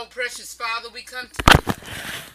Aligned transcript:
Oh, 0.00 0.06
precious 0.08 0.54
Father, 0.54 0.90
we 0.94 1.02
come 1.02 1.26
to 1.26 2.27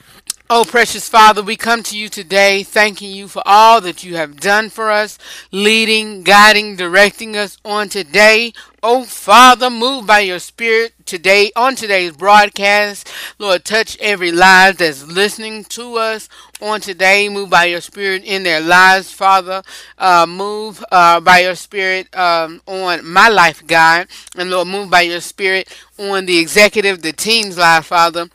Oh, 0.50 0.66
precious 0.66 1.08
Father, 1.08 1.42
we 1.42 1.56
come 1.56 1.84
to 1.84 1.98
you 1.98 2.10
today 2.10 2.64
thanking 2.64 3.12
you 3.12 3.30
for 3.30 3.42
all 3.46 3.80
that 3.80 4.04
you 4.04 4.18
have 4.18 4.40
done 4.42 4.70
for 4.70 4.92
us, 4.92 5.18
leading, 5.52 6.22
guiding, 6.22 6.76
directing 6.76 7.36
us 7.38 7.58
on 7.64 7.88
today. 7.88 8.54
Oh, 8.84 9.06
Father, 9.06 9.70
move 9.70 10.06
by 10.06 10.20
your 10.20 10.40
Spirit 10.40 10.94
today 11.06 11.52
on 11.56 11.76
today's 11.76 12.12
broadcast. 12.16 13.10
Lord, 13.40 13.64
touch 13.64 13.98
every 14.00 14.34
life 14.34 14.78
that's 14.78 15.08
listening 15.08 15.64
to 15.66 15.96
us 15.96 16.28
on 16.62 16.82
today. 16.82 17.30
Move 17.30 17.50
by 17.50 17.66
your 17.66 17.82
Spirit 17.82 18.24
in 18.26 18.44
their 18.44 18.60
lives, 18.62 19.12
Father. 19.12 19.64
Uh, 19.98 20.26
move 20.28 20.84
uh, 20.92 21.22
by 21.22 21.40
your 21.40 21.56
Spirit 21.56 22.16
um, 22.16 22.62
on 22.68 23.04
my 23.06 23.30
life, 23.30 23.66
God. 23.66 24.08
And 24.36 24.52
Lord, 24.52 24.68
move 24.68 24.90
by 24.90 25.02
your 25.02 25.22
Spirit 25.22 25.74
on 25.98 26.26
the 26.26 26.38
executive, 26.38 27.02
the 27.02 27.14
team's 27.14 27.58
life, 27.58 27.86
Father. 27.86 28.28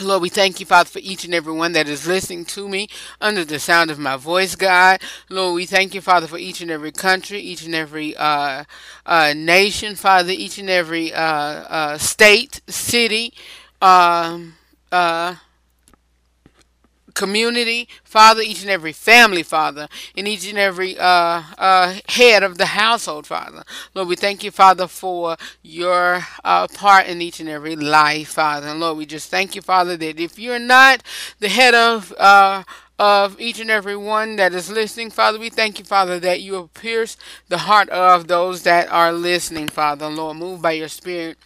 Lord, 0.00 0.20
we 0.20 0.28
thank 0.28 0.60
you, 0.60 0.66
Father, 0.66 0.88
for 0.88 0.98
each 0.98 1.24
and 1.24 1.32
every 1.32 1.54
one 1.54 1.72
that 1.72 1.88
is 1.88 2.06
listening 2.06 2.44
to 2.46 2.68
me 2.68 2.88
under 3.20 3.44
the 3.44 3.58
sound 3.58 3.90
of 3.90 3.98
my 3.98 4.16
voice, 4.16 4.54
God. 4.54 5.00
Lord, 5.30 5.54
we 5.54 5.64
thank 5.64 5.94
you, 5.94 6.02
Father, 6.02 6.26
for 6.26 6.36
each 6.36 6.60
and 6.60 6.70
every 6.70 6.92
country, 6.92 7.40
each 7.40 7.64
and 7.64 7.74
every 7.74 8.14
uh, 8.16 8.64
uh, 9.06 9.32
nation, 9.34 9.94
Father, 9.94 10.32
each 10.32 10.58
and 10.58 10.68
every 10.68 11.14
uh, 11.14 11.20
uh 11.22 11.98
state, 11.98 12.60
city, 12.68 13.32
um, 13.80 14.56
uh, 14.92 15.36
community, 17.16 17.88
Father, 18.04 18.42
each 18.42 18.62
and 18.62 18.70
every 18.70 18.92
family, 18.92 19.42
Father, 19.42 19.88
and 20.16 20.28
each 20.28 20.48
and 20.48 20.58
every 20.58 20.96
uh, 20.96 21.42
uh, 21.58 21.98
head 22.08 22.44
of 22.44 22.58
the 22.58 22.66
household, 22.66 23.26
Father. 23.26 23.64
Lord, 23.94 24.06
we 24.06 24.14
thank 24.14 24.44
you, 24.44 24.52
Father, 24.52 24.86
for 24.86 25.36
your 25.62 26.24
uh, 26.44 26.68
part 26.68 27.06
in 27.06 27.20
each 27.20 27.40
and 27.40 27.48
every 27.48 27.74
life, 27.74 28.28
Father. 28.28 28.68
And 28.68 28.78
Lord, 28.78 28.98
we 28.98 29.06
just 29.06 29.30
thank 29.30 29.56
you, 29.56 29.62
Father, 29.62 29.96
that 29.96 30.20
if 30.20 30.38
you're 30.38 30.60
not 30.60 31.02
the 31.40 31.48
head 31.48 31.74
of 31.74 32.12
uh, 32.18 32.62
of 32.98 33.38
each 33.40 33.60
and 33.60 33.70
every 33.70 33.96
one 33.96 34.36
that 34.36 34.54
is 34.54 34.70
listening, 34.70 35.10
Father, 35.10 35.38
we 35.38 35.50
thank 35.50 35.78
you, 35.78 35.84
Father, 35.84 36.18
that 36.20 36.40
you 36.40 36.54
have 36.54 36.72
pierced 36.74 37.18
the 37.48 37.58
heart 37.58 37.88
of 37.90 38.26
those 38.28 38.62
that 38.62 38.90
are 38.90 39.12
listening, 39.12 39.68
Father. 39.68 40.08
Lord, 40.08 40.36
move 40.38 40.62
by 40.62 40.72
your 40.72 40.88
Spirit 40.88 41.38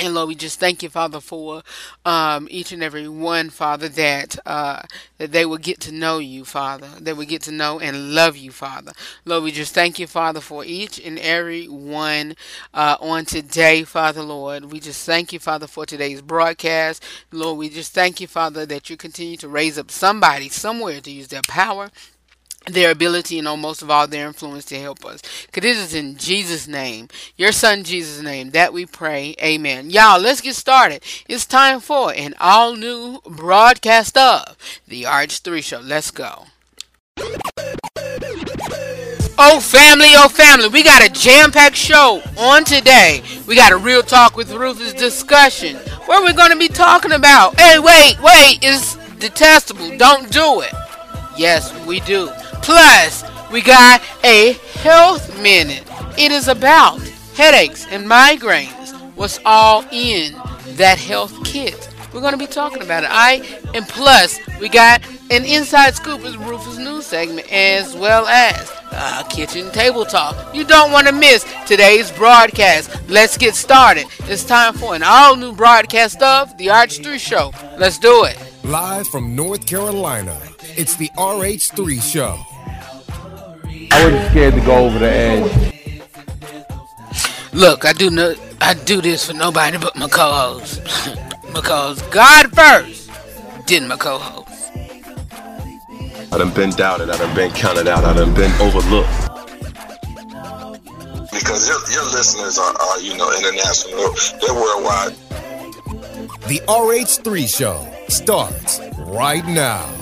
and 0.00 0.14
Lord, 0.14 0.28
we 0.28 0.34
just 0.36 0.60
thank 0.60 0.82
you, 0.82 0.90
Father, 0.90 1.20
for 1.20 1.62
um, 2.06 2.48
each 2.50 2.72
and 2.72 2.82
every 2.82 3.08
one, 3.08 3.50
Father, 3.50 3.88
that 3.90 4.38
uh, 4.46 4.82
that 5.18 5.32
they 5.32 5.46
will 5.46 5.58
get 5.58 5.80
to 5.82 5.92
know 5.92 6.18
you, 6.18 6.44
Father. 6.44 6.88
They 7.00 7.12
will 7.12 7.26
get 7.26 7.42
to 7.42 7.52
know 7.52 7.80
and 7.80 8.14
love 8.14 8.36
you, 8.36 8.50
Father. 8.52 8.92
Lord, 9.26 9.44
we 9.44 9.52
just 9.52 9.74
thank 9.74 9.98
you, 9.98 10.06
Father, 10.08 10.40
for 10.40 10.64
each 10.64 10.98
and 11.00 11.18
every 11.20 11.66
one 11.68 12.36
uh, 12.74 12.96
on 13.00 13.26
today, 13.26 13.84
Father, 13.84 14.22
Lord. 14.22 14.72
We 14.72 14.80
just 14.80 15.06
thank 15.06 15.32
you, 15.32 15.38
Father, 15.38 15.68
for 15.68 15.86
today's 15.86 16.22
broadcast. 16.22 17.04
Lord, 17.32 17.58
we 17.58 17.68
just 17.68 17.92
thank 17.94 18.20
you, 18.20 18.26
Father, 18.26 18.66
that 18.66 18.90
you 18.90 18.96
continue 18.96 19.36
to 19.38 19.48
raise 19.48 19.78
up 19.78 19.90
somebody 19.90 20.48
somewhere 20.48 21.00
to 21.02 21.10
use 21.10 21.28
their 21.28 21.42
power 21.48 21.90
their 22.66 22.90
ability 22.90 23.38
and 23.38 23.48
almost 23.48 23.70
most 23.70 23.82
of 23.82 23.90
all 23.90 24.06
their 24.06 24.26
influence 24.26 24.64
to 24.66 24.78
help 24.78 25.04
us. 25.04 25.22
Because 25.46 25.64
it 25.64 25.76
is 25.76 25.94
in 25.94 26.16
Jesus' 26.16 26.66
name, 26.66 27.08
your 27.36 27.52
son 27.52 27.84
Jesus' 27.84 28.22
name, 28.22 28.50
that 28.50 28.72
we 28.72 28.84
pray. 28.84 29.34
Amen. 29.42 29.90
Y'all, 29.90 30.20
let's 30.20 30.40
get 30.40 30.54
started. 30.54 31.02
It's 31.28 31.46
time 31.46 31.80
for 31.80 32.12
an 32.12 32.34
all 32.40 32.74
new 32.74 33.20
broadcast 33.26 34.16
of 34.16 34.56
the 34.88 35.04
RH3 35.04 35.62
Show. 35.62 35.80
Let's 35.80 36.10
go. 36.10 36.46
Oh, 39.42 39.58
family, 39.60 40.08
oh, 40.16 40.28
family, 40.28 40.68
we 40.68 40.82
got 40.82 41.02
a 41.02 41.08
jam 41.08 41.50
packed 41.50 41.76
show 41.76 42.22
on 42.36 42.64
today. 42.64 43.22
We 43.46 43.54
got 43.54 43.72
a 43.72 43.76
real 43.76 44.02
talk 44.02 44.36
with 44.36 44.52
Rufus 44.52 44.92
discussion. 44.92 45.76
What 46.04 46.22
are 46.22 46.26
we 46.26 46.34
going 46.34 46.50
to 46.50 46.58
be 46.58 46.68
talking 46.68 47.12
about? 47.12 47.58
Hey, 47.58 47.78
wait, 47.78 48.20
wait, 48.20 48.58
it's 48.60 48.96
detestable. 49.18 49.96
Don't 49.96 50.30
do 50.30 50.60
it. 50.60 50.74
Yes, 51.38 51.74
we 51.86 52.00
do. 52.00 52.30
Plus, 52.62 53.24
we 53.50 53.62
got 53.62 54.02
a 54.24 54.52
health 54.74 55.40
minute. 55.40 55.84
It 56.18 56.32
is 56.32 56.48
about 56.48 57.00
headaches 57.34 57.86
and 57.90 58.06
migraines. 58.06 58.92
What's 59.16 59.38
all 59.44 59.84
in 59.90 60.34
that 60.76 60.98
health 60.98 61.44
kit? 61.44 61.88
We're 62.12 62.20
going 62.20 62.32
to 62.32 62.38
be 62.38 62.46
talking 62.46 62.82
about 62.82 63.04
it. 63.04 63.10
I 63.12 63.42
and 63.72 63.86
plus 63.86 64.40
we 64.60 64.68
got 64.68 65.02
an 65.30 65.44
inside 65.44 65.94
scoop 65.94 66.24
of 66.24 66.48
Rufus 66.48 66.76
news 66.76 67.06
segment 67.06 67.50
as 67.52 67.94
well 67.94 68.26
as 68.26 68.70
kitchen 69.28 69.70
table 69.70 70.04
talk. 70.04 70.54
You 70.54 70.64
don't 70.64 70.90
want 70.90 71.06
to 71.06 71.12
miss 71.12 71.46
today's 71.66 72.10
broadcast. 72.10 72.90
Let's 73.08 73.36
get 73.38 73.54
started. 73.54 74.06
It's 74.20 74.44
time 74.44 74.74
for 74.74 74.94
an 74.96 75.02
all 75.04 75.36
new 75.36 75.52
broadcast 75.52 76.20
of 76.20 76.56
the 76.58 76.66
RH3 76.66 77.18
Show. 77.20 77.52
Let's 77.78 77.98
do 77.98 78.24
it. 78.24 78.36
Live 78.64 79.06
from 79.06 79.36
North 79.36 79.64
Carolina, 79.66 80.36
it's 80.76 80.96
the 80.96 81.08
RH3 81.16 82.02
Show. 82.02 82.38
I 83.92 84.04
wasn't 84.04 84.30
scared 84.30 84.54
to 84.54 84.60
go 84.60 84.86
over 84.86 84.98
the 84.98 85.10
edge. 85.10 85.70
Look, 87.52 87.84
I 87.84 87.92
do 87.92 88.10
no, 88.10 88.34
I 88.60 88.74
do 88.74 89.00
this 89.00 89.26
for 89.26 89.32
nobody 89.32 89.78
but 89.78 89.96
my 89.96 90.08
co-host. 90.08 90.82
because 91.54 92.00
God 92.08 92.54
first, 92.54 93.10
did 93.66 93.82
my 93.82 93.96
co-host. 93.96 94.70
I 96.32 96.38
done 96.38 96.54
been 96.54 96.70
doubted, 96.70 97.10
I 97.10 97.18
done 97.18 97.34
been 97.34 97.50
counted 97.52 97.88
out, 97.88 98.04
I 98.04 98.14
done 98.14 98.32
been 98.34 98.52
overlooked. 98.60 99.10
Because 101.32 101.68
your, 101.68 101.78
your 101.90 102.04
listeners 102.12 102.58
are, 102.58 102.74
are, 102.80 103.00
you 103.00 103.16
know, 103.16 103.30
international, 103.36 104.14
they're 104.40 104.54
worldwide. 104.54 105.14
The 106.46 106.60
RH3 106.68 107.48
show 107.48 107.88
starts 108.08 108.80
right 109.06 109.44
now. 109.46 109.99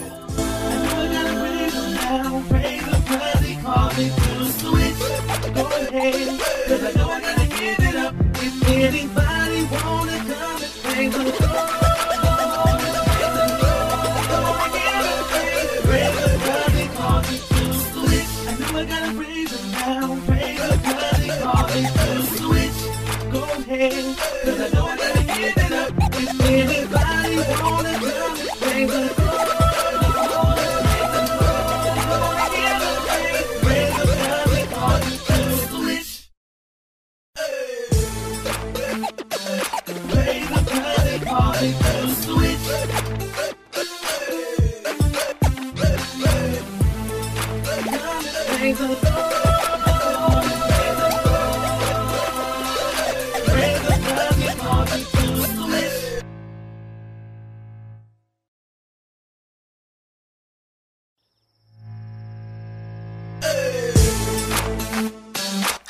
Anybody 8.78 9.64
wanna 9.64 10.18
come 10.28 10.62
and 10.84 11.12
the 11.12 11.32
call 16.96 17.18
it 17.20 17.42
to 17.48 17.72
switch. 17.90 18.32
I 18.46 18.54
know 18.58 18.78
I 18.78 18.84
gotta 18.86 19.12
raise 19.18 19.52
it 19.52 19.64
now. 19.72 20.16
Praise 20.26 20.64
the 20.68 20.76
godly 20.84 21.30
call 21.42 21.68
it 21.68 21.90
to 21.98 22.10
switch. 22.36 22.78
Go 23.32 23.40
ahead, 23.42 24.16
Cause 24.44 24.60
I 24.60 24.68
know 24.74 24.86
I 24.86 24.96
gotta 24.96 25.22
give 25.34 25.56
it 25.58 25.72
up. 25.72 25.92
If 26.14 26.40
anybody 26.40 27.36
wanna 27.60 27.94
come 28.00 28.38
and 28.72 29.17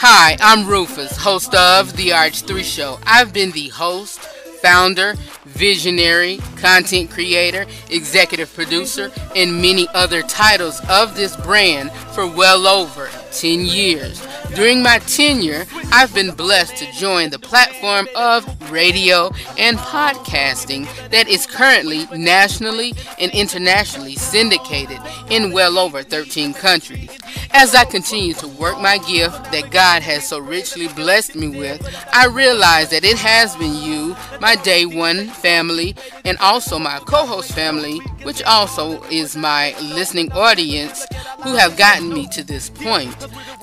Hi, 0.00 0.38
I'm 0.40 0.66
Rufus, 0.66 1.18
host 1.18 1.54
of 1.54 1.94
The 1.94 2.08
RH3 2.10 2.64
Show. 2.64 2.98
I've 3.04 3.34
been 3.34 3.50
the 3.50 3.68
host, 3.68 4.20
founder, 4.62 5.14
visionary, 5.44 6.38
content 6.56 7.10
creator, 7.10 7.66
executive 7.90 8.52
producer, 8.54 9.10
and 9.34 9.60
many 9.60 9.88
other 9.94 10.22
titles 10.22 10.80
of 10.88 11.14
this 11.16 11.36
brand 11.36 11.90
for 12.14 12.26
well 12.26 12.66
over 12.66 13.08
10 13.32 13.66
years. 13.66 14.26
During 14.54 14.82
my 14.82 14.98
tenure, 15.00 15.66
I've 15.92 16.14
been 16.14 16.34
blessed 16.34 16.76
to 16.76 16.92
join 16.92 17.30
the 17.30 17.38
platform 17.38 18.08
of 18.16 18.44
radio 18.70 19.30
and 19.56 19.78
podcasting 19.78 20.86
that 21.10 21.28
is 21.28 21.46
currently 21.46 22.06
nationally 22.16 22.94
and 23.18 23.30
internationally 23.32 24.16
syndicated 24.16 24.98
in 25.30 25.52
well 25.52 25.78
over 25.78 26.02
13 26.02 26.54
countries. 26.54 27.10
As 27.52 27.74
I 27.74 27.84
continue 27.84 28.34
to 28.34 28.48
work 28.48 28.80
my 28.80 28.98
gift 28.98 29.52
that 29.52 29.70
God 29.70 30.02
has 30.02 30.26
so 30.26 30.38
richly 30.38 30.88
blessed 30.88 31.34
me 31.34 31.48
with, 31.48 31.82
I 32.12 32.26
realize 32.26 32.90
that 32.90 33.04
it 33.04 33.18
has 33.18 33.56
been 33.56 33.74
you, 33.74 34.16
my 34.40 34.56
day 34.56 34.86
one 34.86 35.28
family, 35.28 35.94
and 36.24 36.36
also 36.38 36.78
my 36.78 36.98
co 37.00 37.26
host 37.26 37.52
family 37.52 38.00
which 38.28 38.42
also 38.42 39.02
is 39.04 39.36
my 39.36 39.74
listening 39.80 40.30
audience 40.32 41.06
who 41.42 41.54
have 41.54 41.78
gotten 41.78 42.12
me 42.12 42.26
to 42.28 42.44
this 42.44 42.68
point. 42.68 43.16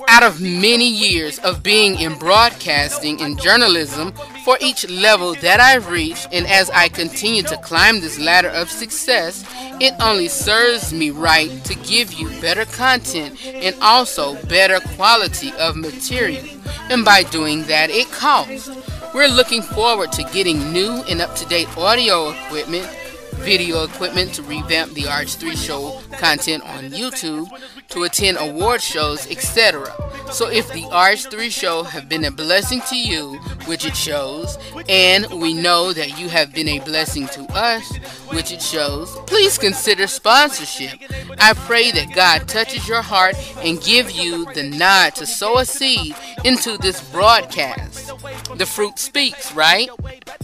Out 0.08 0.24
of 0.24 0.40
many 0.40 0.75
years 0.84 1.38
of 1.38 1.62
being 1.62 1.98
in 1.98 2.18
broadcasting 2.18 3.22
and 3.22 3.40
journalism, 3.40 4.12
for 4.44 4.58
each 4.60 4.88
level 4.90 5.34
that 5.36 5.58
I've 5.58 5.88
reached, 5.88 6.28
and 6.32 6.46
as 6.46 6.68
I 6.70 6.88
continue 6.88 7.42
to 7.44 7.56
climb 7.58 8.00
this 8.00 8.18
ladder 8.18 8.50
of 8.50 8.70
success, 8.70 9.44
it 9.80 9.94
only 10.00 10.28
serves 10.28 10.92
me 10.92 11.10
right 11.10 11.50
to 11.64 11.74
give 11.76 12.12
you 12.12 12.28
better 12.40 12.64
content 12.64 13.44
and 13.46 13.74
also 13.80 14.40
better 14.46 14.80
quality 14.96 15.52
of 15.58 15.76
material. 15.76 16.44
And 16.90 17.04
by 17.04 17.22
doing 17.24 17.62
that, 17.64 17.90
it 17.90 18.10
costs. 18.10 18.68
We're 19.14 19.28
looking 19.28 19.62
forward 19.62 20.12
to 20.12 20.22
getting 20.24 20.72
new 20.72 21.02
and 21.08 21.20
up 21.22 21.34
to 21.36 21.46
date 21.46 21.68
audio 21.76 22.30
equipment 22.30 22.86
video 23.46 23.84
equipment 23.84 24.34
to 24.34 24.42
revamp 24.42 24.92
the 24.94 25.02
RH3 25.02 25.56
show 25.56 26.00
content 26.18 26.64
on 26.64 26.90
YouTube, 26.90 27.48
to 27.88 28.02
attend 28.02 28.36
award 28.40 28.82
shows, 28.82 29.30
etc. 29.30 29.86
So 30.32 30.48
if 30.48 30.66
the 30.72 30.82
RH3 30.82 31.48
show 31.52 31.84
have 31.84 32.08
been 32.08 32.24
a 32.24 32.32
blessing 32.32 32.80
to 32.88 32.96
you, 32.96 33.34
which 33.66 33.86
it 33.86 33.94
shows, 33.94 34.58
and 34.88 35.26
we 35.40 35.54
know 35.54 35.92
that 35.92 36.18
you 36.18 36.28
have 36.28 36.52
been 36.52 36.66
a 36.66 36.80
blessing 36.80 37.28
to 37.28 37.44
us, 37.52 37.96
which 38.32 38.50
it 38.50 38.60
shows, 38.60 39.16
please 39.28 39.58
consider 39.58 40.08
sponsorship. 40.08 40.98
I 41.38 41.52
pray 41.54 41.92
that 41.92 42.16
God 42.16 42.48
touches 42.48 42.88
your 42.88 43.02
heart 43.02 43.36
and 43.58 43.80
give 43.80 44.10
you 44.10 44.46
the 44.54 44.64
nod 44.64 45.14
to 45.14 45.26
sow 45.26 45.58
a 45.58 45.64
seed 45.64 46.16
into 46.44 46.76
this 46.78 47.00
broadcast. 47.10 48.10
The 48.56 48.66
fruit 48.66 48.98
speaks, 48.98 49.52
right? 49.52 49.88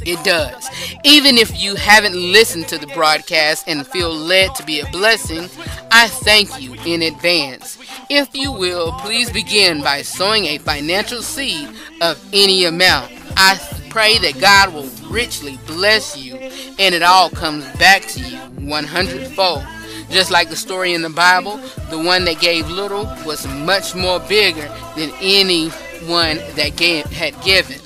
It 0.04 0.22
does. 0.24 0.68
Even 1.04 1.38
if 1.38 1.60
you 1.60 1.74
haven't 1.74 2.14
listened 2.14 2.68
to 2.68 2.78
the 2.78 2.91
broadcast 2.94 3.68
and 3.68 3.86
feel 3.86 4.12
led 4.12 4.54
to 4.56 4.64
be 4.64 4.80
a 4.80 4.86
blessing, 4.90 5.48
I 5.90 6.08
thank 6.08 6.60
you 6.60 6.74
in 6.86 7.02
advance. 7.02 7.78
If 8.08 8.34
you 8.34 8.52
will, 8.52 8.92
please 9.00 9.30
begin 9.30 9.82
by 9.82 10.02
sowing 10.02 10.46
a 10.46 10.58
financial 10.58 11.22
seed 11.22 11.68
of 12.00 12.22
any 12.32 12.64
amount. 12.64 13.12
I 13.36 13.58
pray 13.90 14.18
that 14.18 14.40
God 14.40 14.72
will 14.72 14.88
richly 15.10 15.58
bless 15.66 16.16
you 16.16 16.36
and 16.78 16.94
it 16.94 17.02
all 17.02 17.30
comes 17.30 17.64
back 17.76 18.02
to 18.06 18.20
you 18.20 18.38
100 18.68 19.28
fold. 19.28 19.64
Just 20.10 20.30
like 20.30 20.50
the 20.50 20.56
story 20.56 20.92
in 20.92 21.02
the 21.02 21.10
Bible, 21.10 21.56
the 21.90 21.98
one 21.98 22.24
that 22.26 22.40
gave 22.40 22.68
little 22.68 23.04
was 23.24 23.46
much 23.46 23.94
more 23.94 24.20
bigger 24.20 24.68
than 24.96 25.10
anyone 25.20 26.36
that 26.56 26.72
gave, 26.76 27.06
had 27.06 27.40
given. 27.42 27.78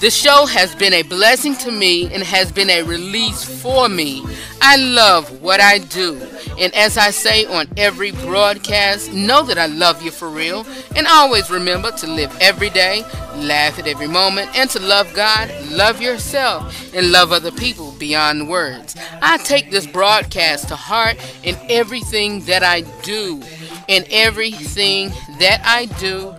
The 0.00 0.10
show 0.10 0.46
has 0.46 0.76
been 0.76 0.92
a 0.92 1.02
blessing 1.02 1.56
to 1.56 1.72
me 1.72 2.12
and 2.14 2.22
has 2.22 2.52
been 2.52 2.70
a 2.70 2.82
release 2.82 3.42
for 3.42 3.88
me. 3.88 4.24
I 4.62 4.76
love 4.76 5.42
what 5.42 5.60
I 5.60 5.78
do. 5.78 6.14
And 6.56 6.72
as 6.74 6.96
I 6.96 7.10
say 7.10 7.46
on 7.46 7.66
every 7.76 8.12
broadcast, 8.12 9.12
know 9.12 9.42
that 9.42 9.58
I 9.58 9.66
love 9.66 10.00
you 10.00 10.12
for 10.12 10.28
real. 10.28 10.64
And 10.94 11.08
always 11.08 11.50
remember 11.50 11.90
to 11.90 12.06
live 12.06 12.32
every 12.40 12.70
day, 12.70 13.02
laugh 13.34 13.80
at 13.80 13.88
every 13.88 14.06
moment, 14.06 14.56
and 14.56 14.70
to 14.70 14.78
love 14.78 15.12
God, 15.14 15.50
love 15.68 16.00
yourself, 16.00 16.94
and 16.94 17.10
love 17.10 17.32
other 17.32 17.50
people 17.50 17.90
beyond 17.98 18.48
words. 18.48 18.94
I 19.20 19.38
take 19.38 19.72
this 19.72 19.86
broadcast 19.86 20.68
to 20.68 20.76
heart 20.76 21.16
in 21.42 21.56
everything 21.68 22.44
that 22.44 22.62
I 22.62 22.82
do. 23.02 23.42
In 23.88 24.04
everything 24.10 25.08
that 25.40 25.60
I 25.64 25.86
do, 25.98 26.34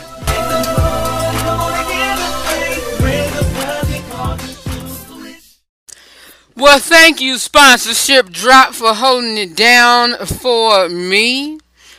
Well, 6.62 6.78
thank 6.78 7.20
you, 7.22 7.40
sponsorship 7.40 8.30
drop, 8.30 8.76
for 8.76 8.94
holding 8.94 9.36
it 9.36 9.56
down 9.56 10.16
for 10.28 10.88
me. 10.90 11.58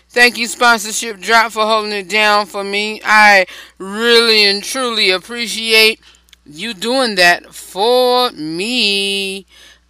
Thank 0.09 0.39
you, 0.39 0.47
sponsorship 0.47 1.19
drop, 1.19 1.51
for 1.51 1.67
holding 1.67 1.91
it 1.91 2.09
down 2.09 2.47
for 2.47 2.63
me. 2.63 3.01
I 3.05 3.47
really 3.79 4.45
and 4.45 4.63
truly 4.63 5.11
appreciate 5.11 5.99
you 6.47 6.75
doing 6.75 7.17
that 7.17 7.53
for 7.53 8.31
me. 8.31 9.47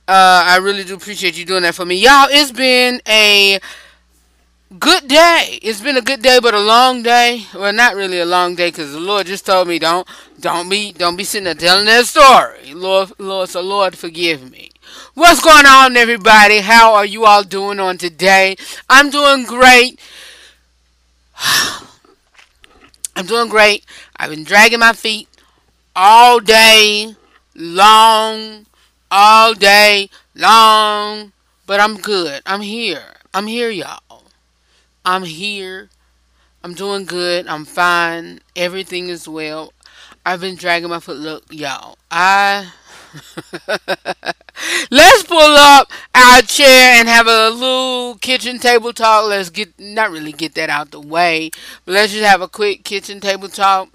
Uh, 0.09 0.43
I 0.47 0.57
really 0.57 0.85
do 0.85 0.95
appreciate 0.95 1.37
you 1.37 1.45
doing 1.45 1.65
that 1.65 1.75
for 1.75 1.85
me. 1.85 1.97
Y'all, 1.97 2.29
it's 2.31 2.51
been 2.51 3.03
a 3.07 3.61
good 4.79 5.09
day. 5.09 5.59
It's 5.63 5.81
been 5.81 5.97
a 5.97 6.03
good 6.03 6.23
day, 6.23 6.39
but 6.41 6.55
a 6.55 6.61
long 6.61 7.03
day. 7.03 7.47
Well, 7.55 7.73
not 7.73 7.95
really 7.95 8.21
a 8.21 8.27
long 8.27 8.55
day, 8.55 8.69
because 8.69 8.93
the 8.93 9.01
Lord 9.01 9.27
just 9.27 9.47
told 9.47 9.69
me 9.69 9.79
don't, 9.79 10.07
don't 10.41 10.69
be, 10.69 10.93
don't 10.93 11.17
be 11.17 11.25
sitting 11.25 11.45
there 11.45 11.55
telling 11.55 11.87
that 11.87 12.07
story. 12.07 12.75
Lord, 12.75 13.13
Lord, 13.19 13.49
so 13.49 13.61
Lord, 13.61 13.97
forgive 13.97 14.51
me. 14.51 14.71
What's 15.15 15.43
going 15.43 15.67
on, 15.67 15.97
everybody? 15.97 16.61
How 16.61 16.95
are 16.95 17.05
you 17.05 17.25
all 17.25 17.43
doing 17.43 17.79
on 17.81 17.99
today? 17.99 18.57
I'm 18.89 19.11
doing 19.11 19.45
great. 19.45 20.01
I'm 23.17 23.27
doing 23.27 23.49
great. 23.49 23.85
I've 24.17 24.31
been 24.31 24.45
dragging 24.45 24.81
my 24.81 24.93
feet 24.93 25.29
all 25.95 26.41
day 26.41 27.15
long, 27.55 28.67
all 29.11 29.55
day 29.55 30.09
long, 30.35 31.33
but 31.67 31.81
I'm 31.81 31.99
good. 31.99 32.43
I'm 32.47 32.63
here. 32.63 33.05
I'm 33.35 33.47
here, 33.47 33.71
y'all. 33.71 34.12
I'm 35.05 35.25
here. 35.25 35.91
I'm 36.63 36.75
doing 36.75 37.05
good. 37.05 37.47
I'm 37.47 37.65
fine. 37.65 38.41
Everything 38.55 39.09
is 39.09 39.29
well. 39.29 39.73
I've 40.25 40.41
been 40.41 40.55
dragging 40.55 40.89
my 40.89 41.01
foot. 41.01 41.17
Look, 41.17 41.45
y'all. 41.51 41.99
I. 42.11 42.73
Let's 44.91 45.25
pull 45.25 45.39
up 45.39 45.91
our 46.15 46.43
chair 46.43 46.99
and 46.99 47.09
have 47.09 47.27
a 47.27 47.51
little 47.51 48.15
kitchen 48.17 48.59
table 48.59 48.93
talk. 48.93 49.29
Let's 49.29 49.51
get, 49.51 49.79
not 49.79 50.11
really 50.11 50.33
get 50.33 50.55
that 50.55 50.71
out 50.71 50.93
the 50.93 51.01
way, 51.01 51.51
but 51.85 51.93
let's 51.93 52.13
just 52.13 52.25
have 52.25 52.41
a 52.41 52.49
quick 52.49 52.85
kitchen 52.85 53.21
table 53.21 53.49
talk 53.49 53.89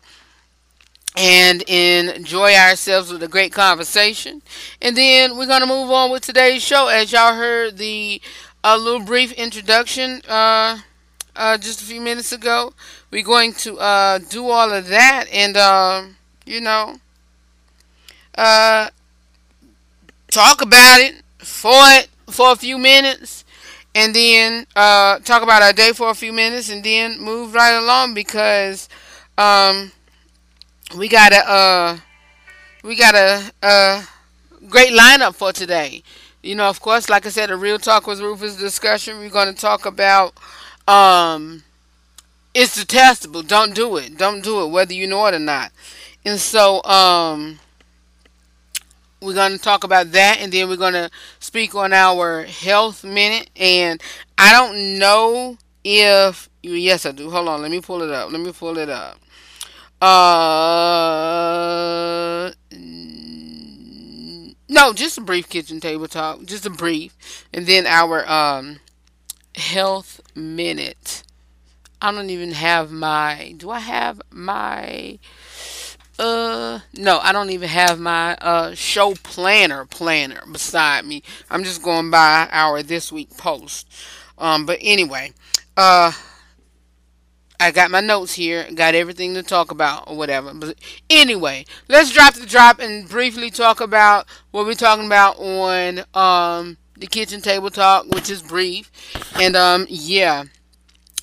and 1.15 1.63
enjoy 1.63 2.53
ourselves 2.53 3.11
with 3.11 3.23
a 3.23 3.27
great 3.27 3.51
conversation. 3.53 4.41
And 4.81 4.95
then 4.95 5.37
we're 5.37 5.47
going 5.47 5.61
to 5.61 5.67
move 5.67 5.89
on 5.89 6.11
with 6.11 6.23
today's 6.23 6.63
show. 6.63 6.87
As 6.87 7.11
y'all 7.11 7.35
heard 7.35 7.77
the 7.77 8.21
a 8.63 8.77
little 8.77 8.99
brief 8.99 9.31
introduction 9.33 10.21
uh, 10.27 10.79
uh, 11.37 11.57
just 11.57 11.81
a 11.81 11.85
few 11.85 12.01
minutes 12.01 12.31
ago, 12.31 12.73
we're 13.11 13.23
going 13.23 13.53
to 13.53 13.77
uh, 13.79 14.19
do 14.19 14.49
all 14.49 14.71
of 14.73 14.87
that 14.87 15.25
and, 15.31 15.57
uh, 15.57 16.03
you 16.45 16.61
know, 16.61 16.95
uh, 18.37 18.89
talk 20.29 20.61
about 20.61 20.99
it 20.99 21.15
for 21.39 21.73
it 21.97 22.09
for 22.29 22.51
a 22.51 22.55
few 22.55 22.77
minutes 22.77 23.45
and 23.95 24.13
then 24.15 24.65
uh, 24.75 25.19
talk 25.19 25.41
about 25.43 25.61
our 25.61 25.73
day 25.73 25.91
for 25.91 26.09
a 26.09 26.13
few 26.15 26.33
minutes 26.33 26.69
and 26.69 26.83
then 26.83 27.19
move 27.19 27.53
right 27.53 27.73
along 27.75 28.13
because 28.13 28.89
um, 29.37 29.91
we 30.97 31.07
got 31.07 31.31
a 31.33 31.49
uh, 31.49 31.97
we 32.83 32.95
got 32.95 33.15
a, 33.15 33.51
a 33.63 34.03
great 34.69 34.93
lineup 34.93 35.35
for 35.35 35.53
today. 35.53 36.03
You 36.43 36.55
know, 36.55 36.69
of 36.69 36.81
course, 36.81 37.09
like 37.09 37.25
I 37.25 37.29
said, 37.29 37.51
a 37.51 37.57
real 37.57 37.79
talk 37.79 38.07
with 38.07 38.21
Rufus 38.21 38.57
discussion. 38.57 39.19
We're 39.19 39.29
going 39.29 39.53
to 39.53 39.59
talk 39.59 39.85
about 39.85 40.33
um, 40.87 41.63
it's 42.53 42.75
detestable. 42.75 43.43
Don't 43.43 43.75
do 43.75 43.97
it. 43.97 44.17
Don't 44.17 44.43
do 44.43 44.63
it, 44.63 44.67
whether 44.67 44.93
you 44.93 45.07
know 45.07 45.25
it 45.27 45.35
or 45.35 45.39
not. 45.39 45.71
And 46.25 46.39
so, 46.39 46.83
um, 46.83 47.59
we're 49.21 49.33
going 49.33 49.53
to 49.53 49.57
talk 49.57 49.83
about 49.83 50.11
that, 50.11 50.37
and 50.39 50.51
then 50.51 50.69
we're 50.69 50.77
going 50.77 50.93
to 50.93 51.09
speak 51.39 51.75
on 51.75 51.93
our 51.93 52.43
health 52.43 53.03
minute. 53.03 53.49
And 53.55 54.01
I 54.37 54.51
don't 54.51 54.99
know 54.99 55.57
if 55.83 56.49
yes, 56.61 57.05
I 57.05 57.11
do. 57.11 57.29
Hold 57.29 57.47
on, 57.47 57.61
let 57.61 57.71
me 57.71 57.81
pull 57.81 58.01
it 58.01 58.11
up. 58.11 58.31
Let 58.31 58.41
me 58.41 58.51
pull 58.51 58.77
it 58.77 58.89
up. 58.89 59.19
Uh, 59.99 62.51
no, 64.69 64.93
just 64.93 65.17
a 65.17 65.21
brief 65.21 65.49
kitchen 65.49 65.79
table 65.79 66.07
talk, 66.07 66.45
just 66.45 66.67
a 66.67 66.69
brief, 66.69 67.47
and 67.51 67.65
then 67.65 67.87
our 67.87 68.29
um 68.29 68.79
health 69.57 70.21
minute. 70.35 71.23
I 72.01 72.11
don't 72.11 72.29
even 72.29 72.51
have 72.51 72.91
my. 72.91 73.53
Do 73.57 73.69
I 73.71 73.79
have 73.79 74.21
my? 74.31 75.19
Uh, 76.19 76.79
no, 76.93 77.19
I 77.19 77.31
don't 77.31 77.51
even 77.51 77.69
have 77.69 77.99
my 77.99 78.35
uh 78.35 78.73
show 78.73 79.13
planner 79.15 79.85
planner 79.85 80.41
beside 80.51 81.05
me. 81.05 81.23
I'm 81.49 81.63
just 81.63 81.83
going 81.83 82.09
by 82.09 82.47
our 82.51 82.83
this 82.83 83.11
week 83.11 83.35
post. 83.37 83.91
Um, 84.37 84.65
but 84.65 84.77
anyway, 84.81 85.33
uh, 85.75 86.11
I 87.59 87.71
got 87.71 87.89
my 87.89 88.01
notes 88.01 88.33
here, 88.33 88.67
got 88.73 88.93
everything 88.93 89.33
to 89.33 89.41
talk 89.41 89.71
about 89.71 90.07
or 90.07 90.15
whatever. 90.15 90.53
But 90.53 90.77
anyway, 91.09 91.65
let's 91.87 92.11
drop 92.11 92.35
the 92.35 92.45
drop 92.45 92.79
and 92.79 93.09
briefly 93.09 93.49
talk 93.49 93.81
about 93.81 94.27
what 94.51 94.65
we're 94.65 94.75
talking 94.75 95.07
about 95.07 95.39
on 95.39 96.03
um 96.13 96.77
the 96.99 97.07
kitchen 97.07 97.41
table 97.41 97.69
talk, 97.69 98.05
which 98.07 98.29
is 98.29 98.41
brief. 98.41 98.91
And 99.39 99.55
um 99.55 99.85
yeah, 99.89 100.45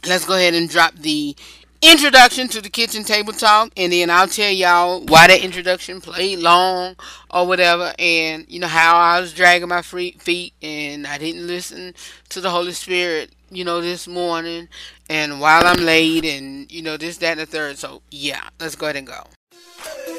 let's 0.07 0.25
go 0.25 0.35
ahead 0.35 0.55
and 0.55 0.69
drop 0.69 0.95
the 0.95 1.37
introduction 1.83 2.49
to 2.49 2.63
the 2.63 2.71
kitchen 2.71 3.05
table 3.05 3.33
talk 3.35 3.71
and 3.77 3.93
then 3.93 4.09
I'll 4.09 4.27
tell 4.27 4.51
y'all 4.51 5.05
why 5.05 5.27
that 5.27 5.45
introduction 5.45 6.01
played 6.01 6.39
long 6.39 6.97
or 7.31 7.47
whatever 7.47 7.93
and 7.99 8.47
you 8.49 8.59
know 8.59 8.69
how 8.69 8.97
I 8.97 9.21
was 9.21 9.35
dragging 9.35 9.69
my 9.69 9.83
feet 9.83 10.55
and 10.63 11.07
I 11.07 11.19
didn't 11.19 11.47
listen 11.47 11.93
to 12.31 12.41
the 12.41 12.49
Holy 12.49 12.73
Spirit 12.73 13.33
you 13.51 13.65
know 13.65 13.83
this 13.83 14.09
morning 14.09 14.69
and 15.11 15.43
while 15.43 15.67
I'm 15.67 15.85
late 15.85 16.25
and 16.25 16.73
you 16.73 16.81
know 16.81 16.97
this 16.97 17.19
that 17.19 17.33
and 17.33 17.41
the 17.41 17.47
third 17.47 17.77
so 17.77 18.01
yeah 18.11 18.49
let's 18.59 18.77
go 18.77 18.87
ahead 18.87 18.97
and 18.97 19.07
go 19.07 20.14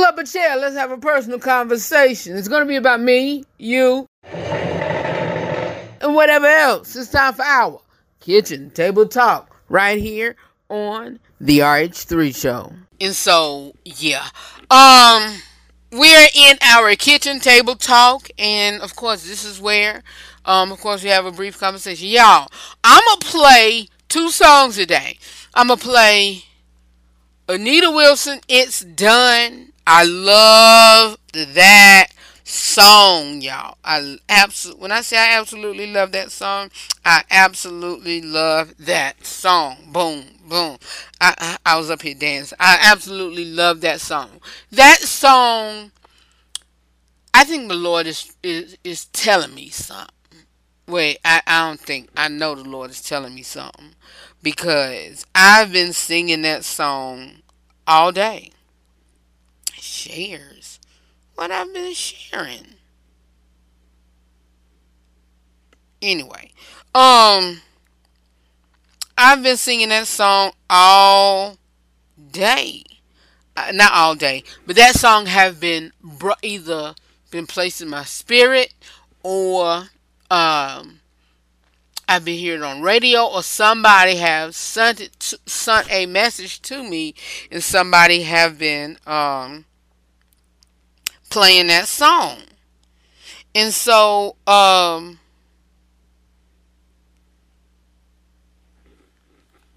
pull 0.00 0.06
up 0.06 0.16
a 0.16 0.24
chair 0.24 0.56
let's 0.56 0.76
have 0.76 0.90
a 0.90 0.96
personal 0.96 1.38
conversation 1.38 2.34
it's 2.34 2.48
gonna 2.48 2.64
be 2.64 2.76
about 2.76 3.02
me 3.02 3.44
you 3.58 4.06
and 6.00 6.14
whatever 6.14 6.46
else 6.46 6.96
it's 6.96 7.10
time 7.10 7.34
for 7.34 7.42
our 7.42 7.82
kitchen 8.18 8.70
table 8.70 9.06
talk 9.06 9.54
right 9.68 9.98
here 9.98 10.36
on 10.70 11.18
the 11.38 11.58
RH3 11.58 12.34
show. 12.34 12.72
And 12.98 13.14
so, 13.14 13.74
yeah. 13.84 14.26
Um 14.70 15.42
we're 15.92 16.28
in 16.34 16.56
our 16.62 16.94
kitchen 16.94 17.38
table 17.38 17.76
talk 17.76 18.30
and 18.38 18.80
of 18.80 18.96
course 18.96 19.26
this 19.26 19.44
is 19.44 19.60
where 19.60 20.02
um 20.46 20.72
of 20.72 20.80
course 20.80 21.02
we 21.02 21.10
have 21.10 21.26
a 21.26 21.32
brief 21.32 21.58
conversation. 21.58 22.08
Y'all, 22.08 22.48
I'm 22.82 23.02
going 23.04 23.18
to 23.20 23.26
play 23.26 23.88
two 24.08 24.30
songs 24.30 24.76
today. 24.76 25.18
I'm 25.52 25.66
going 25.66 25.78
to 25.78 25.84
play 25.84 26.44
Anita 27.48 27.90
Wilson, 27.90 28.40
It's 28.48 28.80
Done. 28.80 29.69
I 29.92 30.04
love 30.04 31.18
that 31.32 32.06
song, 32.44 33.40
y'all. 33.40 33.76
I 33.84 34.18
absolutely 34.28 34.82
when 34.82 34.92
I 34.92 35.00
say 35.00 35.18
I 35.18 35.36
absolutely 35.36 35.92
love 35.92 36.12
that 36.12 36.30
song, 36.30 36.70
I 37.04 37.24
absolutely 37.28 38.22
love 38.22 38.72
that 38.78 39.26
song. 39.26 39.78
Boom, 39.88 40.26
boom. 40.48 40.78
I, 41.20 41.56
I, 41.66 41.76
was 41.76 41.90
up 41.90 42.02
here 42.02 42.14
dancing. 42.14 42.56
I 42.60 42.78
absolutely 42.80 43.44
love 43.44 43.80
that 43.80 44.00
song. 44.00 44.40
That 44.70 45.00
song. 45.00 45.90
I 47.34 47.42
think 47.42 47.66
the 47.68 47.74
Lord 47.74 48.06
is 48.06 48.32
is, 48.44 48.78
is 48.84 49.06
telling 49.06 49.56
me 49.56 49.70
something. 49.70 50.14
Wait, 50.86 51.18
I, 51.24 51.42
I 51.48 51.66
don't 51.66 51.80
think 51.80 52.10
I 52.16 52.28
know 52.28 52.54
the 52.54 52.62
Lord 52.62 52.90
is 52.90 53.02
telling 53.02 53.34
me 53.34 53.42
something 53.42 53.96
because 54.40 55.26
I've 55.34 55.72
been 55.72 55.92
singing 55.92 56.42
that 56.42 56.64
song 56.64 57.42
all 57.88 58.12
day. 58.12 58.52
Shares 60.00 60.78
what 61.40 61.50
I've 61.50 61.72
been 61.72 61.94
sharing. 61.94 62.74
Anyway, 66.02 66.52
um, 66.94 67.62
I've 69.16 69.42
been 69.42 69.56
singing 69.56 69.88
that 69.88 70.06
song 70.06 70.52
all 70.68 71.56
day. 72.30 72.84
Uh, 73.56 73.72
not 73.72 73.92
all 73.92 74.14
day, 74.14 74.44
but 74.66 74.76
that 74.76 74.96
song 74.96 75.26
have 75.26 75.60
been 75.60 75.92
br- 76.02 76.32
either 76.42 76.94
been 77.30 77.46
placed 77.46 77.80
in 77.80 77.88
my 77.88 78.04
spirit 78.04 78.74
or 79.22 79.84
um 80.30 81.00
I've 82.06 82.24
been 82.24 82.38
hearing 82.38 82.62
on 82.62 82.82
radio 82.82 83.24
or 83.24 83.42
somebody 83.42 84.16
have 84.16 84.54
sent 84.54 85.00
it 85.00 85.18
to, 85.20 85.38
sent 85.46 85.90
a 85.90 86.06
message 86.06 86.60
to 86.62 86.82
me 86.82 87.14
and 87.50 87.62
somebody 87.62 88.22
have 88.22 88.58
been 88.58 88.98
um 89.06 89.64
playing 91.30 91.68
that 91.68 91.88
song. 91.88 92.38
And 93.54 93.72
so, 93.72 94.36
um, 94.46 95.18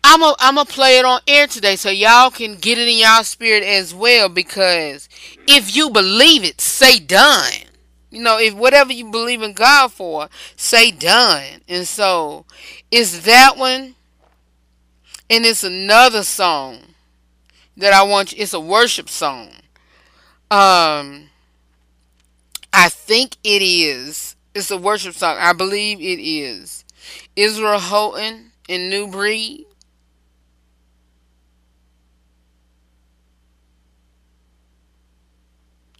I'm 0.04 0.22
a, 0.22 0.36
I'm 0.40 0.56
gonna 0.56 0.66
play 0.66 1.00
it 1.00 1.06
on 1.06 1.22
air 1.28 1.48
today 1.48 1.76
so 1.76 1.90
y'all 1.90 2.30
can 2.30 2.56
get 2.56 2.78
it 2.78 2.88
in 2.88 3.00
y'all 3.00 3.24
spirit 3.24 3.64
as 3.64 3.96
well 3.96 4.30
because 4.30 5.08
if 5.48 5.76
you 5.76 5.90
believe 5.90 6.44
it, 6.44 6.60
say 6.62 7.00
done. 7.00 7.52
You 8.12 8.22
know, 8.22 8.38
if 8.38 8.54
whatever 8.54 8.94
you 8.94 9.10
believe 9.10 9.42
in 9.42 9.54
God 9.54 9.92
for, 9.92 10.30
say 10.56 10.92
done. 10.92 11.62
And 11.68 11.88
so 11.88 12.46
it's 12.92 13.22
that 13.22 13.58
one 13.58 13.96
and 15.30 15.46
it's 15.46 15.64
another 15.64 16.22
song 16.22 16.80
that 17.76 17.94
I 17.94 18.04
want 18.04 18.34
you, 18.34 18.44
it's 18.44 18.54
a 18.54 18.60
worship 18.60 19.10
song. 19.10 19.50
Um 20.52 21.30
I 22.74 22.90
think 22.90 23.38
it 23.44 23.62
is. 23.62 24.36
It's 24.54 24.72
a 24.72 24.78
worship 24.78 25.16
song. 25.16 25.38
I 25.40 25.54
believe 25.54 26.00
it 26.00 26.22
is. 26.22 26.86
Israel 27.36 27.80
Houghton 27.80 28.52
in 28.68 28.90
New 28.90 29.08
Breed. 29.08 29.66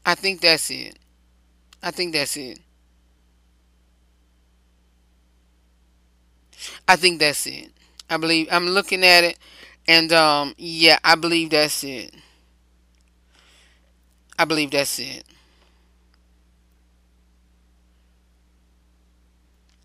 I 0.06 0.16
think 0.16 0.42
that's 0.42 0.70
it. 0.72 0.98
I 1.84 1.92
think 1.92 2.14
that's 2.14 2.38
it. 2.38 2.60
I 6.88 6.96
think 6.96 7.20
that's 7.20 7.46
it. 7.48 7.72
I 8.10 8.18
believe 8.18 8.48
I'm 8.52 8.68
looking 8.68 9.04
at 9.04 9.24
it 9.24 9.38
and 9.88 10.12
um 10.14 10.54
yeah, 10.58 11.00
I 11.04 11.16
believe 11.16 11.50
that's 11.52 11.84
it. 11.84 12.14
I 14.38 14.46
believe 14.46 14.72
that's 14.72 15.00
it. 15.00 15.24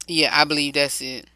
Yeah, 0.09 0.31
I 0.33 0.45
believe 0.45 0.75
that's 0.75 1.03
it. 1.03 1.27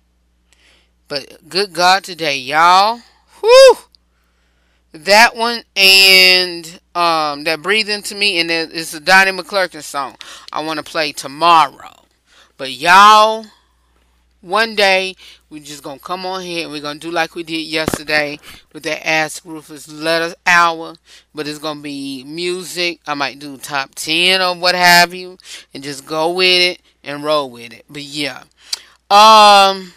But 1.06 1.46
good 1.46 1.74
God 1.74 2.04
today, 2.04 2.38
y'all. 2.38 3.00
Whew! 3.40 3.76
That 4.92 5.36
one 5.36 5.62
and 5.76 6.80
um 6.94 7.44
that 7.44 7.60
breathe 7.62 7.90
into 7.90 8.14
me 8.14 8.40
and 8.40 8.50
it's 8.50 8.94
a 8.94 9.00
Donnie 9.00 9.30
McClurkin 9.30 9.82
song 9.82 10.16
I 10.50 10.64
want 10.64 10.78
to 10.78 10.82
play 10.82 11.12
tomorrow. 11.12 12.04
But 12.56 12.72
y'all, 12.72 13.46
one 14.40 14.74
day 14.74 15.16
we're 15.50 15.62
just 15.62 15.82
gonna 15.82 15.98
come 15.98 16.24
on 16.24 16.42
here 16.42 16.64
and 16.64 16.72
we're 16.72 16.80
gonna 16.80 16.98
do 16.98 17.10
like 17.10 17.34
we 17.34 17.42
did 17.42 17.66
yesterday 17.66 18.38
with 18.72 18.82
that 18.84 19.06
Ask 19.06 19.44
Rufus 19.44 19.90
letter 19.90 20.34
hour. 20.46 20.96
But 21.34 21.46
it's 21.46 21.58
gonna 21.58 21.80
be 21.80 22.24
music. 22.24 23.00
I 23.06 23.12
might 23.12 23.38
do 23.38 23.58
top 23.58 23.94
ten 23.94 24.40
or 24.40 24.54
what 24.54 24.74
have 24.74 25.12
you, 25.12 25.36
and 25.74 25.82
just 25.82 26.06
go 26.06 26.32
with 26.32 26.60
it 26.60 26.82
and 27.04 27.22
roll 27.22 27.50
with 27.50 27.72
it. 27.72 27.84
But 27.88 28.02
yeah, 28.02 28.44
um, 29.12 29.92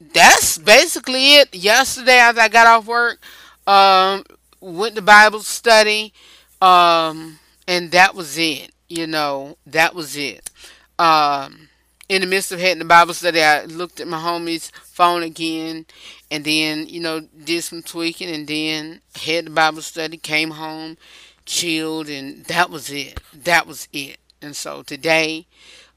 that's 0.00 0.58
basically 0.58 1.36
it. 1.36 1.54
Yesterday, 1.54 2.18
as 2.18 2.36
I 2.36 2.48
got 2.48 2.66
off 2.66 2.86
work, 2.86 3.20
um, 3.66 4.24
went 4.60 4.96
to 4.96 5.02
Bible 5.02 5.40
study, 5.40 6.12
um, 6.60 7.38
and 7.68 7.92
that 7.92 8.14
was 8.14 8.36
it. 8.36 8.72
You 8.88 9.06
know, 9.06 9.56
that 9.66 9.94
was 9.94 10.16
it. 10.16 10.50
Um, 10.98 11.68
in 12.08 12.22
the 12.22 12.26
midst 12.26 12.50
of 12.50 12.58
heading 12.58 12.80
to 12.80 12.84
Bible 12.84 13.14
study, 13.14 13.42
I 13.42 13.64
looked 13.64 14.00
at 14.00 14.08
my 14.08 14.18
homie's 14.18 14.70
phone 14.82 15.22
again, 15.22 15.86
and 16.30 16.44
then 16.44 16.88
you 16.88 17.00
know 17.00 17.20
did 17.20 17.62
some 17.62 17.82
tweaking, 17.82 18.30
and 18.30 18.48
then 18.48 19.00
head 19.14 19.46
to 19.46 19.52
Bible 19.52 19.82
study, 19.82 20.16
came 20.16 20.50
home, 20.50 20.96
chilled, 21.44 22.08
and 22.08 22.44
that 22.46 22.70
was 22.70 22.90
it. 22.90 23.20
That 23.32 23.68
was 23.68 23.86
it. 23.92 24.18
And 24.42 24.56
so 24.56 24.82
today, 24.82 25.46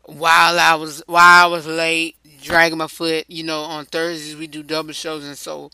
while 0.04 0.60
I 0.60 0.76
was 0.76 1.04
while 1.08 1.46
I 1.46 1.48
was 1.48 1.66
late, 1.68 2.16
dragging 2.42 2.78
my 2.78 2.88
foot. 2.88 3.26
You 3.28 3.44
know, 3.44 3.62
on 3.62 3.86
Thursdays 3.86 4.36
we 4.36 4.48
do 4.48 4.64
double 4.64 4.94
shows, 4.94 5.26
and 5.26 5.38
so 5.38 5.72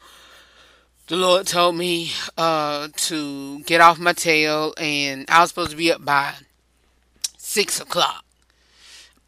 the 1.08 1.16
Lord 1.16 1.48
told 1.48 1.76
me 1.76 2.12
uh, 2.38 2.88
to 2.96 3.60
get 3.64 3.82
off 3.82 4.00
my 4.00 4.14
tail, 4.14 4.74
and 4.78 5.26
I 5.30 5.42
was 5.42 5.50
supposed 5.50 5.72
to 5.72 5.78
be 5.78 5.92
up 5.92 6.04
by 6.04 6.34
six 7.38 7.80
o'clock. 7.80 8.24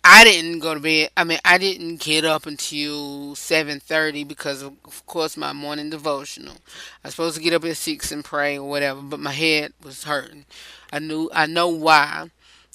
I 0.10 0.24
didn't 0.24 0.60
go 0.60 0.74
to 0.74 0.79
bed. 0.79 1.10
I 1.17 1.25
mean, 1.25 1.39
I 1.44 1.58
didn't 1.58 2.00
get 2.00 2.24
up 2.24 2.46
until 2.46 3.36
seven 3.36 3.82
thirty 3.82 4.24
because 4.24 4.62
of, 4.62 4.74
of 4.86 5.06
course 5.06 5.36
my 5.36 5.51
morning 5.51 5.89
devotional. 5.89 6.56
I 7.03 7.10
was 7.10 7.15
supposed 7.15 7.36
to 7.36 7.44
get 7.44 7.53
up 7.53 7.65
at 7.65 7.75
six 7.75 8.12
and 8.12 8.24
pray 8.24 8.58
or 8.58 8.70
whatever, 8.70 9.01
but 9.01 9.20
my 9.20 9.34
head 9.34 9.74
was 9.84 10.06
hurting. 10.06 10.46
I 10.94 11.00
knew 11.00 11.29
I 11.34 11.46
know 11.46 11.67
why, 11.67 12.32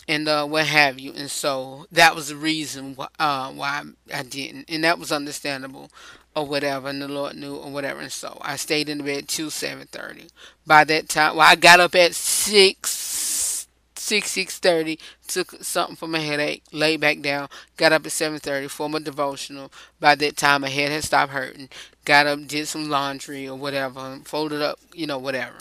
and 0.08 0.28
uh, 0.28 0.46
what 0.46 0.66
have 0.66 0.98
you, 0.98 1.12
and 1.12 1.30
so 1.30 1.86
that 1.92 2.14
was 2.14 2.28
the 2.28 2.36
reason 2.36 2.94
why, 2.94 3.08
uh, 3.18 3.50
why 3.52 3.82
I 4.12 4.22
didn't, 4.22 4.66
and 4.68 4.84
that 4.84 4.98
was 4.98 5.12
understandable 5.12 5.90
or 6.34 6.46
whatever, 6.46 6.88
and 6.88 7.00
the 7.02 7.08
Lord 7.08 7.36
knew 7.36 7.56
or 7.56 7.70
whatever, 7.70 8.00
and 8.00 8.12
so 8.12 8.38
I 8.42 8.56
stayed 8.56 8.88
in 8.88 8.98
the 8.98 9.04
bed 9.04 9.28
till 9.28 9.50
seven 9.50 9.86
thirty. 9.86 10.28
By 10.66 10.84
that 10.84 11.08
time, 11.08 11.36
well, 11.36 11.48
I 11.48 11.54
got 11.54 11.80
up 11.80 11.94
at 11.94 12.14
six, 12.14 13.66
six, 13.94 14.30
six 14.30 14.58
thirty, 14.58 14.98
took 15.28 15.52
something 15.62 15.96
for 15.96 16.08
my 16.08 16.18
headache, 16.18 16.62
laid 16.72 17.00
back 17.00 17.20
down, 17.20 17.48
got 17.76 17.92
up 17.92 18.06
at 18.06 18.12
seven 18.12 18.38
thirty 18.38 18.68
for 18.68 18.88
my 18.88 18.98
devotional. 18.98 19.70
By 20.00 20.14
that 20.16 20.36
time, 20.36 20.62
my 20.62 20.68
head 20.68 20.90
had 20.90 21.04
stopped 21.04 21.32
hurting. 21.32 21.68
Got 22.04 22.26
up, 22.26 22.46
did 22.48 22.66
some 22.66 22.88
laundry 22.90 23.46
or 23.48 23.56
whatever, 23.56 24.18
folded 24.24 24.60
up, 24.60 24.80
you 24.92 25.06
know, 25.06 25.18
whatever, 25.18 25.56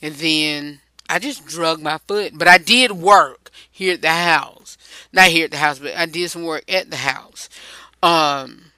and 0.00 0.14
then 0.14 0.80
I 1.08 1.18
just 1.18 1.46
drug 1.46 1.80
my 1.80 1.98
foot. 2.06 2.32
But 2.36 2.48
I 2.48 2.58
did 2.58 2.92
work 2.92 3.50
here 3.70 3.94
at 3.94 4.02
the 4.02 4.08
house, 4.08 4.76
not 5.12 5.28
here 5.28 5.46
at 5.46 5.50
the 5.50 5.58
house, 5.58 5.78
but 5.78 5.96
I 5.96 6.06
did 6.06 6.30
some 6.30 6.44
work 6.44 6.64
at 6.68 6.90
the 6.90 6.96
house. 6.96 7.48
Um 8.02 8.72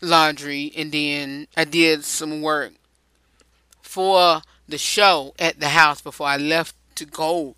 laundry 0.00 0.72
and 0.76 0.92
then 0.92 1.46
I 1.56 1.64
did 1.64 2.04
some 2.04 2.40
work 2.40 2.72
for 3.82 4.42
the 4.68 4.78
show 4.78 5.34
at 5.38 5.60
the 5.60 5.68
house 5.68 6.00
before 6.00 6.26
I 6.26 6.36
left 6.36 6.74
to 6.94 7.04
go 7.04 7.54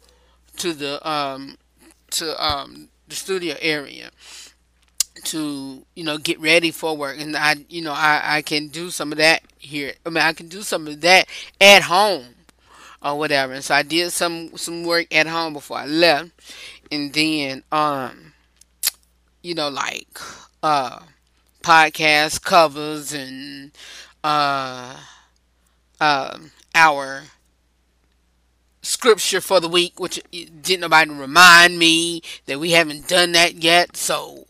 to 0.57 0.73
the 0.73 1.09
um 1.09 1.57
to 2.11 2.45
um 2.45 2.89
the 3.09 3.15
studio 3.15 3.57
area 3.61 4.11
to 5.25 5.85
you 5.95 6.05
know 6.05 6.19
get 6.19 6.41
ready 6.41 6.71
for 6.71 6.97
work 6.97 7.21
and 7.21 7.37
I 7.37 7.57
you 7.69 7.83
know 7.83 7.93
I 7.93 8.21
I 8.25 8.43
can 8.43 8.69
do 8.69 8.91
some 8.91 9.13
of 9.13 9.19
that 9.19 9.43
here 9.59 9.95
I 10.05 10.09
mean 10.09 10.25
I 10.25 10.33
can 10.33 10.49
do 10.49 10.63
some 10.63 10.89
of 10.89 11.01
that 11.03 11.29
at 11.61 11.83
home 11.83 12.35
or 13.03 13.19
whatever 13.19 13.53
and 13.53 13.65
so 13.65 13.75
I 13.75 13.83
did 13.83 14.11
some 14.13 14.57
some 14.57 14.85
work 14.85 15.07
at 15.15 15.27
home 15.27 15.53
before 15.53 15.79
I 15.79 15.87
left 15.87 16.31
and 16.91 17.13
then 17.13 17.63
um 17.73 18.33
you 19.43 19.55
know 19.55 19.69
like 19.69 20.19
uh 20.63 21.01
podcast 21.63 22.43
covers 22.43 23.13
and 23.13 23.73
uh, 24.25 24.97
um, 26.01 26.51
our 26.75 27.25
scripture 28.83 29.41
for 29.41 29.61
the 29.61 29.69
week, 29.69 29.99
which 30.01 30.21
didn't 30.31 30.81
nobody 30.81 31.11
remind 31.11 31.79
me 31.79 32.23
that 32.47 32.61
we 32.61 32.73
haven't 32.73 33.09
done 33.09 33.33
that 33.33 33.55
yet. 33.55 33.97
So 33.97 34.47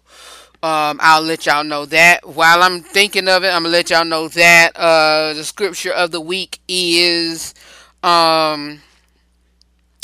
um, 0.63 0.99
I'll 1.01 1.23
let 1.23 1.47
y'all 1.47 1.65
know 1.65 1.85
that. 1.87 2.27
While 2.27 2.63
I'm 2.63 2.81
thinking 2.81 3.29
of 3.29 3.45
it, 3.45 3.49
I'm 3.49 3.63
gonna 3.63 3.69
let 3.73 3.91
y'all 3.91 4.05
know 4.05 4.29
that 4.29 4.77
uh, 4.77 5.35
the 5.35 5.45
scripture 5.45 5.93
of 5.93 6.11
the 6.11 6.21
week 6.21 6.61
is 6.67 7.55
um, 8.03 8.81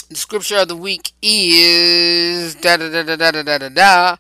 the 0.09 0.17
scripture 0.17 0.59
of 0.59 0.69
the 0.69 0.77
week 0.77 1.13
is 1.21 2.55
da 2.55 2.77
da 2.77 2.89
da 2.91 3.03
da 3.03 3.17
da 3.17 3.31
da 3.31 3.43
da 3.43 3.59
da. 3.59 3.69
da 3.69 4.17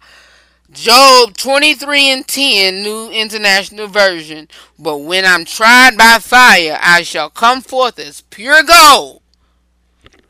Job 0.70 1.34
23 1.34 2.10
and 2.10 2.28
10, 2.28 2.82
New 2.82 3.10
International 3.10 3.86
Version. 3.86 4.48
But 4.78 4.98
when 4.98 5.24
I'm 5.24 5.46
tried 5.46 5.96
by 5.96 6.18
fire, 6.20 6.78
I 6.82 7.02
shall 7.04 7.30
come 7.30 7.62
forth 7.62 7.98
as 7.98 8.20
pure 8.20 8.62
gold. 8.62 9.22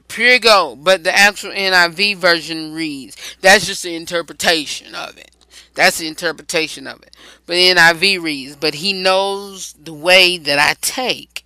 Pure 0.07 0.39
gold. 0.39 0.85
But 0.85 1.03
the 1.03 1.15
actual 1.15 1.51
NIV 1.51 2.19
version 2.19 2.73
reads, 2.73 3.17
that's 3.41 3.67
just 3.67 3.83
the 3.83 3.97
interpretation 3.97 4.95
of 4.95 5.19
it. 5.19 5.33
That's 5.75 5.99
the 5.99 6.07
interpretation 6.07 6.87
of 6.87 7.03
it. 7.03 7.17
But 7.47 7.55
NIV 7.57 8.23
reads, 8.23 8.57
but 8.57 8.75
he 8.75 8.93
knows 8.93 9.73
the 9.73 9.93
way 9.93 10.39
that 10.39 10.59
I 10.61 10.75
take. 10.81 11.45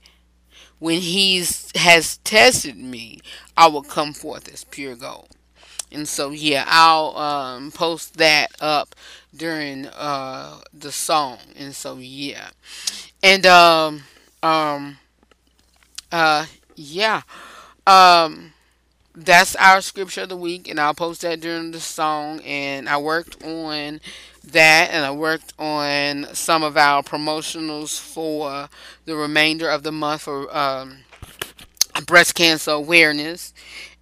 When 0.83 1.01
he 1.01 1.39
has 1.77 2.19
tested 2.25 2.77
me, 2.77 3.21
I 3.57 3.69
will 3.69 3.83
come 3.85 4.13
forth 4.13 4.53
as 4.53 4.65
pure 4.65 4.97
gold. 4.97 5.29
And 5.93 6.09
so 6.09 6.31
yeah, 6.31 6.65
I'll 6.69 7.17
um, 7.17 7.71
post 7.73 8.17
that 8.19 8.49
up 8.61 8.95
during 9.37 9.87
uh, 9.87 10.61
the 10.75 10.93
song. 10.93 11.39
And 11.57 11.75
so 11.75 11.99
yeah, 11.99 12.51
and 13.23 13.47
um 13.47 14.03
um 14.43 14.99
uh 16.11 16.47
yeah 16.77 17.23
um 17.87 18.53
that's 19.15 19.57
our 19.57 19.81
scripture 19.83 20.23
of 20.23 20.31
the 20.31 20.37
week, 20.37 20.69
and 20.69 20.81
I'll 20.81 20.95
post 20.95 21.23
that 21.23 21.41
during 21.41 21.73
the 21.73 21.81
song. 21.81 22.41
And 22.43 22.89
I 22.89 22.99
worked 22.99 23.45
on 23.45 24.01
that, 24.45 24.91
and 24.91 25.05
I 25.05 25.11
worked 25.11 25.53
on 25.59 26.27
some 26.35 26.63
of 26.63 26.77
our 26.77 27.03
promotionals 27.03 27.99
for 27.99 28.69
the 29.05 29.17
remainder 29.17 29.69
of 29.69 29.83
the 29.83 29.93
month 29.93 30.23
for 30.23 30.55
um, 30.57 30.99
breast 32.07 32.35
cancer 32.35 32.73
awareness. 32.73 33.53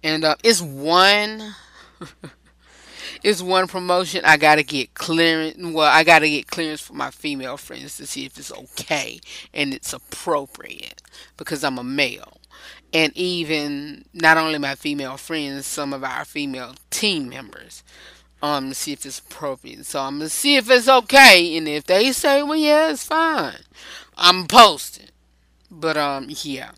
And 0.03 0.23
uh, 0.23 0.35
it's 0.43 0.61
one 0.61 1.55
it's 3.23 3.41
one 3.41 3.67
promotion 3.67 4.25
I 4.25 4.37
gotta 4.37 4.63
get 4.63 4.93
clearance. 4.93 5.57
Well, 5.59 5.91
I 5.91 6.03
gotta 6.03 6.27
get 6.27 6.47
clearance 6.47 6.81
for 6.81 6.93
my 6.93 7.11
female 7.11 7.57
friends 7.57 7.97
to 7.97 8.07
see 8.07 8.25
if 8.25 8.37
it's 8.37 8.51
okay 8.51 9.19
and 9.53 9.73
it's 9.73 9.93
appropriate 9.93 11.01
because 11.37 11.63
I'm 11.63 11.77
a 11.77 11.83
male. 11.83 12.37
And 12.93 13.15
even 13.15 14.05
not 14.13 14.37
only 14.37 14.57
my 14.57 14.75
female 14.75 15.17
friends, 15.17 15.65
some 15.65 15.93
of 15.93 16.03
our 16.03 16.25
female 16.25 16.75
team 16.89 17.29
members, 17.29 17.83
um, 18.41 18.69
to 18.69 18.75
see 18.75 18.93
if 18.93 19.05
it's 19.05 19.19
appropriate. 19.19 19.85
So 19.85 19.99
I'm 20.01 20.17
gonna 20.17 20.29
see 20.29 20.55
if 20.57 20.69
it's 20.69 20.87
okay, 20.89 21.57
and 21.57 21.67
if 21.67 21.85
they 21.85 22.11
say, 22.11 22.43
well, 22.43 22.55
yeah, 22.55 22.91
it's 22.91 23.05
fine, 23.05 23.57
I'm 24.17 24.47
posting. 24.47 25.07
But 25.69 25.97
um, 25.97 26.27
yeah. 26.29 26.71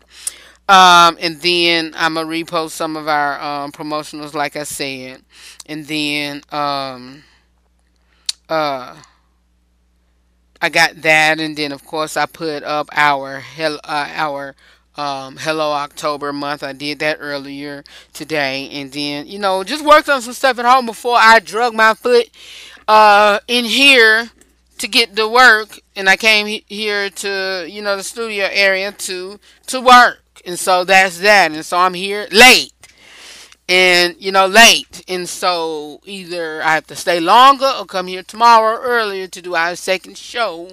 Um, 0.68 1.18
and 1.20 1.40
then 1.42 1.92
I'm 1.96 2.14
gonna 2.14 2.28
repost 2.28 2.70
some 2.70 2.96
of 2.96 3.06
our 3.08 3.40
um, 3.40 3.72
promotionals, 3.72 4.34
like 4.34 4.56
I 4.56 4.62
said, 4.62 5.22
and 5.66 5.86
then 5.86 6.42
um, 6.50 7.22
uh, 8.48 8.96
I 10.62 10.68
got 10.70 11.02
that, 11.02 11.40
and 11.40 11.56
then 11.56 11.72
of 11.72 11.84
course 11.84 12.16
I 12.16 12.24
put 12.26 12.62
up 12.62 12.88
our 12.92 13.40
hell, 13.40 13.78
uh, 13.84 14.08
our 14.14 14.56
um, 14.96 15.36
Hello 15.38 15.72
October 15.72 16.32
month. 16.32 16.62
I 16.62 16.72
did 16.72 16.98
that 17.00 17.18
earlier 17.20 17.84
today, 18.12 18.68
and 18.72 18.92
then 18.92 19.26
you 19.26 19.38
know 19.38 19.64
just 19.64 19.84
worked 19.84 20.08
on 20.08 20.22
some 20.22 20.34
stuff 20.34 20.58
at 20.58 20.64
home 20.64 20.86
before 20.86 21.16
I 21.18 21.38
drug 21.40 21.74
my 21.74 21.94
foot 21.94 22.30
uh, 22.88 23.40
in 23.48 23.64
here 23.64 24.30
to 24.78 24.88
get 24.88 25.16
to 25.16 25.28
work, 25.28 25.80
and 25.96 26.08
I 26.08 26.16
came 26.16 26.46
he- 26.46 26.64
here 26.68 27.10
to 27.10 27.66
you 27.68 27.82
know 27.82 27.96
the 27.96 28.02
studio 28.02 28.48
area 28.50 28.92
to 28.92 29.38
to 29.66 29.80
work 29.80 30.20
and 30.44 30.58
so 30.58 30.84
that's 30.84 31.18
that. 31.18 31.52
And 31.52 31.64
so 31.64 31.78
I'm 31.78 31.94
here 31.94 32.28
late. 32.30 32.72
And 33.68 34.14
you 34.18 34.30
know, 34.30 34.46
late. 34.46 35.02
And 35.08 35.28
so 35.28 36.00
either 36.04 36.62
I 36.62 36.74
have 36.74 36.86
to 36.88 36.96
stay 36.96 37.20
longer 37.20 37.70
or 37.78 37.86
come 37.86 38.06
here 38.06 38.22
tomorrow 38.22 38.80
earlier 38.80 39.26
to 39.28 39.42
do 39.42 39.54
our 39.54 39.76
second 39.76 40.18
show. 40.18 40.70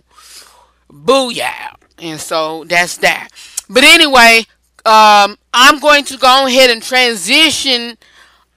Booyah. 0.91 1.75
And 1.99 2.19
so 2.19 2.65
that's 2.65 2.97
that. 2.97 3.29
But 3.71 3.83
anyway, 3.85 4.45
um, 4.85 5.37
I'm 5.53 5.79
going 5.79 6.03
to 6.05 6.17
go 6.17 6.45
ahead 6.45 6.69
and 6.69 6.83
transition 6.83 7.97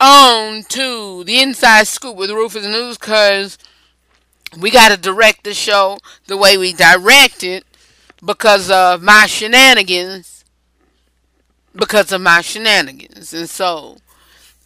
on 0.00 0.64
to 0.70 1.22
the 1.24 1.40
inside 1.40 1.86
scoop 1.86 2.16
with 2.16 2.30
Rufus 2.30 2.66
News 2.66 2.98
because 2.98 3.56
we 4.58 4.70
got 4.70 4.90
to 4.90 4.96
direct 4.96 5.44
the 5.44 5.54
show 5.54 5.98
the 6.26 6.36
way 6.36 6.58
we 6.58 6.72
direct 6.72 7.44
it 7.44 7.64
because 8.24 8.70
of 8.70 9.02
my 9.02 9.26
shenanigans 9.26 10.34
because 11.74 12.12
of 12.12 12.20
my 12.20 12.40
shenanigans. 12.40 13.32
And 13.32 13.48
so 13.48 13.98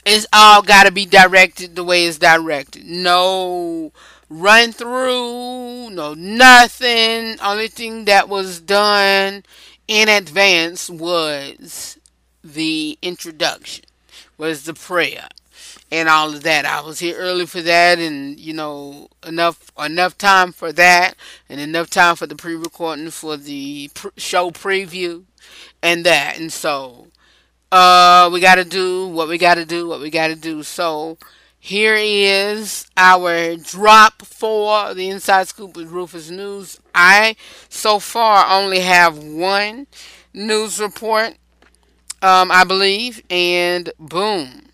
it's 0.04 0.26
all 0.32 0.62
got 0.62 0.84
to 0.84 0.92
be 0.92 1.06
directed 1.06 1.74
the 1.74 1.84
way 1.84 2.06
it's 2.06 2.18
directed. 2.18 2.84
No 2.84 3.92
run 4.28 4.72
through, 4.72 5.90
no 5.90 6.14
nothing. 6.14 7.36
Only 7.42 7.68
thing 7.68 8.04
that 8.06 8.28
was 8.28 8.60
done 8.60 9.42
in 9.88 10.08
advance 10.08 10.88
was 10.90 11.98
the 12.44 12.98
introduction, 13.02 13.84
was 14.36 14.64
the 14.64 14.74
prayer. 14.74 15.28
And 15.90 16.08
all 16.08 16.34
of 16.34 16.42
that. 16.42 16.66
I 16.66 16.82
was 16.82 16.98
here 16.98 17.16
early 17.16 17.46
for 17.46 17.62
that, 17.62 17.98
and 17.98 18.38
you 18.38 18.52
know 18.52 19.08
enough 19.26 19.72
enough 19.82 20.18
time 20.18 20.52
for 20.52 20.70
that, 20.72 21.14
and 21.48 21.60
enough 21.60 21.88
time 21.88 22.14
for 22.14 22.26
the 22.26 22.36
pre-recording 22.36 23.10
for 23.10 23.38
the 23.38 23.90
pr- 23.94 24.08
show 24.18 24.50
preview 24.50 25.24
and 25.82 26.04
that. 26.04 26.38
And 26.38 26.52
so, 26.52 27.08
uh, 27.72 28.28
we 28.32 28.40
got 28.40 28.56
to 28.56 28.64
do 28.64 29.08
what 29.08 29.28
we 29.28 29.38
got 29.38 29.54
to 29.54 29.64
do, 29.64 29.88
what 29.88 30.00
we 30.00 30.10
got 30.10 30.28
to 30.28 30.36
do. 30.36 30.62
So, 30.62 31.16
here 31.60 31.96
is 31.98 32.86
our 32.96 33.56
drop 33.56 34.22
for 34.22 34.94
the 34.94 35.08
Inside 35.08 35.48
Scoop 35.48 35.76
with 35.76 35.90
Rufus 35.90 36.30
News. 36.30 36.80
I, 36.94 37.36
so 37.68 37.98
far, 37.98 38.46
only 38.48 38.80
have 38.80 39.18
one 39.18 39.86
news 40.32 40.80
report, 40.80 41.34
um, 42.22 42.50
I 42.50 42.64
believe, 42.64 43.22
and 43.28 43.90
boom. 43.98 44.68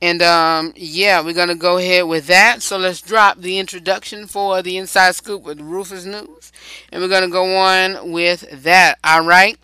And 0.00 0.20
um, 0.22 0.72
yeah, 0.76 1.22
we're 1.22 1.34
gonna 1.34 1.54
go 1.54 1.78
ahead 1.78 2.06
with 2.06 2.26
that. 2.26 2.62
So 2.62 2.76
let's 2.76 3.00
drop 3.00 3.38
the 3.38 3.58
introduction 3.58 4.26
for 4.26 4.62
the 4.62 4.76
inside 4.76 5.14
scoop 5.14 5.42
with 5.42 5.60
Rufus 5.60 6.04
News, 6.04 6.52
and 6.90 7.02
we're 7.02 7.08
gonna 7.08 7.28
go 7.28 7.56
on 7.56 8.10
with 8.12 8.62
that. 8.62 8.98
All 9.04 9.24
right, 9.24 9.58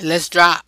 let's 0.00 0.28
drop. 0.28 0.67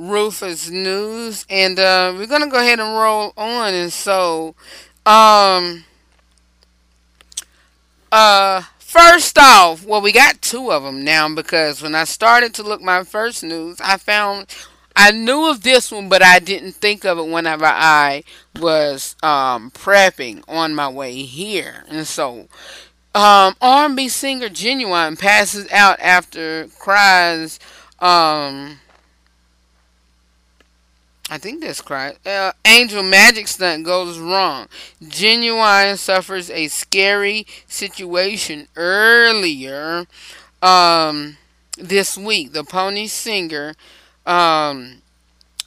Rufus 0.00 0.70
News, 0.70 1.44
and 1.50 1.78
uh, 1.78 2.14
we're 2.16 2.26
gonna 2.26 2.48
go 2.48 2.58
ahead 2.58 2.80
and 2.80 2.96
roll 2.96 3.34
on. 3.36 3.74
And 3.74 3.92
so, 3.92 4.54
um, 5.04 5.84
uh, 8.10 8.62
first 8.78 9.38
off, 9.38 9.84
well, 9.84 10.00
we 10.00 10.12
got 10.12 10.40
two 10.40 10.72
of 10.72 10.82
them 10.82 11.04
now 11.04 11.32
because 11.34 11.82
when 11.82 11.94
I 11.94 12.04
started 12.04 12.54
to 12.54 12.62
look 12.62 12.80
my 12.80 13.04
first 13.04 13.44
news, 13.44 13.78
I 13.82 13.98
found 13.98 14.46
I 14.96 15.10
knew 15.10 15.50
of 15.50 15.62
this 15.62 15.92
one, 15.92 16.08
but 16.08 16.22
I 16.22 16.38
didn't 16.38 16.72
think 16.72 17.04
of 17.04 17.18
it 17.18 17.28
whenever 17.28 17.66
I 17.66 18.24
was 18.58 19.16
um, 19.22 19.70
prepping 19.70 20.42
on 20.48 20.74
my 20.74 20.88
way 20.88 21.22
here, 21.22 21.84
and 21.88 22.06
so. 22.06 22.48
Um, 23.12 23.56
R&B 23.60 24.08
singer 24.08 24.48
Ginuwine 24.48 25.18
passes 25.18 25.68
out 25.72 25.98
after 25.98 26.68
cries 26.78 27.58
um, 27.98 28.78
I 31.30 31.38
think 31.38 31.60
that's 31.60 31.80
correct. 31.80 32.26
Uh, 32.26 32.52
Angel 32.66 33.04
Magic 33.04 33.46
Stunt 33.46 33.84
goes 33.84 34.18
wrong. 34.18 34.66
Ginuwine 35.00 35.96
suffers 35.96 36.50
a 36.50 36.66
scary 36.66 37.46
situation 37.68 38.66
earlier 38.74 40.06
um, 40.60 41.36
this 41.78 42.18
week. 42.18 42.52
The 42.52 42.64
Pony 42.64 43.06
Singer, 43.06 43.74
um, 44.26 45.02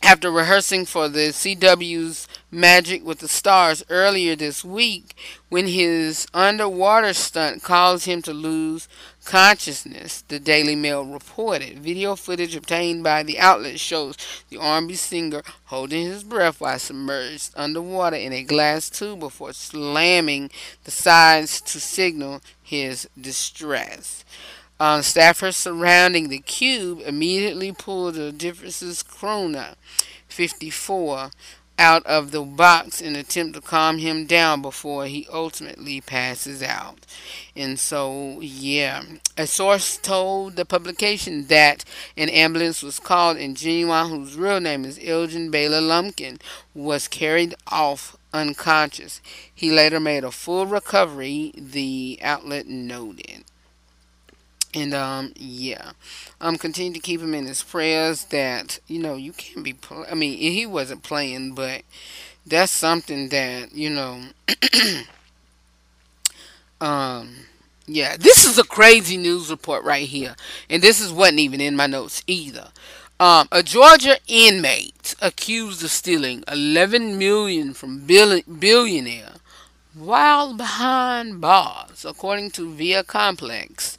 after 0.03 0.29
rehearsing 0.29 0.85
for 0.85 1.07
the 1.07 1.29
CW's 1.29 2.27
Magic 2.51 3.05
with 3.05 3.19
the 3.19 3.29
Stars 3.29 3.85
earlier 3.89 4.35
this 4.35 4.65
week, 4.65 5.15
when 5.47 5.67
his 5.67 6.27
underwater 6.33 7.13
stunt 7.13 7.63
caused 7.63 8.05
him 8.05 8.21
to 8.23 8.33
lose 8.33 8.89
consciousness, 9.25 10.23
the 10.27 10.39
Daily 10.39 10.75
Mail 10.75 11.05
reported. 11.05 11.79
Video 11.79 12.15
footage 12.15 12.55
obtained 12.55 13.03
by 13.03 13.23
the 13.23 13.39
outlet 13.39 13.79
shows 13.79 14.15
the 14.49 14.57
R&B 14.57 14.95
singer 14.95 15.41
holding 15.65 16.05
his 16.05 16.23
breath 16.23 16.59
while 16.61 16.79
submerged 16.79 17.51
underwater 17.55 18.15
in 18.15 18.33
a 18.33 18.43
glass 18.43 18.89
tube 18.89 19.19
before 19.19 19.53
slamming 19.53 20.49
the 20.83 20.91
sides 20.91 21.61
to 21.61 21.79
signal 21.79 22.41
his 22.61 23.07
distress. 23.19 24.23
Um, 24.79 25.01
staffers 25.01 25.55
surrounding 25.55 26.29
the 26.29 26.39
cube 26.39 27.01
immediately 27.05 27.71
pulled 27.71 28.15
the 28.15 28.31
differences 28.31 29.03
crooner 29.03 29.75
54 30.27 31.31
out 31.79 32.05
of 32.05 32.31
the 32.31 32.41
box 32.41 33.01
in 33.01 33.15
an 33.15 33.21
attempt 33.21 33.55
to 33.55 33.61
calm 33.61 33.97
him 33.97 34.25
down 34.25 34.61
before 34.61 35.05
he 35.05 35.27
ultimately 35.31 36.01
passes 36.01 36.61
out. 36.61 37.05
And 37.55 37.79
so, 37.79 38.39
yeah, 38.41 39.03
a 39.37 39.47
source 39.47 39.97
told 39.97 40.55
the 40.55 40.65
publication 40.65 41.47
that 41.47 41.83
an 42.15 42.29
ambulance 42.29 42.83
was 42.83 42.99
called 42.99 43.37
and 43.37 43.57
Ginuwine, 43.57 44.09
whose 44.09 44.35
real 44.35 44.59
name 44.59 44.85
is 44.85 44.99
Elgin 45.03 45.49
Baylor 45.51 45.81
Lumpkin, 45.81 46.39
was 46.73 47.07
carried 47.07 47.55
off 47.67 48.15
unconscious. 48.33 49.21
He 49.53 49.71
later 49.71 49.99
made 49.99 50.23
a 50.23 50.31
full 50.31 50.65
recovery, 50.65 51.53
the 51.55 52.19
outlet 52.21 52.67
noted. 52.67 53.45
And 54.75 54.93
um, 54.93 55.33
yeah, 55.35 55.91
um, 56.41 56.57
continue 56.57 56.93
to 56.93 56.99
keep 56.99 57.21
him 57.21 57.33
in 57.33 57.45
his 57.45 57.61
prayers. 57.61 58.25
That 58.25 58.79
you 58.87 58.99
know 58.99 59.15
you 59.15 59.33
can't 59.33 59.63
be. 59.63 59.73
Pl- 59.73 60.05
I 60.09 60.15
mean, 60.15 60.37
he 60.37 60.65
wasn't 60.65 61.03
playing, 61.03 61.53
but 61.53 61.83
that's 62.45 62.71
something 62.71 63.29
that 63.29 63.73
you 63.73 63.89
know. 63.89 64.23
um, 66.81 67.35
yeah, 67.85 68.17
this 68.17 68.45
is 68.45 68.57
a 68.57 68.63
crazy 68.63 69.17
news 69.17 69.49
report 69.49 69.83
right 69.83 70.07
here, 70.07 70.35
and 70.69 70.81
this 70.81 70.99
is 70.99 71.11
wasn't 71.11 71.39
even 71.39 71.61
in 71.61 71.75
my 71.75 71.87
notes 71.87 72.23
either. 72.25 72.69
Um, 73.19 73.47
a 73.51 73.61
Georgia 73.61 74.17
inmate 74.27 75.15
accused 75.21 75.83
of 75.83 75.91
stealing 75.91 76.43
11 76.47 77.17
million 77.17 77.73
from 77.73 78.05
billionaire 78.05 79.33
while 79.93 80.53
behind 80.53 81.39
bars, 81.39 82.03
according 82.03 82.51
to 82.51 82.73
Via 82.73 83.03
Complex 83.03 83.97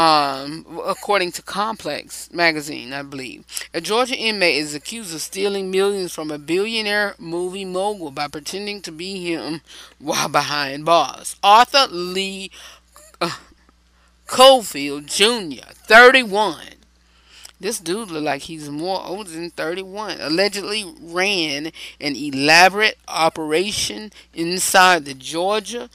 um, 0.00 0.64
according 0.86 1.30
to 1.32 1.42
Complex 1.42 2.32
magazine, 2.32 2.94
I 2.94 3.02
believe. 3.02 3.44
A 3.74 3.82
Georgia 3.82 4.16
inmate 4.16 4.56
is 4.56 4.74
accused 4.74 5.14
of 5.14 5.20
stealing 5.20 5.70
millions 5.70 6.14
from 6.14 6.30
a 6.30 6.38
billionaire 6.38 7.16
movie 7.18 7.66
mogul 7.66 8.10
by 8.10 8.26
pretending 8.26 8.80
to 8.82 8.92
be 8.92 9.22
him 9.22 9.60
while 9.98 10.30
behind 10.30 10.86
bars. 10.86 11.36
Arthur 11.42 11.86
Lee 11.90 12.50
uh, 13.20 13.36
Cofield 14.26 15.04
Jr., 15.04 15.70
31. 15.70 16.56
This 17.60 17.78
dude 17.78 18.10
look 18.10 18.24
like 18.24 18.42
he's 18.42 18.70
more 18.70 19.04
older 19.04 19.28
than 19.28 19.50
31. 19.50 20.16
Allegedly 20.18 20.94
ran 20.98 21.72
an 22.00 22.16
elaborate 22.16 22.96
operation 23.06 24.12
inside 24.32 25.04
the 25.04 25.12
Georgia 25.12 25.90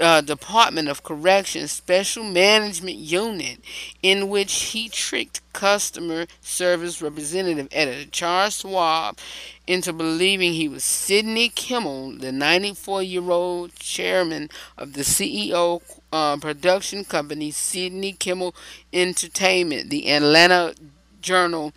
uh, 0.00 0.20
Department 0.20 0.88
of 0.88 1.02
Corrections 1.02 1.70
Special 1.72 2.24
Management 2.24 2.96
Unit 2.96 3.58
in 4.02 4.28
which 4.28 4.52
he 4.72 4.88
tricked 4.88 5.40
customer 5.52 6.26
service 6.40 7.02
representative 7.02 7.68
editor 7.72 8.08
Charles 8.10 8.58
Schwab 8.58 9.18
into 9.66 9.92
believing 9.92 10.54
he 10.54 10.68
was 10.68 10.82
Sidney 10.82 11.48
Kimmel, 11.48 12.12
the 12.12 12.32
94 12.32 13.02
year 13.02 13.30
old 13.30 13.74
chairman 13.76 14.48
of 14.76 14.94
the 14.94 15.02
CEO 15.02 15.82
uh, 16.12 16.36
production 16.36 17.04
company 17.04 17.50
Sidney 17.50 18.12
Kimmel 18.12 18.54
Entertainment, 18.92 19.90
the 19.90 20.10
Atlanta 20.10 20.74
Journal 21.20 21.72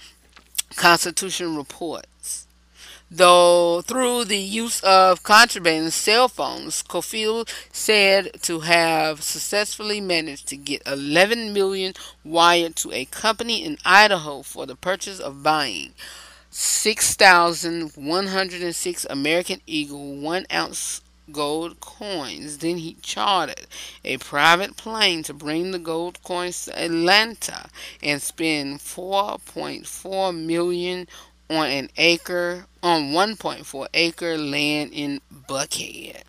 Constitution 0.75 1.55
report. 1.55 2.07
Though 3.11 3.83
through 3.83 4.25
the 4.25 4.37
use 4.37 4.81
of 4.81 5.21
contraband 5.21 5.93
cell 5.93 6.27
phones, 6.27 6.81
Cofield 6.81 7.53
said 7.71 8.41
to 8.41 8.61
have 8.61 9.21
successfully 9.21 10.01
managed 10.01 10.47
to 10.47 10.57
get 10.57 10.81
11 10.87 11.53
million 11.53 11.93
wired 12.23 12.75
to 12.77 12.91
a 12.91 13.05
company 13.05 13.63
in 13.63 13.77
Idaho 13.85 14.41
for 14.41 14.65
the 14.65 14.75
purchase 14.75 15.19
of 15.19 15.43
buying 15.43 15.93
6,106 16.49 19.05
American 19.09 19.61
Eagle 19.67 20.15
one 20.15 20.47
ounce 20.51 21.01
gold 21.31 21.79
coins. 21.79 22.57
Then 22.57 22.77
he 22.77 22.97
chartered 23.01 23.67
a 24.03 24.17
private 24.17 24.77
plane 24.77 25.23
to 25.23 25.33
bring 25.33 25.71
the 25.71 25.79
gold 25.79 26.21
coins 26.23 26.65
to 26.65 26.83
Atlanta 26.83 27.69
and 28.01 28.21
spend 28.21 28.79
4.4 28.79 30.35
million 30.35 31.07
on 31.49 31.67
an 31.67 31.89
acre 31.97 32.65
on 32.81 33.11
1.4 33.11 33.87
acre 33.93 34.37
land 34.37 34.91
in 34.93 35.21
Buckhead. 35.47 36.23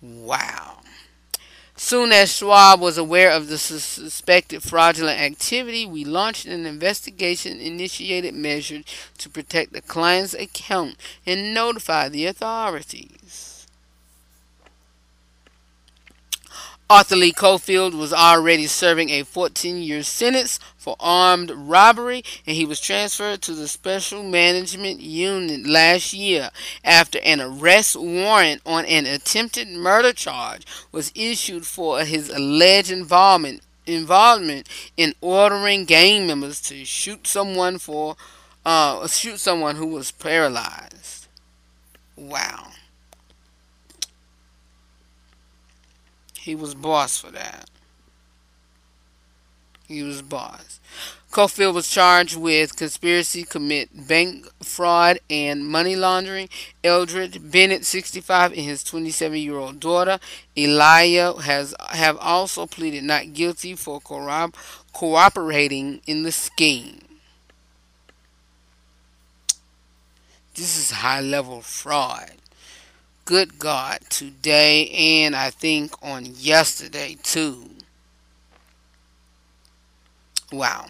Wow. 0.00 0.78
Soon 1.76 2.12
as 2.12 2.36
Schwab 2.36 2.80
was 2.80 2.98
aware 2.98 3.30
of 3.30 3.48
the 3.48 3.56
suspected 3.56 4.62
fraudulent 4.62 5.18
activity, 5.18 5.86
we 5.86 6.04
launched 6.04 6.44
an 6.44 6.66
investigation 6.66 7.58
initiated 7.58 8.34
measures 8.34 8.84
to 9.16 9.30
protect 9.30 9.72
the 9.72 9.80
client's 9.80 10.34
account 10.34 10.96
and 11.24 11.54
notify 11.54 12.10
the 12.10 12.26
authorities. 12.26 13.59
Arthur 16.90 17.14
Lee 17.14 17.32
Cofield 17.32 17.94
was 17.94 18.12
already 18.12 18.66
serving 18.66 19.10
a 19.10 19.22
14 19.22 19.76
year 19.76 20.02
sentence 20.02 20.58
for 20.76 20.96
armed 20.98 21.52
robbery 21.54 22.24
and 22.44 22.56
he 22.56 22.64
was 22.66 22.80
transferred 22.80 23.42
to 23.42 23.54
the 23.54 23.68
Special 23.68 24.24
Management 24.24 24.98
Unit 24.98 25.68
last 25.68 26.12
year 26.12 26.50
after 26.82 27.20
an 27.20 27.40
arrest 27.40 27.94
warrant 27.94 28.60
on 28.66 28.84
an 28.86 29.06
attempted 29.06 29.68
murder 29.68 30.12
charge 30.12 30.66
was 30.90 31.12
issued 31.14 31.64
for 31.64 32.00
his 32.04 32.28
alleged 32.28 32.90
involvement 32.90 33.62
involvement 33.86 34.68
in 34.96 35.14
ordering 35.20 35.84
gang 35.84 36.26
members 36.26 36.60
to 36.62 36.84
shoot 36.84 37.24
someone 37.24 37.78
for 37.78 38.16
uh, 38.66 39.06
shoot 39.06 39.38
someone 39.38 39.76
who 39.76 39.86
was 39.86 40.10
paralyzed. 40.10 41.28
Wow. 42.16 42.72
He 46.40 46.54
was 46.54 46.74
boss 46.74 47.18
for 47.18 47.30
that. 47.32 47.68
He 49.86 50.02
was 50.02 50.22
boss. 50.22 50.80
Cofield 51.30 51.74
was 51.74 51.86
charged 51.90 52.34
with 52.34 52.76
conspiracy 52.76 53.44
commit 53.44 54.08
bank 54.08 54.46
fraud 54.62 55.18
and 55.28 55.68
money 55.68 55.96
laundering. 55.96 56.48
Eldred 56.82 57.50
Bennett, 57.52 57.84
65, 57.84 58.52
and 58.52 58.62
his 58.62 58.82
27-year-old 58.82 59.80
daughter 59.80 60.18
Elia 60.56 61.34
has 61.42 61.74
have 61.90 62.16
also 62.16 62.64
pleaded 62.66 63.04
not 63.04 63.34
guilty 63.34 63.74
for 63.74 64.00
corrob- 64.00 64.56
cooperating 64.94 66.00
in 66.06 66.22
the 66.22 66.32
scheme. 66.32 67.02
This 70.54 70.78
is 70.78 70.90
high-level 70.90 71.60
fraud. 71.60 72.39
Good 73.24 73.58
God, 73.58 74.00
today 74.10 74.88
and 74.90 75.36
I 75.36 75.50
think 75.50 75.94
on 76.02 76.26
yesterday 76.26 77.16
too. 77.22 77.70
Wow. 80.52 80.86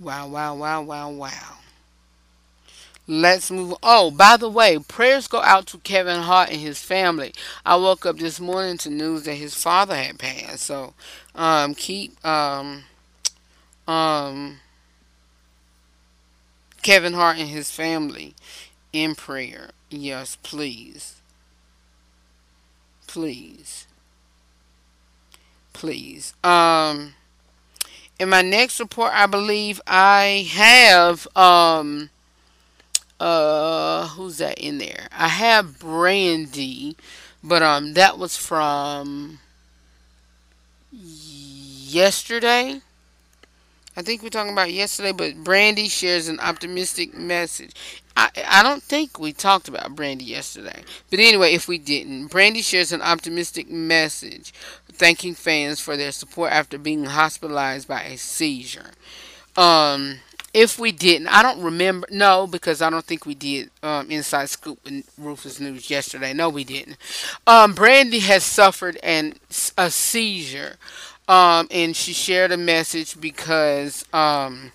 Wow, 0.00 0.28
wow, 0.28 0.54
wow, 0.54 0.82
wow, 0.82 1.10
wow. 1.10 1.58
Let's 3.10 3.50
move. 3.50 3.74
Oh, 3.82 4.10
by 4.10 4.36
the 4.36 4.50
way, 4.50 4.78
prayers 4.78 5.26
go 5.28 5.40
out 5.40 5.66
to 5.68 5.78
Kevin 5.78 6.20
Hart 6.20 6.50
and 6.50 6.60
his 6.60 6.82
family. 6.82 7.32
I 7.64 7.76
woke 7.76 8.04
up 8.04 8.18
this 8.18 8.38
morning 8.38 8.76
to 8.78 8.90
news 8.90 9.22
that 9.24 9.34
his 9.34 9.54
father 9.54 9.96
had 9.96 10.18
passed. 10.18 10.60
So, 10.60 10.92
um, 11.34 11.74
keep 11.74 12.22
um, 12.24 12.84
um, 13.86 14.58
Kevin 16.82 17.14
Hart 17.14 17.38
and 17.38 17.48
his 17.48 17.70
family 17.70 18.34
in 18.92 19.14
prayer. 19.14 19.70
Yes, 19.90 20.36
please. 20.42 21.16
Please. 23.06 23.86
Please. 25.72 26.34
Um 26.44 27.14
in 28.18 28.28
my 28.28 28.42
next 28.42 28.80
report 28.80 29.12
I 29.14 29.26
believe 29.26 29.80
I 29.86 30.48
have 30.50 31.28
um 31.36 32.10
uh 33.20 34.08
who's 34.08 34.38
that 34.38 34.58
in 34.58 34.78
there? 34.78 35.08
I 35.12 35.28
have 35.28 35.78
Brandy, 35.78 36.96
but 37.42 37.62
um 37.62 37.94
that 37.94 38.18
was 38.18 38.36
from 38.36 39.38
yesterday. 40.92 42.80
I 43.96 44.02
think 44.02 44.22
we're 44.22 44.28
talking 44.28 44.52
about 44.52 44.72
yesterday, 44.72 45.10
but 45.10 45.42
Brandy 45.42 45.88
shares 45.88 46.28
an 46.28 46.38
optimistic 46.38 47.14
message. 47.14 47.74
I, 48.16 48.30
I 48.46 48.62
don't 48.62 48.82
think 48.82 49.18
we 49.18 49.32
talked 49.32 49.66
about 49.66 49.96
Brandy 49.96 50.24
yesterday. 50.24 50.84
But 51.10 51.18
anyway, 51.18 51.52
if 51.52 51.66
we 51.66 51.78
didn't, 51.78 52.28
Brandy 52.28 52.62
shares 52.62 52.92
an 52.92 53.02
optimistic 53.02 53.68
message 53.68 54.52
thanking 54.92 55.34
fans 55.34 55.80
for 55.80 55.96
their 55.96 56.12
support 56.12 56.52
after 56.52 56.78
being 56.78 57.06
hospitalized 57.06 57.88
by 57.88 58.02
a 58.02 58.16
seizure. 58.16 58.92
Um, 59.56 60.20
if 60.58 60.78
we 60.78 60.90
didn't, 60.92 61.28
I 61.28 61.42
don't 61.42 61.62
remember. 61.62 62.08
No, 62.10 62.46
because 62.46 62.82
I 62.82 62.90
don't 62.90 63.04
think 63.04 63.24
we 63.24 63.34
did 63.34 63.70
um, 63.82 64.10
Inside 64.10 64.48
Scoop 64.50 64.80
and 64.86 65.04
Rufus 65.16 65.60
News 65.60 65.88
yesterday. 65.88 66.32
No, 66.32 66.48
we 66.48 66.64
didn't. 66.64 66.96
Um, 67.46 67.74
Brandy 67.74 68.18
has 68.20 68.42
suffered 68.42 68.98
an, 69.02 69.34
a 69.76 69.90
seizure 69.90 70.76
um, 71.28 71.68
and 71.70 71.94
she 71.94 72.12
shared 72.12 72.50
a 72.50 72.56
message 72.56 73.20
because 73.20 74.04
um, 74.12 74.72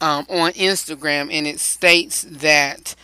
um, 0.00 0.26
on 0.28 0.52
Instagram, 0.52 1.28
and 1.32 1.46
it 1.46 1.60
states 1.60 2.22
that 2.28 2.94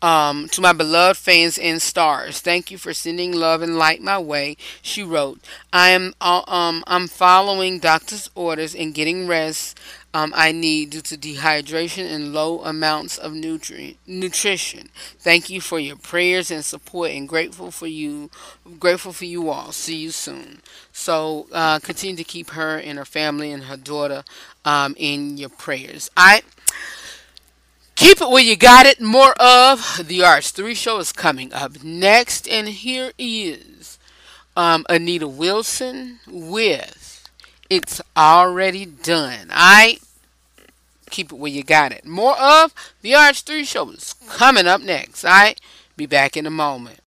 um, 0.00 0.48
to 0.48 0.60
my 0.60 0.72
beloved 0.72 1.18
fans 1.18 1.58
and 1.58 1.80
stars, 1.80 2.40
thank 2.40 2.70
you 2.70 2.78
for 2.78 2.92
sending 2.92 3.32
love 3.32 3.62
and 3.62 3.78
light 3.78 4.00
my 4.02 4.18
way. 4.18 4.56
She 4.80 5.02
wrote, 5.02 5.38
"I 5.72 5.90
am 5.90 6.14
uh, 6.20 6.42
um, 6.48 6.82
I'm 6.86 7.08
following 7.08 7.78
doctor's 7.78 8.28
orders 8.34 8.74
and 8.74 8.94
getting 8.94 9.28
rest 9.28 9.78
um, 10.14 10.32
I 10.36 10.52
need 10.52 10.90
due 10.90 11.00
to 11.00 11.16
dehydration 11.16 12.04
and 12.04 12.34
low 12.34 12.60
amounts 12.62 13.16
of 13.16 13.32
nutrient 13.32 13.96
nutrition. 14.06 14.90
Thank 15.18 15.48
you 15.48 15.60
for 15.60 15.78
your 15.78 15.96
prayers 15.96 16.50
and 16.50 16.64
support, 16.64 17.12
and 17.12 17.28
grateful 17.28 17.70
for 17.70 17.86
you. 17.86 18.30
Grateful 18.78 19.12
for 19.12 19.24
you 19.24 19.48
all. 19.48 19.72
See 19.72 19.96
you 19.96 20.10
soon. 20.10 20.60
So 20.92 21.46
uh, 21.52 21.78
continue 21.78 22.16
to 22.16 22.24
keep 22.24 22.50
her 22.50 22.78
and 22.78 22.98
her 22.98 23.06
family 23.06 23.52
and 23.52 23.64
her 23.64 23.76
daughter 23.76 24.22
um, 24.64 24.94
in 24.98 25.38
your 25.38 25.48
prayers. 25.48 26.10
I 26.16 26.42
keep 27.94 28.20
it 28.20 28.28
where 28.28 28.42
you 28.42 28.56
got 28.56 28.84
it. 28.84 29.00
More 29.00 29.32
of 29.40 30.02
the 30.06 30.20
RH3 30.20 30.76
show 30.76 30.98
is 30.98 31.12
coming 31.12 31.54
up 31.54 31.82
next, 31.82 32.46
and 32.48 32.68
here 32.68 33.12
is 33.16 33.98
um, 34.56 34.84
Anita 34.90 35.26
Wilson 35.26 36.20
with 36.26 37.21
it's 37.72 38.00
already 38.14 38.84
done. 38.84 39.48
I 39.50 39.96
keep 41.08 41.32
it 41.32 41.36
where 41.36 41.50
you 41.50 41.62
got 41.62 41.90
it. 41.90 42.04
More 42.04 42.38
of 42.38 42.74
the 43.00 43.12
RH3 43.12 43.66
show 43.66 43.88
is 43.90 44.14
coming 44.28 44.66
up 44.66 44.82
next. 44.82 45.24
I 45.24 45.54
be 45.96 46.04
back 46.04 46.36
in 46.36 46.44
a 46.44 46.50
moment. 46.50 46.98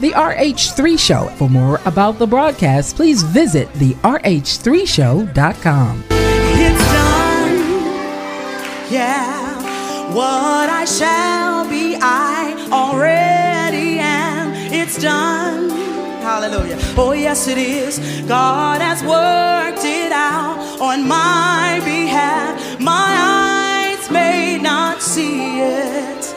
The 0.00 0.10
RH3 0.10 0.98
Show. 0.98 1.28
For 1.36 1.48
more 1.48 1.80
about 1.86 2.18
the 2.18 2.26
broadcast, 2.26 2.96
please 2.96 3.22
visit 3.22 3.72
the 3.74 3.94
RH3Show.com. 3.94 6.04
It's 6.10 6.92
done. 6.92 7.58
Yeah. 8.90 10.12
What 10.12 10.68
I 10.68 10.84
shall 10.84 11.70
be, 11.70 11.96
I 11.98 12.68
already 12.72 14.00
am. 14.00 14.52
It's 14.72 15.00
done. 15.00 15.70
Hallelujah. 16.20 16.81
Oh, 16.94 17.12
yes, 17.12 17.48
it 17.48 17.56
is. 17.56 17.98
God 18.28 18.80
has 18.82 19.02
worked 19.02 19.84
it 19.84 20.12
out 20.12 20.58
on 20.80 21.08
my 21.08 21.80
behalf. 21.84 22.78
My 22.80 23.96
eyes 23.98 24.10
may 24.10 24.58
not 24.58 25.00
see 25.00 25.60
it. 25.60 26.34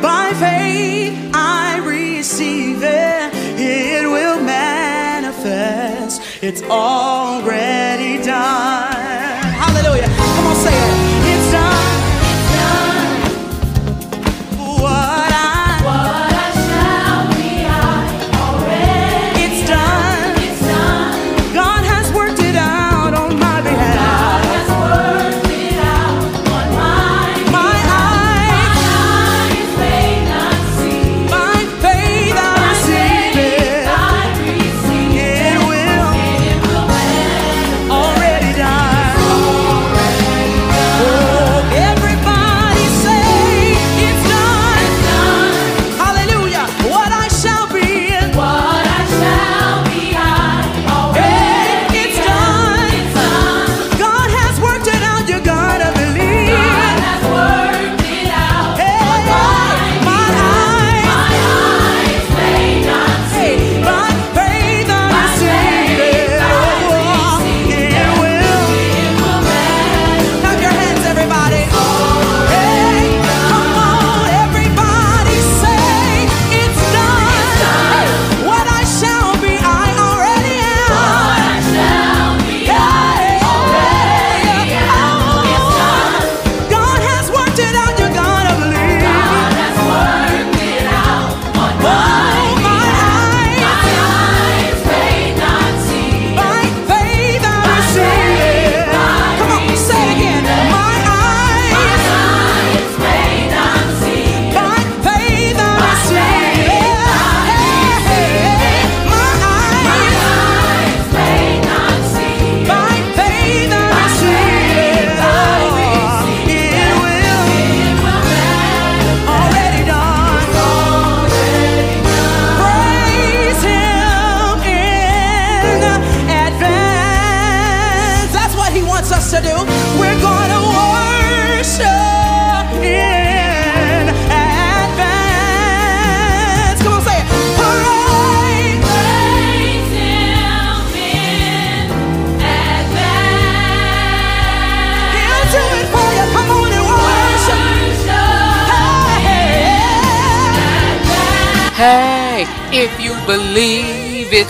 By 0.00 0.32
faith, 0.34 1.32
I 1.34 1.78
receive 1.84 2.82
it. 2.82 3.30
It 3.58 4.06
will 4.06 4.40
manifest. 4.42 6.22
It's 6.42 6.62
already 6.62 8.22
done. 8.22 8.95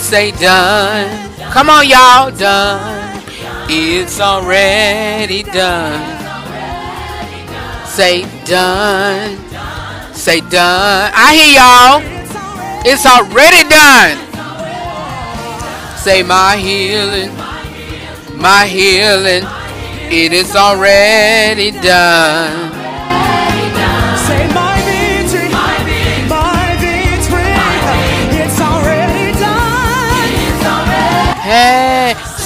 Say 0.06 0.30
done. 0.30 1.34
Come 1.50 1.68
on, 1.68 1.88
y'all, 1.88 2.30
done. 2.30 3.24
It's 3.68 4.20
already 4.20 5.42
done. 5.42 5.98
Say 7.86 8.22
done. 8.44 9.36
Say 10.14 10.42
done. 10.42 11.10
I 11.12 11.34
hear 11.34 11.50
y'all. 11.58 12.00
It's 12.86 13.04
already 13.04 13.68
done. 13.68 14.16
Say 15.98 16.22
my 16.22 16.56
healing. 16.56 17.34
My 18.40 18.64
healing. 18.64 19.42
It 20.08 20.32
is 20.32 20.54
already 20.54 21.72
done. 21.72 22.65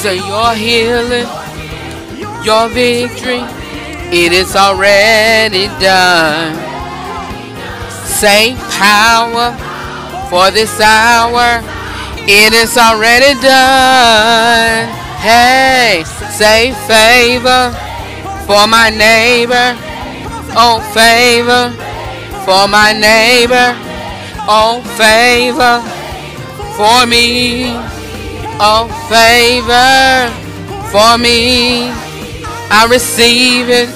Say 0.00 0.16
your 0.16 0.54
healing, 0.54 1.28
your 2.42 2.70
victory, 2.70 3.42
it 4.10 4.32
is 4.32 4.56
already 4.56 5.66
done. 5.78 6.56
Say 8.06 8.56
power 8.80 9.52
for 10.30 10.50
this 10.50 10.80
hour, 10.80 11.60
it 12.26 12.54
is 12.54 12.78
already 12.78 13.38
done. 13.42 14.88
Hey, 15.20 16.02
say 16.32 16.72
favor 16.88 17.68
for 18.46 18.66
my 18.66 18.88
neighbor, 18.88 19.76
oh 20.56 20.80
favor 20.94 21.76
for 22.46 22.66
my 22.68 22.94
neighbor, 22.94 23.76
oh 24.48 24.80
favor 24.96 25.82
for 26.78 27.04
me. 27.06 27.99
Oh, 28.62 28.88
favor 29.08 30.28
for 30.92 31.16
me. 31.16 31.88
I 32.70 32.86
receive 32.90 33.70
it. 33.70 33.88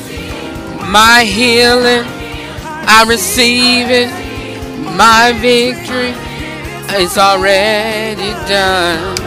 My 0.91 1.25
healing. 1.25 2.05
I 2.89 3.05
receive 3.07 3.91
it. 3.91 4.09
My 4.97 5.33
victory 5.39 6.15
It's 6.97 7.19
already 7.19 8.33
done. 8.49 9.19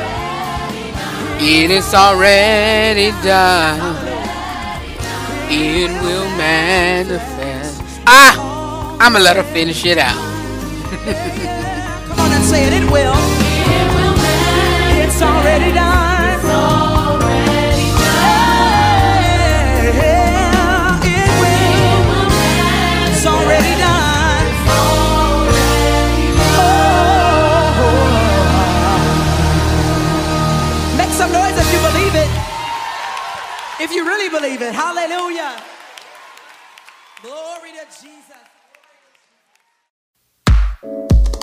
It 1.39 1.69
is 1.69 1.93
already 1.93 3.11
done. 3.21 3.95
It 5.51 5.91
will 6.01 6.29
manifest. 6.35 7.83
Ah! 8.07 8.97
I'm 8.99 9.13
gonna 9.13 9.23
let 9.23 9.35
her 9.35 9.43
finish 9.43 9.85
it 9.85 9.99
out. 9.99 10.17
Come 12.07 12.19
on 12.21 12.31
and 12.31 12.43
say 12.43 12.65
it, 12.65 12.73
it 12.73 12.91
will. 12.91 13.26
It's 15.19 15.25
already 15.25 15.71
done. 15.73 16.41
Yeah, 19.97 21.01
it 21.01 21.31
will. 21.41 22.05
It's 23.09 23.25
already 23.25 23.73
done. 23.81 24.47
Oh. 26.61 27.81
Make 30.99 31.09
some 31.09 31.31
noise 31.31 31.57
if 31.57 31.73
you 31.73 31.79
believe 31.89 32.13
it. 32.13 32.29
If 33.81 33.91
you 33.95 34.05
really 34.05 34.29
believe 34.29 34.61
it. 34.61 34.75
Hallelujah. 34.75 35.63
Glory 37.23 37.71
to 37.71 37.85
Jesus. 37.87 38.36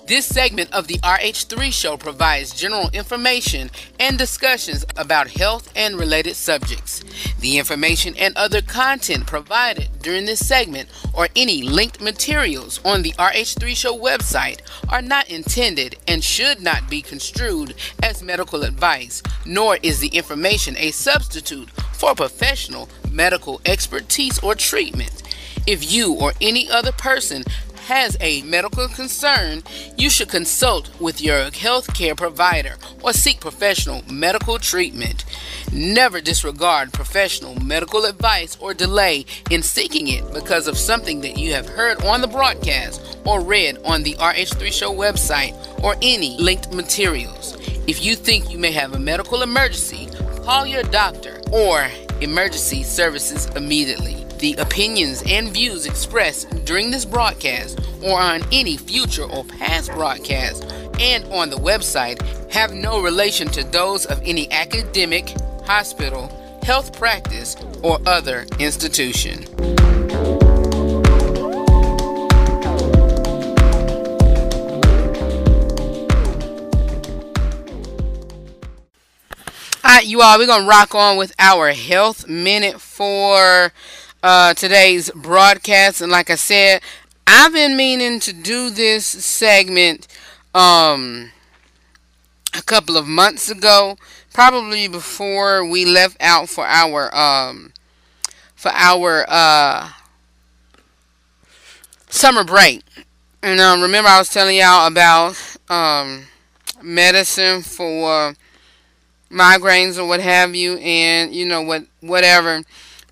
This 0.07 0.27
segment 0.27 0.71
of 0.71 0.87
the 0.87 0.99
RH3 0.99 1.73
show 1.73 1.97
provides 1.97 2.53
general 2.53 2.90
information 2.93 3.71
and 3.99 4.19
discussions 4.19 4.85
about 4.99 5.31
health 5.31 5.73
and 5.75 5.99
related 5.99 6.37
subjects. 6.37 7.03
The 7.40 7.57
information 7.57 8.14
and 8.19 8.37
other 8.37 8.61
content 8.61 9.27
provided 9.27 9.88
during 10.03 10.27
this 10.27 10.47
segment 10.47 10.90
or 11.14 11.29
any 11.35 11.62
linked 11.62 12.03
materials 12.03 12.81
on 12.85 13.01
the 13.01 13.12
RH3 13.12 13.75
show 13.75 13.99
website 13.99 14.61
are 14.90 15.01
not 15.01 15.31
intended 15.31 15.97
and 16.07 16.23
should 16.23 16.61
not 16.61 16.90
be 16.90 17.01
construed 17.01 17.73
as 18.03 18.23
medical 18.23 18.62
advice, 18.62 19.23
nor 19.47 19.79
is 19.83 20.01
the 20.01 20.09
information 20.09 20.77
a 20.77 20.90
substitute 20.90 21.71
for 21.95 22.14
professional 22.14 22.90
medical 23.11 23.59
expertise 23.64 24.38
or 24.40 24.55
treatment. 24.55 25.23
If 25.67 25.90
you 25.90 26.12
or 26.12 26.35
any 26.43 26.69
other 26.69 26.93
person 26.93 27.43
has 27.85 28.16
a 28.20 28.42
medical 28.42 28.88
concern, 28.88 29.62
you 29.97 30.11
should 30.11 30.29
consult 30.29 30.90
with 31.01 31.20
your 31.20 31.51
healthcare 31.51 32.16
provider 32.16 32.77
or 33.03 33.12
seek 33.12 33.40
professional 33.40 34.03
medical 34.11 34.59
treatment. 34.59 35.25
Never 35.73 36.20
disregard 36.20 36.92
professional 36.92 37.55
medical 37.62 38.05
advice 38.05 38.57
or 38.61 38.75
delay 38.75 39.27
in 39.51 39.62
seeking 39.62 40.09
it 40.09 40.33
because 40.33 40.66
of 40.66 40.79
something 40.79 41.20
that 41.20 41.38
you 41.38 41.53
have 41.53 41.68
heard 41.68 42.03
on 42.05 42.20
the 42.20 42.29
broadcast 42.29 43.18
or 43.25 43.40
read 43.40 43.79
on 43.85 44.03
the 44.03 44.14
RH3 44.14 44.73
Show 44.73 44.92
website 44.92 45.55
or 45.83 45.97
any 46.03 46.37
linked 46.38 46.73
materials. 46.73 47.57
If 47.87 48.03
you 48.03 48.16
think 48.16 48.51
you 48.51 48.59
may 48.59 48.73
have 48.73 48.94
a 48.94 48.99
medical 48.99 49.42
emergency, 49.42 50.09
call 50.42 50.66
your 50.66 50.83
doctor 50.85 51.40
or 51.53 51.87
emergency 52.20 52.83
services 52.83 53.47
immediately. 53.57 54.23
The 54.44 54.57
opinions 54.57 55.22
and 55.26 55.48
views 55.48 55.87
expressed 55.87 56.66
during 56.66 56.90
this 56.90 57.07
broadcast 57.07 57.80
or 58.02 58.20
on 58.20 58.42
any 58.52 58.76
future 58.76 59.24
or 59.24 59.42
past 59.42 59.90
broadcast 59.92 60.70
and 61.00 61.24
on 61.33 61.48
the 61.48 61.57
website 61.57 62.20
have 62.52 62.74
no 62.74 63.00
relation 63.00 63.48
to 63.48 63.64
those 63.64 64.04
of 64.04 64.20
any 64.22 64.52
academic, 64.52 65.30
hospital, 65.64 66.28
health 66.62 66.94
practice, 66.98 67.57
or 67.83 67.98
other 68.04 68.44
institution. 68.59 69.46
All 79.83 79.90
right, 79.90 80.04
you 80.04 80.20
all, 80.20 80.38
we're 80.38 80.44
going 80.44 80.64
to 80.64 80.68
rock 80.68 80.94
on 80.94 81.16
with 81.16 81.33
our 81.38 81.70
health 81.72 82.28
minute 82.28 82.78
for 82.78 83.72
uh, 84.24 84.54
today's 84.54 85.10
broadcast. 85.10 86.00
And 86.00 86.10
like 86.10 86.30
I 86.30 86.34
said, 86.37 86.80
I've 87.27 87.52
been 87.52 87.77
meaning 87.77 88.18
to 88.20 88.33
do 88.33 88.70
this 88.70 89.04
segment 89.06 90.08
um, 90.54 91.31
a 92.56 92.62
couple 92.62 92.96
of 92.96 93.06
months 93.06 93.50
ago, 93.50 93.98
probably 94.33 94.88
before 94.88 95.68
we 95.68 95.85
left 95.85 96.16
out 96.20 96.48
for 96.48 96.64
our 96.66 97.14
um, 97.14 97.75
for 98.56 98.70
our 98.72 99.27
uh, 99.29 99.90
summer 102.08 102.44
break. 102.44 102.83
And 103.42 103.60
um, 103.60 103.83
remember, 103.83 104.08
I 104.08 104.18
was 104.18 104.31
telling 104.31 104.56
y'all 104.56 104.87
about 104.87 105.37
um, 105.68 106.25
medicine 106.83 107.60
for 107.60 108.35
migraines 109.31 109.98
or 109.98 110.06
what 110.06 110.20
have 110.20 110.54
you, 110.54 110.79
and 110.79 111.35
you 111.35 111.44
know 111.44 111.60
what, 111.60 111.85
whatever. 112.00 112.62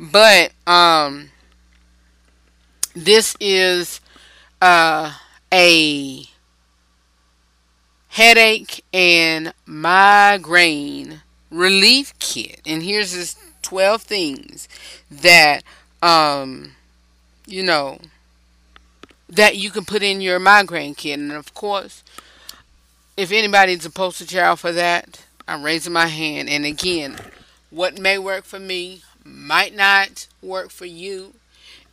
But 0.03 0.51
um, 0.67 1.31
this 2.93 3.37
is 3.39 4.01
uh, 4.61 5.15
a 5.53 6.25
headache 8.09 8.85
and 8.93 9.55
migraine 9.65 11.23
relief 11.53 12.19
kit, 12.19 12.61
and 12.67 12.83
here's 12.83 13.15
this 13.15 13.37
twelve 13.63 14.03
things 14.03 14.69
that 15.09 15.63
um, 16.03 16.73
you 17.47 17.63
know 17.63 17.99
that 19.29 19.57
you 19.57 19.71
can 19.71 19.85
put 19.85 20.03
in 20.03 20.21
your 20.21 20.41
migraine 20.41 20.97
kit, 20.97 21.21
and 21.21 21.31
of 21.31 21.55
course, 21.55 22.03
if 23.17 23.31
anybody's 23.31 23.87
a 23.87 23.91
poster 23.91 24.27
child 24.27 24.59
for 24.59 24.73
that, 24.73 25.25
I'm 25.47 25.63
raising 25.63 25.93
my 25.93 26.09
hand. 26.09 26.49
And 26.49 26.65
again, 26.65 27.19
what 27.71 28.01
may 28.01 28.19
work 28.19 28.43
for 28.43 28.59
me 28.59 29.03
might 29.25 29.75
not 29.75 30.27
work 30.43 30.71
for 30.71 30.87
you. 30.87 31.35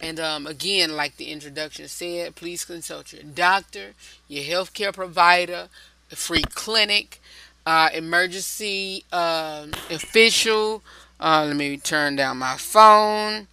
And 0.01 0.19
um, 0.19 0.47
again, 0.47 0.95
like 0.95 1.17
the 1.17 1.25
introduction 1.31 1.87
said, 1.87 2.35
please 2.35 2.63
consult 2.63 3.11
your 3.13 3.23
doctor, 3.23 3.93
your 4.27 4.43
healthcare 4.43 4.93
provider, 4.93 5.67
a 6.11 6.15
free 6.15 6.43
clinic, 6.43 7.21
uh, 7.65 7.89
emergency 7.93 9.03
uh, 9.11 9.67
official, 9.89 10.81
Uh, 11.19 11.43
let 11.47 11.55
me 11.57 11.75
turn 11.75 12.15
down 12.15 12.37
my 12.37 12.55
phone. 12.55 13.47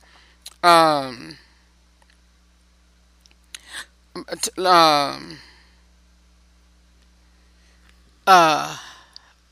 Um, 0.63 1.37
um, 4.57 5.39
uh, 8.27 8.77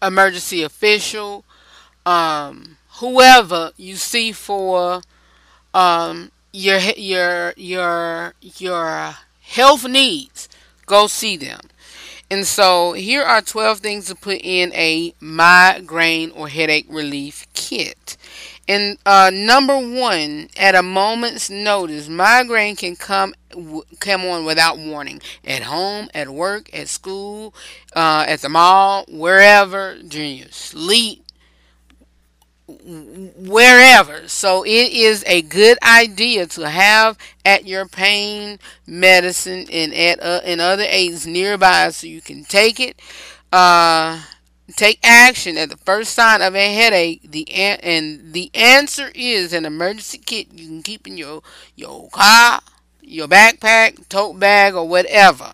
emergency 0.01 0.63
official, 0.63 1.45
um, 2.07 2.77
whoever 2.99 3.73
you 3.77 3.97
see 3.97 4.33
for 4.33 5.03
um, 5.73 6.31
your 6.53 6.79
your 6.97 7.55
your 7.57 8.35
your 8.41 9.17
health 9.41 9.87
needs, 9.87 10.49
go 10.87 11.07
see 11.07 11.37
them. 11.37 11.61
And 12.31 12.47
so 12.47 12.95
here 12.95 13.23
are 13.23 13.43
12 13.43 13.79
things 13.81 14.07
to 14.07 14.15
put 14.15 14.41
in 14.43 14.73
a 14.73 15.15
migraine 15.21 16.31
or 16.31 16.49
headache 16.49 16.87
relief 16.89 17.47
kit. 17.53 18.17
And 18.67 18.97
uh, 19.05 19.31
number 19.33 19.77
one, 19.77 20.49
at 20.57 20.75
a 20.75 20.83
moment's 20.83 21.51
notice, 21.51 22.09
migraine 22.09 22.77
can 22.77 22.97
come 22.97 23.35
come 24.01 24.25
on 24.25 24.45
without 24.45 24.79
warning. 24.79 25.21
At 25.45 25.65
home, 25.65 26.09
at 26.15 26.31
work, 26.31 26.71
at 26.73 26.89
school, 26.89 27.55
uh, 27.95 28.25
at 28.27 28.41
the 28.41 28.49
mall, 28.49 29.05
wherever, 29.07 29.99
during 30.03 30.39
your 30.39 30.49
sleep, 30.51 31.24
wherever. 32.67 34.27
So 34.29 34.65
it 34.65 34.93
is 34.93 35.23
a 35.27 35.43
good 35.43 35.79
idea 35.83 36.47
to 36.47 36.69
have 36.69 37.19
at 37.45 37.67
your 37.67 37.87
pain 37.87 38.59
medicine 38.87 39.67
and 39.71 39.93
at 39.95 40.23
uh, 40.23 40.41
and 40.45 40.61
other 40.61 40.85
aids 40.89 41.27
nearby 41.27 41.91
so 41.91 42.07
you 42.07 42.21
can 42.21 42.45
take 42.45 42.81
it. 42.81 43.01
Uh, 43.53 44.23
take 44.77 44.99
action 45.05 45.57
at 45.59 45.69
the 45.71 45.77
first 45.77 46.15
sign 46.15 46.41
of 46.43 46.55
a 46.55 46.75
headache. 46.75 47.31
The 47.31 47.51
an- 47.53 47.81
and 47.83 48.33
the 48.33 48.51
answer 48.55 49.11
is 49.15 49.53
an 49.53 49.65
emergency 49.65 50.19
kit 50.19 50.49
you 50.53 50.67
can 50.67 50.83
keep 50.83 51.07
in 51.07 51.17
your 51.19 51.43
your 51.77 52.09
car, 52.11 52.61
your 53.03 53.29
backpack, 53.29 54.09
tote 54.09 54.39
bag, 54.39 54.75
or 54.75 54.89
whatever. 54.89 55.53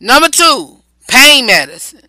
Number 0.00 0.28
two, 0.28 0.82
pain 1.08 1.46
medicine. 1.46 2.08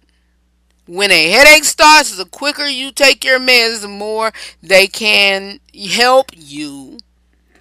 When 0.86 1.12
a 1.12 1.30
headache 1.30 1.64
starts, 1.64 2.16
the 2.16 2.26
quicker 2.26 2.66
you 2.66 2.92
take 2.92 3.24
your 3.24 3.40
meds, 3.40 3.82
the 3.82 3.88
more 3.88 4.34
they 4.62 4.88
can 4.88 5.60
help 5.74 6.32
you. 6.36 6.98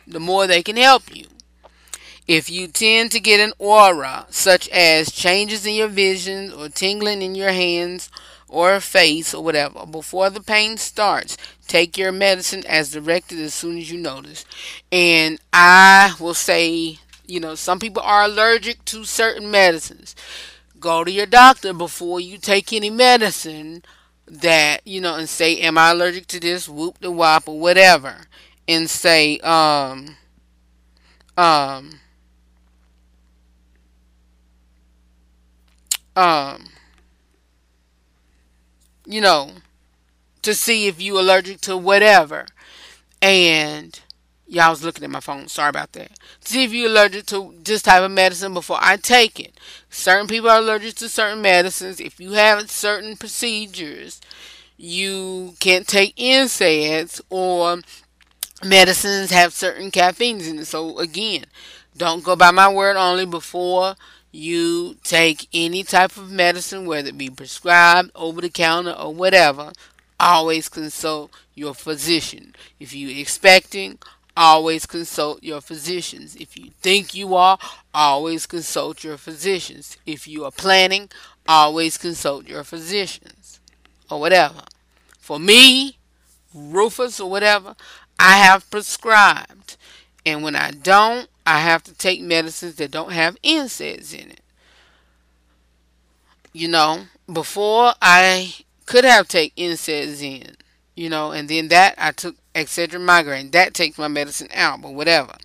The 0.07 0.19
more 0.19 0.49
they 0.49 0.63
can 0.63 0.77
help 0.77 1.15
you. 1.15 1.27
If 2.27 2.51
you 2.51 2.67
tend 2.67 3.13
to 3.13 3.21
get 3.21 3.41
an 3.41 3.53
aura, 3.59 4.27
such 4.31 4.69
as 4.71 5.13
changes 5.13 5.65
in 5.65 5.75
your 5.75 5.89
vision 5.89 6.53
or 6.53 6.69
tingling 6.69 7.23
in 7.23 7.35
your 7.35 7.53
hands 7.53 8.11
or 8.49 8.81
face 8.81 9.35
or 9.35 9.45
whatever, 9.45 9.87
before 9.87 10.29
the 10.31 10.41
pain 10.41 10.77
starts, 10.77 11.37
take 11.69 11.97
your 11.97 12.13
medicine 12.13 12.65
as 12.69 12.91
directed 12.91 13.39
as 13.39 13.55
soon 13.55 13.79
as 13.79 13.91
you 13.91 13.99
notice. 13.99 14.45
And 14.91 15.39
I 15.53 16.15
will 16.19 16.35
say, 16.35 16.99
you 17.27 17.39
know, 17.39 17.55
some 17.55 17.79
people 17.79 18.03
are 18.03 18.25
allergic 18.25 18.85
to 18.87 19.05
certain 19.05 19.51
medicines. 19.51 20.17
Go 20.83 21.05
to 21.05 21.11
your 21.13 21.27
doctor 21.27 21.73
before 21.73 22.21
you 22.21 22.39
take 22.39 22.73
any 22.73 22.91
medicine 22.91 23.85
that, 24.27 24.87
you 24.87 25.01
know, 25.01 25.17
and 25.17 25.29
say, 25.29 25.59
Am 25.61 25.79
I 25.79 25.93
allergic 25.93 26.27
to 26.29 26.41
this? 26.41 26.69
Whoop 26.69 26.99
the 27.01 27.11
wop 27.13 27.49
or 27.49 27.61
whatever. 27.61 28.27
And 28.69 28.91
say, 28.91 29.39
um, 29.41 30.17
um, 31.37 32.01
um, 36.17 36.69
you 39.07 39.21
know, 39.21 39.53
to 40.43 40.55
see 40.55 40.87
if 40.89 41.01
you 41.01 41.19
allergic 41.21 41.61
to 41.63 41.77
whatever. 41.77 42.47
And 43.23 44.01
I 44.61 44.71
was 44.71 44.85
looking 44.85 45.05
at 45.05 45.11
my 45.11 45.21
phone. 45.21 45.49
Sorry 45.49 45.71
about 45.71 45.93
that. 45.95 46.13
See 46.41 46.65
if 46.65 46.73
you're 46.73 46.91
allergic 46.91 47.27
to 47.27 47.55
this 47.63 47.83
type 47.83 48.03
of 48.03 48.11
medicine 48.13 48.55
before 48.55 48.79
I 48.81 48.97
take 48.97 49.41
it. 49.41 49.59
Certain 49.95 50.27
people 50.27 50.49
are 50.49 50.59
allergic 50.59 50.95
to 50.95 51.09
certain 51.09 51.43
medicines. 51.43 52.01
If 52.01 52.19
you 52.19 52.33
have 52.33 52.71
certain 52.71 53.15
procedures, 53.15 54.23
you 54.79 55.55
can't 55.61 55.87
take 55.87 56.17
NSAIDs 56.17 57.21
or 57.29 57.77
medicines 58.65 59.31
have 59.31 59.53
certain 59.53 59.91
caffeines 59.91 60.49
in 60.49 60.59
it. 60.61 60.65
So 60.65 60.99
again, 60.99 61.45
don't 61.95 62.25
go 62.25 62.35
by 62.35 62.51
my 62.51 62.73
word 62.73 62.97
only 62.97 63.27
before 63.27 63.95
you 64.33 64.97
take 65.05 65.47
any 65.53 65.85
type 65.85 66.17
of 66.17 66.31
medicine, 66.31 66.87
whether 66.87 67.11
it 67.11 67.19
be 67.19 67.29
prescribed, 67.29 68.11
over 68.15 68.41
the 68.41 68.49
counter, 68.49 68.93
or 68.93 69.13
whatever, 69.13 69.73
always 70.19 70.71
consult 70.71 71.31
your 71.55 71.75
physician. 71.75 72.55
If 72.81 72.95
you're 72.95 73.21
expecting, 73.21 73.99
always 74.37 74.87
consult 74.87 75.43
your 75.43 75.61
physicians. 75.61 76.37
If 76.37 76.57
you 76.57 76.71
think 76.81 77.15
you 77.15 77.35
are, 77.35 77.59
always 77.95 78.47
consult 78.47 79.05
your 79.05 79.17
physicians. 79.17 79.97
If 80.07 80.27
you 80.27 80.45
are 80.45 80.51
planning, 80.51 81.11
always 81.47 81.99
consult 81.99 82.47
your 82.47 82.65
physicians 82.65 83.61
or 84.11 84.21
whatever. 84.21 84.63
For 85.19 85.39
me, 85.39 85.99
Rufus 86.55 87.21
or 87.21 87.31
whatever, 87.31 87.75
I 88.19 88.39
have 88.39 88.71
prescribed. 88.71 89.77
And 90.25 90.43
when 90.43 90.55
I 90.57 90.71
don't, 90.71 91.29
I 91.45 91.61
have 91.61 91.83
to 91.85 91.95
take 91.95 92.21
medicines 92.21 92.77
that 92.77 92.91
don't 92.91 93.13
have 93.13 93.41
NSAIDs 93.43 94.15
in 94.15 94.31
it. 94.31 94.41
You 96.53 96.69
know, 96.69 97.05
before 97.33 97.95
I 98.01 98.55
could 98.87 99.05
have 99.05 99.27
taken 99.27 99.71
NSAIDs 99.71 100.23
in, 100.23 100.57
you 100.95 101.09
know, 101.09 101.33
and 101.33 101.49
then 101.49 101.69
that 101.69 101.95
I 101.99 102.13
took 102.13 102.37
Excedrin 102.55 103.01
migraine. 103.01 103.51
That 103.51 103.75
takes 103.75 103.99
my 103.99 104.09
medicine 104.09 104.49
out, 104.53 104.83
but 104.83 104.95
whatever. 104.95 105.37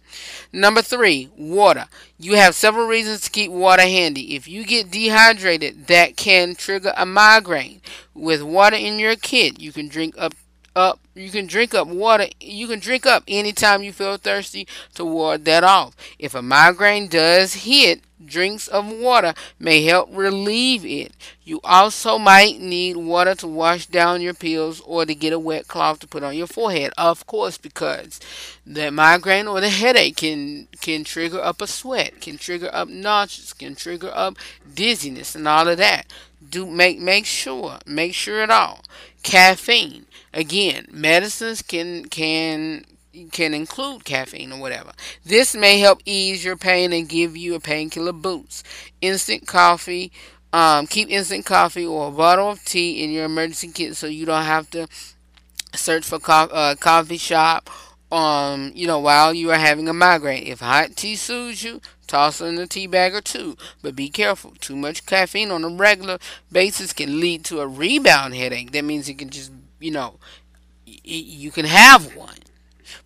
Number 0.51 0.81
three, 0.81 1.29
water. 1.37 1.85
You 2.19 2.35
have 2.35 2.55
several 2.55 2.87
reasons 2.87 3.21
to 3.21 3.29
keep 3.29 3.51
water 3.51 3.83
handy. 3.83 4.35
If 4.35 4.47
you 4.47 4.65
get 4.65 4.91
dehydrated, 4.91 5.87
that 5.87 6.17
can 6.17 6.55
trigger 6.55 6.93
a 6.97 7.05
migraine. 7.05 7.81
With 8.13 8.41
water 8.41 8.75
in 8.75 8.99
your 8.99 9.15
kit, 9.15 9.59
you 9.59 9.71
can 9.71 9.87
drink 9.87 10.15
up 10.17 10.33
up. 10.77 10.99
You 11.15 11.31
can 11.31 11.47
drink 11.47 11.73
up 11.73 11.87
water. 11.87 12.27
You 12.39 12.67
can 12.67 12.79
drink 12.79 13.05
up 13.05 13.23
anytime 13.27 13.81
you 13.83 13.91
feel 13.91 14.17
thirsty 14.17 14.67
to 14.93 15.03
ward 15.03 15.45
that 15.45 15.63
off. 15.63 15.95
If 16.19 16.35
a 16.35 16.41
migraine 16.41 17.07
does 17.07 17.65
hit 17.65 18.03
drinks 18.25 18.67
of 18.67 18.91
water 18.91 19.33
may 19.59 19.83
help 19.83 20.09
relieve 20.11 20.85
it. 20.85 21.13
You 21.43 21.59
also 21.63 22.17
might 22.17 22.59
need 22.59 22.97
water 22.97 23.35
to 23.35 23.47
wash 23.47 23.85
down 23.85 24.21
your 24.21 24.33
pills 24.33 24.81
or 24.81 25.05
to 25.05 25.13
get 25.15 25.33
a 25.33 25.39
wet 25.39 25.67
cloth 25.67 25.99
to 25.99 26.07
put 26.07 26.23
on 26.23 26.35
your 26.35 26.47
forehead 26.47 26.93
of 26.97 27.25
course 27.27 27.57
because 27.57 28.19
the 28.65 28.91
migraine 28.91 29.47
or 29.47 29.61
the 29.61 29.69
headache 29.69 30.17
can 30.17 30.67
can 30.81 31.03
trigger 31.03 31.39
up 31.39 31.61
a 31.61 31.67
sweat 31.67 32.19
can 32.19 32.37
trigger 32.37 32.69
up 32.73 32.87
nauseous 32.87 33.53
can 33.53 33.75
trigger 33.75 34.11
up 34.13 34.35
dizziness 34.73 35.35
and 35.35 35.47
all 35.47 35.67
of 35.67 35.77
that. 35.77 36.11
Do 36.49 36.65
make 36.65 36.99
make 36.99 37.25
sure 37.25 37.79
make 37.85 38.13
sure 38.13 38.41
at 38.41 38.49
all. 38.49 38.81
Caffeine 39.23 40.05
Again, 40.33 40.87
medicines 40.91 41.61
can 41.61 42.05
can 42.05 42.85
can 43.31 43.53
include 43.53 44.05
caffeine 44.05 44.51
or 44.51 44.59
whatever. 44.59 44.91
This 45.25 45.55
may 45.55 45.79
help 45.79 46.01
ease 46.05 46.45
your 46.45 46.57
pain 46.57 46.93
and 46.93 47.09
give 47.09 47.35
you 47.35 47.55
a 47.55 47.59
painkiller 47.59 48.13
boost. 48.13 48.65
Instant 49.01 49.47
coffee. 49.47 50.11
Um, 50.53 50.87
keep 50.87 51.09
instant 51.09 51.45
coffee 51.45 51.85
or 51.85 52.07
a 52.07 52.11
bottle 52.11 52.51
of 52.51 52.63
tea 52.63 53.03
in 53.03 53.11
your 53.11 53.25
emergency 53.25 53.69
kit 53.69 53.95
so 53.97 54.07
you 54.07 54.25
don't 54.25 54.45
have 54.45 54.69
to 54.71 54.87
search 55.75 56.05
for 56.05 56.19
co- 56.19 56.49
uh, 56.51 56.75
coffee 56.75 57.17
shop 57.17 57.69
um, 58.11 58.71
you 58.73 58.87
know, 58.87 58.99
while 58.99 59.33
you 59.33 59.51
are 59.51 59.57
having 59.57 59.87
a 59.89 59.93
migraine. 59.93 60.47
If 60.47 60.61
hot 60.61 60.95
tea 60.95 61.15
soothes 61.15 61.63
you, 61.63 61.81
toss 62.07 62.39
in 62.39 62.57
a 62.57 62.67
tea 62.67 62.87
bag 62.87 63.13
or 63.13 63.21
two. 63.21 63.57
But 63.81 63.95
be 63.95 64.09
careful. 64.09 64.53
Too 64.59 64.75
much 64.75 65.05
caffeine 65.05 65.51
on 65.51 65.63
a 65.63 65.69
regular 65.69 66.17
basis 66.51 66.93
can 66.93 67.19
lead 67.19 67.43
to 67.45 67.59
a 67.59 67.67
rebound 67.67 68.35
headache. 68.35 68.71
That 68.71 68.85
means 68.85 69.09
it 69.09 69.17
can 69.17 69.29
just 69.29 69.51
you 69.79 69.91
know, 69.91 70.15
you 70.85 71.51
can 71.51 71.65
have 71.65 72.15
one. 72.15 72.35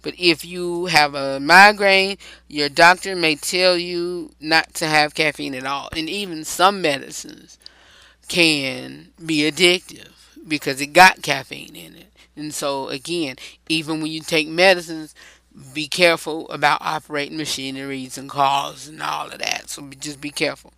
But 0.02 0.14
if 0.18 0.46
you 0.46 0.88
have 0.88 1.16
a 1.16 1.40
migraine, 1.40 2.18
your 2.48 2.70
doctor 2.70 3.16
may 3.16 3.36
tell 3.36 3.78
you 3.78 4.32
not 4.40 4.74
to 4.76 4.88
have 4.88 5.16
caffeine 5.16 5.56
at 5.56 5.66
all. 5.66 5.90
And 5.96 6.10
even 6.10 6.44
some 6.44 6.82
medicines 6.82 7.58
can 8.28 9.10
be 9.24 9.50
addictive 9.50 10.10
because 10.48 10.82
it 10.82 10.88
got 10.88 11.22
caffeine 11.22 11.76
in 11.76 11.96
it. 11.96 12.08
And 12.36 12.54
so, 12.54 12.90
again, 12.90 13.36
even 13.70 14.02
when 14.02 14.12
you 14.12 14.22
take 14.22 14.48
medicines, 14.48 15.14
be 15.74 15.88
careful 15.88 16.50
about 16.50 16.82
operating 16.82 17.38
machineries 17.38 18.18
and 18.18 18.30
cars 18.30 18.88
and 18.88 19.02
all 19.02 19.30
of 19.30 19.40
that. 19.40 19.70
So 19.70 19.90
just 20.00 20.22
be 20.22 20.30
careful 20.30 20.74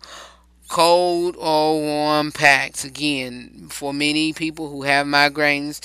cold 0.68 1.36
or 1.36 1.80
warm 1.80 2.32
packs. 2.32 2.84
Again, 2.84 3.68
for 3.70 3.92
many 3.92 4.32
people 4.32 4.70
who 4.70 4.82
have 4.82 5.06
migraines, 5.06 5.80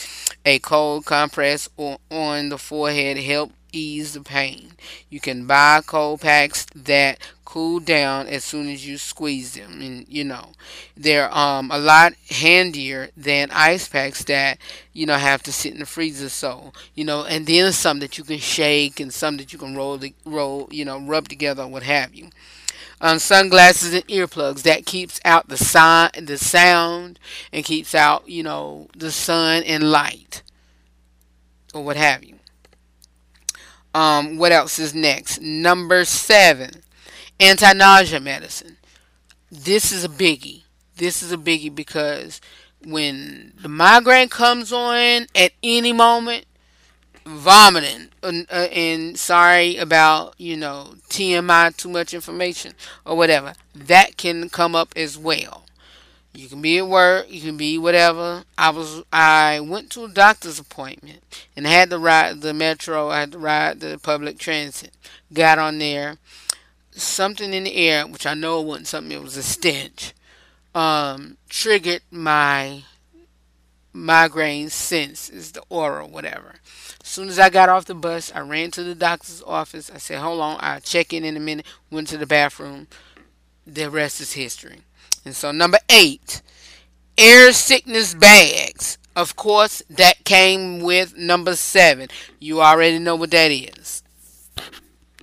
a 0.46 0.60
cold 0.60 1.06
compress 1.06 1.70
on 1.78 2.50
the 2.50 2.58
forehead 2.58 3.18
help 3.18 3.52
ease 3.72 4.14
the 4.14 4.22
pain. 4.22 4.72
You 5.10 5.20
can 5.20 5.46
buy 5.46 5.82
cold 5.86 6.22
packs 6.22 6.66
that 6.76 7.20
cool 7.46 7.80
down 7.80 8.28
as 8.28 8.44
soon 8.44 8.70
as 8.70 8.86
you 8.86 8.96
squeeze 8.96 9.56
them 9.56 9.82
and 9.82 10.06
you 10.08 10.24
know 10.24 10.52
they're 10.96 11.36
um 11.36 11.72
a 11.72 11.80
lot 11.80 12.14
handier 12.30 13.10
than 13.18 13.50
ice 13.50 13.88
packs 13.88 14.24
that 14.26 14.60
you 14.94 15.04
know 15.04 15.16
have 15.16 15.42
to 15.42 15.52
sit 15.52 15.74
in 15.74 15.80
the 15.80 15.86
freezer 15.88 16.30
so 16.30 16.72
you 16.94 17.04
know 17.04 17.26
and 17.26 17.48
then 17.48 17.72
some 17.72 17.98
that 17.98 18.20
you 18.20 18.24
can 18.24 18.38
shake 18.38 19.00
and 19.00 19.12
some 19.12 19.38
that 19.38 19.52
you 19.52 19.58
can 19.58 19.76
roll 19.76 19.98
the 19.98 20.14
roll 20.26 20.68
you 20.70 20.86
know 20.86 21.00
rub 21.00 21.28
together 21.28 21.66
what 21.66 21.82
have 21.82 22.14
you 22.14 22.30
um, 23.02 23.20
sunglasses 23.20 23.94
and 23.94 24.08
earplugs 24.08 24.64
that 24.64 24.86
keeps 24.86 25.20
out 25.24 25.48
the 25.48 25.58
sign 25.58 26.10
the 26.22 26.38
sound 26.38 27.20
and 27.52 27.66
keeps 27.66 27.96
out 27.96 28.28
you 28.30 28.44
know 28.44 28.88
the 28.96 29.12
sun 29.12 29.64
and 29.64 29.92
light 29.92 30.44
or 31.74 31.84
what 31.84 31.98
have 31.98 32.24
you 32.24 32.36
um, 33.94 34.38
what 34.38 34.52
else 34.52 34.80
is 34.80 34.94
next 34.94 35.42
number 35.42 36.06
seven 36.06 36.84
anti-nausea 37.40 38.20
medicine. 38.20 38.78
This 39.52 39.92
is 39.92 40.04
a 40.04 40.10
biggie. 40.10 40.64
This 40.98 41.24
is 41.24 41.32
a 41.32 41.38
biggie 41.38 41.74
because 41.74 42.42
when 42.86 43.54
the 43.60 43.70
migraine 43.70 44.30
comes 44.30 44.72
on 44.72 45.28
at 45.36 45.54
any 45.64 45.94
moment, 45.94 46.46
vomiting 47.30 48.10
and, 48.24 48.48
uh, 48.50 48.68
and 48.72 49.18
sorry 49.18 49.78
about 49.78 50.34
you 50.38 50.58
know 50.58 50.96
TMI, 51.10 51.76
too 51.76 51.90
much 51.90 52.14
information 52.14 52.74
or 53.06 53.16
whatever, 53.16 53.54
that 53.74 54.18
can 54.18 54.50
come 54.50 54.76
up 54.76 54.94
as 54.96 55.18
well. 55.18 55.66
You 56.34 56.48
can 56.48 56.62
be 56.62 56.78
at 56.78 56.88
work, 56.88 57.26
you 57.30 57.42
can 57.42 57.58
be 57.58 57.78
whatever. 57.78 58.44
I 58.58 58.70
was 58.70 59.04
I 59.12 59.60
went 59.60 59.90
to 59.92 60.06
a 60.06 60.10
doctor's 60.10 60.60
appointment 60.60 61.24
and 61.56 61.66
had 61.66 61.90
to 61.90 62.00
ride 62.00 62.42
the 62.42 62.54
metro, 62.54 63.10
I 63.10 63.22
had 63.22 63.32
to 63.34 63.40
ride 63.40 63.80
the 63.80 64.00
public 64.02 64.38
transit. 64.38 64.92
Got 65.34 65.60
on 65.60 65.80
there 65.80 66.18
something 66.92 67.54
in 67.54 67.64
the 67.64 67.76
air, 67.76 68.06
which 68.06 68.26
I 68.26 68.34
know 68.34 68.60
it 68.60 68.66
wasn't 68.66 68.88
something, 68.88 69.18
it 69.18 69.24
was 69.24 69.38
a 69.38 69.44
stench, 69.44 70.14
um, 70.76 71.38
triggered 71.50 72.02
my 72.12 72.84
migraine 73.94 74.70
sense, 74.70 75.30
is 75.30 75.54
the 75.54 75.64
aura, 75.70 76.06
whatever. 76.06 76.56
As 77.10 77.14
soon 77.14 77.30
as 77.30 77.40
I 77.40 77.50
got 77.50 77.70
off 77.70 77.86
the 77.86 77.96
bus, 77.96 78.32
I 78.36 78.42
ran 78.42 78.70
to 78.70 78.84
the 78.84 78.94
doctor's 78.94 79.42
office. 79.42 79.90
I 79.90 79.98
said, 79.98 80.20
hold 80.20 80.42
on, 80.42 80.58
I'll 80.60 80.80
check 80.80 81.12
in 81.12 81.24
in 81.24 81.36
a 81.36 81.40
minute. 81.40 81.66
Went 81.90 82.08
to 82.10 82.20
the 82.20 82.28
bathroom. 82.28 82.86
The 83.66 83.90
rest 83.90 84.22
is 84.22 84.34
history. 84.34 84.82
And 85.26 85.36
so, 85.36 85.52
number 85.52 85.80
eight, 85.90 86.44
air 87.18 87.52
sickness 87.52 88.14
bags. 88.14 89.00
Of 89.16 89.36
course, 89.36 89.82
that 89.90 90.24
came 90.24 90.82
with 90.84 91.18
number 91.18 91.56
seven. 91.56 92.10
You 92.40 92.62
already 92.62 93.00
know 93.00 93.16
what 93.16 93.32
that 93.32 93.50
is. 93.50 94.04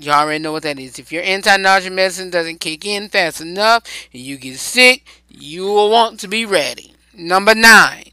You 0.00 0.10
already 0.10 0.42
know 0.42 0.50
what 0.50 0.64
that 0.64 0.80
is. 0.80 0.98
If 0.98 1.12
your 1.12 1.22
anti-nausea 1.22 1.92
medicine 1.92 2.30
doesn't 2.30 2.58
kick 2.58 2.84
in 2.84 3.08
fast 3.08 3.40
enough 3.40 3.84
and 4.12 4.20
you 4.20 4.38
get 4.38 4.58
sick, 4.58 5.06
you 5.28 5.66
will 5.66 5.90
want 5.90 6.18
to 6.18 6.26
be 6.26 6.44
ready. 6.46 6.94
Number 7.14 7.54
nine, 7.54 8.10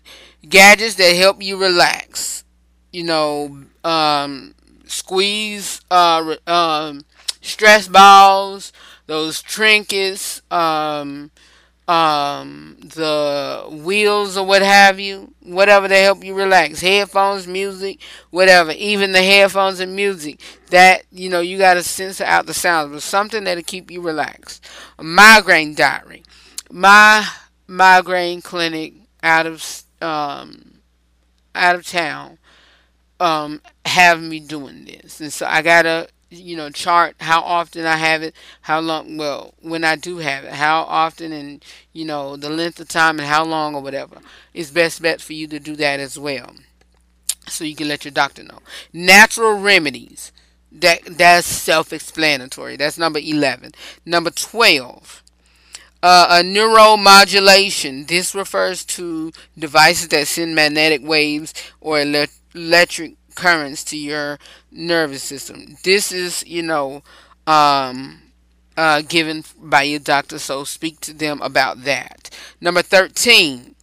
gadgets 0.48 0.94
that 0.98 1.16
help 1.16 1.42
you 1.42 1.58
relax. 1.58 2.44
You 2.94 3.04
know, 3.06 3.66
um, 3.84 4.56
squeeze, 4.86 5.82
uh, 5.92 6.38
um, 6.48 7.06
stress 7.42 7.90
balls, 7.90 8.74
those 9.08 9.42
trinkets, 9.44 10.42
um, 10.52 11.32
um, 11.88 12.78
the 12.82 13.68
wheels 13.70 14.38
or 14.38 14.46
what 14.46 14.62
have 14.62 15.00
you, 15.00 15.34
whatever 15.42 15.88
they 15.88 16.04
help 16.04 16.24
you 16.24 16.34
relax. 16.36 16.82
Headphones, 16.82 17.48
music, 17.48 18.00
whatever. 18.32 18.72
Even 18.72 19.12
the 19.12 19.24
headphones 19.24 19.80
and 19.82 19.96
music 19.96 20.40
that 20.70 21.04
you 21.12 21.30
know 21.30 21.42
you 21.42 21.58
got 21.58 21.76
to 21.76 21.84
censor 21.84 22.24
out 22.26 22.46
the 22.46 22.54
sounds, 22.54 22.92
but 22.94 23.02
something 23.04 23.44
that'll 23.44 23.64
keep 23.64 23.92
you 23.92 24.02
relaxed. 24.02 24.66
A 25.00 25.04
migraine 25.04 25.76
diary. 25.76 26.24
My 26.72 27.28
migraine 27.68 28.42
clinic 28.42 28.94
out 29.24 29.46
of 29.46 29.84
um, 30.02 30.80
out 31.56 31.76
of 31.76 31.86
town 31.88 32.38
um, 33.20 33.62
have 33.86 34.22
me 34.22 34.40
doing 34.40 34.86
this, 34.86 35.22
and 35.22 35.32
so 35.32 35.46
I 35.46 35.62
gotta 35.62 36.08
you 36.30 36.58
know 36.58 36.70
chart 36.70 37.16
how 37.20 37.42
often 37.42 37.86
I 37.86 37.98
have 37.98 38.24
it, 38.24 38.36
how 38.62 38.80
long 38.80 39.18
well 39.18 39.54
when 39.62 39.84
I 39.84 39.96
do 39.96 40.18
have 40.18 40.44
it, 40.46 40.54
how 40.54 40.82
often 40.84 41.32
and 41.32 41.64
you 41.94 42.06
know 42.06 42.36
the 42.36 42.50
length 42.50 42.80
of 42.80 42.88
time 42.88 43.20
and 43.20 43.28
how 43.28 43.44
long 43.46 43.76
or 43.76 43.82
whatever. 43.82 44.20
It's 44.54 44.72
best 44.72 45.02
bet 45.02 45.22
for 45.22 45.34
you 45.34 45.48
to 45.48 45.60
do 45.60 45.76
that 45.78 46.00
as 46.00 46.18
well. 46.18 46.54
So 47.48 47.64
you 47.64 47.76
can 47.76 47.88
let 47.88 48.06
your 48.06 48.12
doctor 48.12 48.44
know. 48.44 48.60
Natural 48.94 49.54
remedies. 49.60 50.32
That 50.72 51.02
that's 51.06 51.46
self-explanatory. 51.46 52.78
That's 52.78 52.98
number 52.98 53.20
11. 53.20 53.74
Number 54.06 54.32
12. 54.32 55.24
Uh, 56.02 56.28
a 56.30 56.44
neuromodulation. 56.44 58.08
This 58.08 58.36
refers 58.36 58.84
to 58.86 59.32
devices 59.58 60.10
that 60.10 60.28
send 60.28 60.56
magnetic 60.56 61.02
waves 61.04 61.54
or 61.80 62.04
electric 62.56 63.16
currents 63.36 63.84
to 63.86 63.98
your 63.98 64.38
nervous 64.72 65.24
system. 65.24 65.78
This 65.84 66.12
is, 66.12 66.46
you 66.46 66.64
know, 66.64 67.04
um, 67.48 68.22
uh, 68.78 69.02
given 69.02 69.44
by 69.58 69.84
your 69.84 70.00
doctor, 70.00 70.40
so 70.40 70.64
speak 70.64 71.00
to 71.02 71.14
them 71.14 71.42
about 71.42 71.84
that. 71.84 72.30
Number 72.60 72.82
13, 72.82 73.76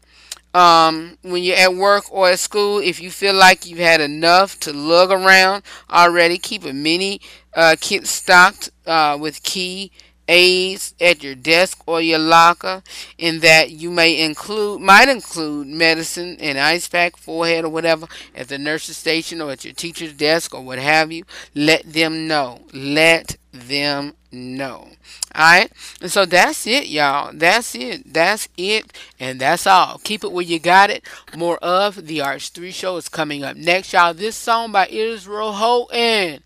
um, 0.53 1.17
when 1.23 1.43
you're 1.43 1.57
at 1.57 1.75
work 1.75 2.13
or 2.13 2.29
at 2.29 2.39
school, 2.39 2.79
if 2.79 3.01
you 3.01 3.11
feel 3.11 3.35
like 3.35 3.67
you've 3.67 3.79
had 3.79 4.01
enough 4.01 4.59
to 4.61 4.73
lug 4.73 5.11
around 5.13 5.63
already, 5.91 6.39
keep 6.39 6.65
a 6.65 6.73
mini 6.73 7.21
uh, 7.55 7.77
kit 7.81 8.07
stocked 8.07 8.71
uh, 8.87 9.17
with 9.21 9.43
key 9.43 9.93
aids 10.31 10.95
at 11.01 11.25
your 11.25 11.35
desk 11.35 11.83
or 11.87 12.01
your 12.01 12.21
locker 12.21 12.83
in 13.19 13.41
that 13.41 13.71
you 13.71 13.91
may 13.91 14.25
include 14.25 14.81
might 14.81 15.09
include 15.09 15.67
medicine 15.67 16.37
and 16.41 16.57
ice 16.57 16.87
pack 16.87 17.17
forehead 17.17 17.65
or 17.65 17.69
whatever 17.69 18.07
at 18.35 18.49
the 18.49 18.57
nurse's 18.57 18.97
station 18.97 19.43
or 19.43 19.51
at 19.51 19.65
your 19.65 19.75
teacher's 19.75 20.15
desk 20.15 20.55
or 20.55 20.63
what 20.63 20.79
have 20.79 21.11
you. 21.11 21.25
Let 21.55 21.83
them 21.93 22.29
know. 22.29 22.61
Let 22.73 23.37
them 23.53 24.15
know. 24.31 24.91
Alright? 25.35 25.73
And 26.01 26.13
so 26.13 26.25
that's 26.25 26.65
it 26.65 26.87
y'all. 26.87 27.33
That's 27.35 27.75
it. 27.75 28.15
That's 28.15 28.49
it 28.57 28.97
and 29.19 29.41
that's 29.41 29.67
all. 29.67 29.99
Keep 30.05 30.23
it 30.23 30.33
where 30.33 30.45
you 30.45 30.61
got 30.61 30.91
it. 30.91 31.05
More 31.37 31.59
of 31.59 32.07
the 32.07 32.19
RH3 32.19 32.73
show 32.73 32.97
is 32.97 33.09
coming 33.09 33.43
up 33.43 33.57
next 33.57 33.93
y'all. 33.93 34.15
This 34.15 34.37
song 34.37 34.71
by 34.71 34.87
Israel 34.87 35.55
Houghton 35.55 36.45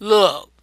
look 0.00 0.53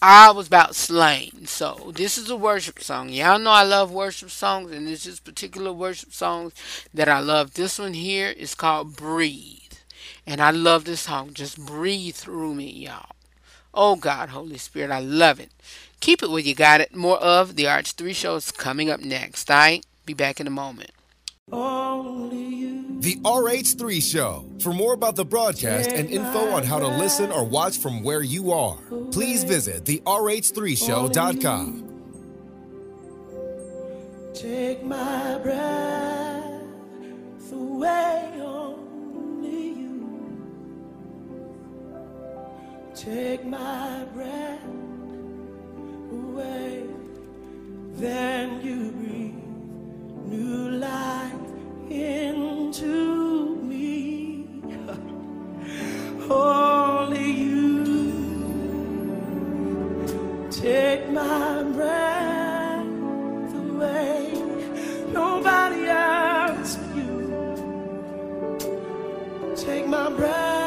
I 0.00 0.30
was 0.30 0.46
about 0.46 0.76
slain. 0.76 1.46
So 1.46 1.90
this 1.94 2.18
is 2.18 2.30
a 2.30 2.36
worship 2.36 2.80
song. 2.80 3.08
Y'all 3.08 3.38
know 3.38 3.50
I 3.50 3.64
love 3.64 3.90
worship 3.90 4.30
songs, 4.30 4.70
and 4.70 4.86
this 4.86 5.06
is 5.06 5.18
particular 5.18 5.72
worship 5.72 6.12
songs 6.12 6.52
that 6.94 7.08
I 7.08 7.18
love. 7.18 7.54
This 7.54 7.78
one 7.78 7.94
here 7.94 8.28
is 8.28 8.54
called 8.54 8.94
Breathe. 8.94 9.54
And 10.24 10.40
I 10.40 10.50
love 10.50 10.84
this 10.84 11.00
song. 11.00 11.32
Just 11.32 11.64
breathe 11.64 12.14
through 12.14 12.54
me, 12.54 12.70
y'all. 12.70 13.16
Oh 13.74 13.96
God, 13.96 14.28
Holy 14.28 14.58
Spirit, 14.58 14.90
I 14.90 15.00
love 15.00 15.40
it. 15.40 15.50
Keep 16.00 16.22
it 16.22 16.30
where 16.30 16.42
you 16.42 16.54
got 16.54 16.80
it. 16.80 16.94
More 16.94 17.18
of 17.18 17.56
the 17.56 17.64
RH3 17.64 18.14
shows 18.14 18.52
coming 18.52 18.90
up 18.90 19.00
next. 19.00 19.50
I 19.50 19.80
be 20.06 20.14
back 20.14 20.38
in 20.38 20.46
a 20.46 20.50
moment. 20.50 20.90
The 21.50 23.16
RH3 23.24 24.02
Show. 24.02 24.44
For 24.60 24.72
more 24.72 24.92
about 24.92 25.16
the 25.16 25.24
broadcast 25.24 25.90
and 25.90 26.10
info 26.10 26.50
on 26.50 26.62
how 26.64 26.78
to 26.78 26.88
listen 26.88 27.30
or 27.32 27.44
watch 27.44 27.78
from 27.78 28.02
where 28.02 28.22
you 28.22 28.52
are, 28.52 28.76
please 29.12 29.44
visit 29.44 29.84
the 29.86 30.00
RH3Show.com. 30.00 31.84
Take 34.34 34.84
my 34.84 35.38
breath 35.38 36.52
away, 37.52 38.30
only 38.40 39.68
you. 39.80 40.44
Take 42.94 43.44
my 43.46 44.04
breath 44.14 44.64
away, 46.12 46.84
then 47.94 48.60
you 48.60 48.90
breathe 48.92 49.27
new 50.30 50.70
life 50.70 51.32
into 51.90 53.56
me. 53.62 54.46
Only 56.30 57.30
you 57.30 57.84
take 60.50 61.08
my 61.10 61.62
breath 61.76 62.86
away. 63.54 64.32
Nobody 65.12 65.86
else 65.86 66.76
but 66.76 66.96
you. 66.96 67.14
Take 69.56 69.86
my 69.86 70.10
breath 70.10 70.57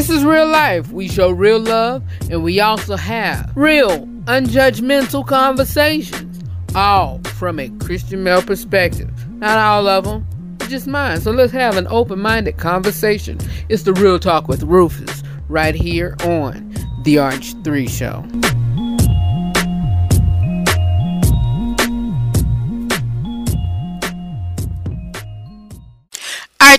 This 0.00 0.08
is 0.08 0.24
real 0.24 0.48
life. 0.48 0.90
We 0.90 1.08
show 1.08 1.30
real 1.30 1.58
love 1.58 2.02
and 2.30 2.42
we 2.42 2.58
also 2.58 2.96
have 2.96 3.52
real, 3.54 4.06
unjudgmental 4.24 5.26
conversations, 5.26 6.42
all 6.74 7.20
from 7.34 7.60
a 7.60 7.68
Christian 7.80 8.22
male 8.22 8.40
perspective. 8.40 9.10
Not 9.28 9.58
all 9.58 9.86
of 9.86 10.04
them, 10.04 10.26
just 10.70 10.86
mine. 10.86 11.20
So 11.20 11.32
let's 11.32 11.52
have 11.52 11.76
an 11.76 11.86
open 11.88 12.18
minded 12.18 12.56
conversation. 12.56 13.36
It's 13.68 13.82
the 13.82 13.92
Real 13.92 14.18
Talk 14.18 14.48
with 14.48 14.62
Rufus 14.62 15.22
right 15.50 15.74
here 15.74 16.16
on 16.24 16.74
The 17.02 17.18
Arch 17.18 17.52
3 17.62 17.86
Show. 17.86 18.24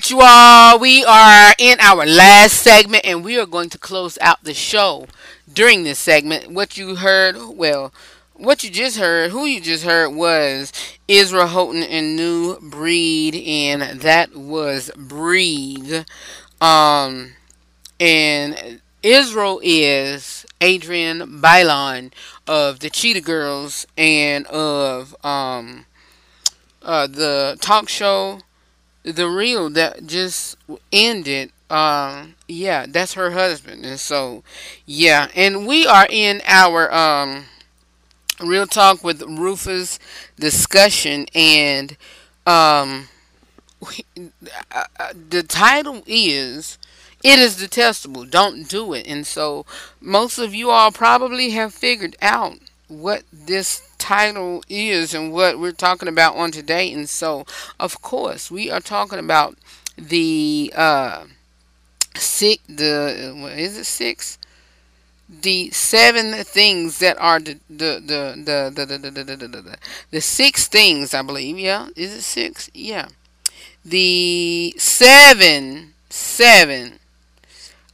Right, 0.02 0.10
you 0.10 0.22
all, 0.24 0.80
we 0.80 1.06
are 1.06 1.54
in 1.60 1.80
our 1.80 2.08
last 2.08 2.54
segment 2.54 3.06
and 3.06 3.24
we 3.24 3.38
are 3.38 3.46
going 3.46 3.70
to 3.70 3.78
close 3.78 4.18
out 4.20 4.44
the 4.44 4.56
show 4.56 5.06
during 5.54 5.84
this 5.84 6.00
segment. 6.00 6.50
What 6.50 6.76
you 6.76 6.96
heard, 6.96 7.36
well, 7.38 7.94
what 8.34 8.64
you 8.64 8.72
just 8.72 8.98
heard, 8.98 9.30
who 9.30 9.46
you 9.46 9.62
just 9.62 9.84
heard 9.84 10.10
was 10.10 10.74
Israel 11.08 11.46
Houghton 11.46 11.84
and 11.84 12.16
New 12.16 12.58
Breed, 12.62 13.36
and 13.36 14.02
that 14.02 14.36
was 14.36 14.90
Breathe. 14.98 16.04
Um, 16.60 17.34
and 18.00 18.82
Israel 19.04 19.62
is 19.64 20.48
Adrienne 20.64 21.42
Bailon 21.44 22.12
of 22.48 22.80
the 22.80 22.90
Cheetah 22.90 23.22
Girls 23.22 23.86
and 23.96 24.48
of 24.48 25.16
um, 25.24 25.86
uh, 26.82 27.06
the 27.06 27.56
talk 27.62 27.88
show 27.88 28.40
the 29.04 29.28
real 29.28 29.70
that 29.72 30.06
just 30.06 30.58
ended 30.92 31.52
um 31.70 32.36
yeah 32.48 32.86
that's 32.88 33.14
her 33.14 33.32
husband. 33.32 33.86
And 33.86 34.00
so 34.00 34.44
yeah 34.86 35.30
and 35.36 35.68
we 35.68 35.88
are 35.88 36.08
in 36.10 36.42
our 36.46 36.94
um 36.94 37.46
real 38.40 38.68
talk 38.68 39.04
with 39.04 39.22
rufus 39.24 40.00
discussion 40.38 41.26
and 41.36 41.96
um 42.48 43.08
the 45.30 45.44
title 45.44 46.04
is 46.06 46.78
it 47.24 47.38
is 47.38 47.58
detestable. 47.58 48.26
Don't 48.26 48.68
do 48.68 48.94
it. 48.94 49.06
And 49.08 49.28
so 49.28 49.66
most 50.00 50.40
of 50.40 50.56
you 50.56 50.72
all 50.72 50.92
probably 50.92 51.52
have 51.52 51.74
figured 51.74 52.16
out 52.22 52.58
what 52.88 53.24
this 53.32 53.82
title 54.02 54.64
is 54.70 55.14
and 55.14 55.32
what 55.32 55.60
we're 55.60 55.72
talking 55.72 56.10
about 56.10 56.36
on 56.36 56.52
today. 56.52 56.92
And 56.92 57.08
so, 57.10 57.46
of 57.80 58.02
course, 58.02 58.50
we 58.52 58.72
are 58.72 58.82
talking 58.82 59.20
about 59.20 59.58
the 59.98 60.74
uh, 60.76 61.26
six. 62.16 62.64
The 62.68 63.34
what 63.38 63.54
is 63.54 63.78
it 63.78 63.86
six? 63.86 64.38
The 65.30 65.72
seven 65.72 66.44
things 66.44 67.00
that 67.00 67.18
are 67.20 67.40
the 67.40 67.60
the 67.70 68.02
the 68.12 68.22
the 68.44 68.72
the 68.76 68.86
the, 68.86 68.98
the, 68.98 69.24
the, 69.24 69.36
the, 69.38 69.48
the, 69.48 69.78
the 70.12 70.22
six 70.22 70.68
things 70.68 71.14
I 71.14 71.22
believe. 71.22 71.58
Yeah, 71.58 71.90
is 71.96 72.14
it 72.14 72.24
six? 72.24 72.70
Yeah, 72.74 73.08
the 73.86 74.74
seven 74.78 75.94
seven 76.10 77.00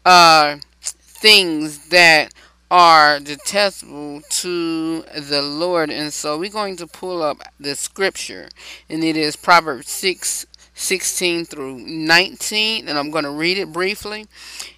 uh 0.05 0.57
things 0.81 1.89
that 1.89 2.33
are 2.69 3.19
detestable 3.19 4.21
to 4.29 5.01
the 5.03 5.41
Lord. 5.41 5.89
And 5.89 6.11
so 6.13 6.37
we're 6.37 6.49
going 6.49 6.77
to 6.77 6.87
pull 6.87 7.21
up 7.21 7.41
the 7.59 7.75
scripture, 7.75 8.49
and 8.89 9.03
it 9.03 9.17
is 9.17 9.35
Proverbs 9.35 9.89
6 9.89 10.45
16 10.73 11.45
through 11.45 11.79
19. 11.79 12.87
And 12.87 12.97
I'm 12.97 13.09
going 13.09 13.23
to 13.23 13.31
read 13.31 13.57
it 13.57 13.71
briefly, 13.71 14.27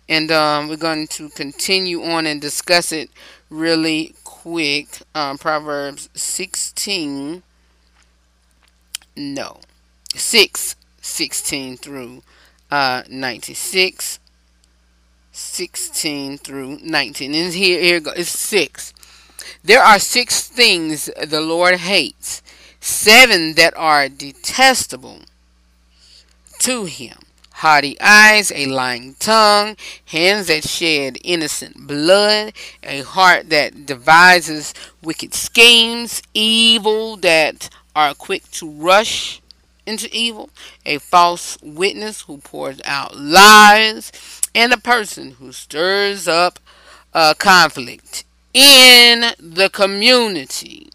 and 0.08 0.32
um, 0.32 0.68
we're 0.70 0.78
going 0.78 1.08
to 1.08 1.30
continue 1.30 2.04
on 2.04 2.26
and 2.26 2.40
discuss 2.40 2.92
it 2.92 3.10
really 3.50 4.16
quick. 4.24 5.02
Um, 5.14 5.38
Proverbs 5.38 6.10
16, 6.14 7.44
no, 9.16 9.60
6 10.16 10.76
16 11.02 11.78
through 11.78 12.22
uh, 12.72 13.04
96. 13.10 14.20
16 15.40 16.38
through 16.40 16.80
19. 16.84 17.34
And 17.34 17.54
here, 17.54 17.82
here 17.82 18.00
goes. 18.00 18.16
It's 18.18 18.30
six. 18.30 18.94
There 19.64 19.82
are 19.82 20.00
six 20.00 20.48
things 20.48 21.10
the 21.26 21.42
Lord 21.42 21.76
hates, 21.76 22.42
seven 22.80 23.56
that 23.56 23.74
are 23.76 24.10
detestable 24.10 25.22
to 26.60 26.86
him 26.86 27.18
haughty 27.60 28.00
eyes, 28.00 28.54
a 28.56 28.68
lying 28.68 29.16
tongue, 29.20 29.76
hands 30.06 30.48
that 30.48 30.64
shed 30.64 31.18
innocent 31.26 31.88
blood, 31.88 32.54
a 32.84 33.02
heart 33.02 33.50
that 33.50 33.86
devises 33.86 34.74
wicked 35.04 35.34
schemes, 35.34 36.22
evil 36.34 37.18
that 37.18 37.70
are 37.94 38.14
quick 38.14 38.50
to 38.50 38.70
rush 38.70 39.42
into 39.86 40.08
evil, 40.16 40.50
a 40.86 41.00
false 41.00 41.58
witness 41.62 42.22
who 42.22 42.38
pours 42.38 42.80
out 42.86 43.18
lies, 43.18 44.39
and 44.54 44.74
a 44.74 44.78
person 44.78 45.32
who 45.32 45.52
stirs 45.52 46.28
up 46.28 46.60
uh, 47.14 47.34
conflict 47.38 48.24
in 48.54 49.32
the 49.40 49.70
community. 49.72 50.90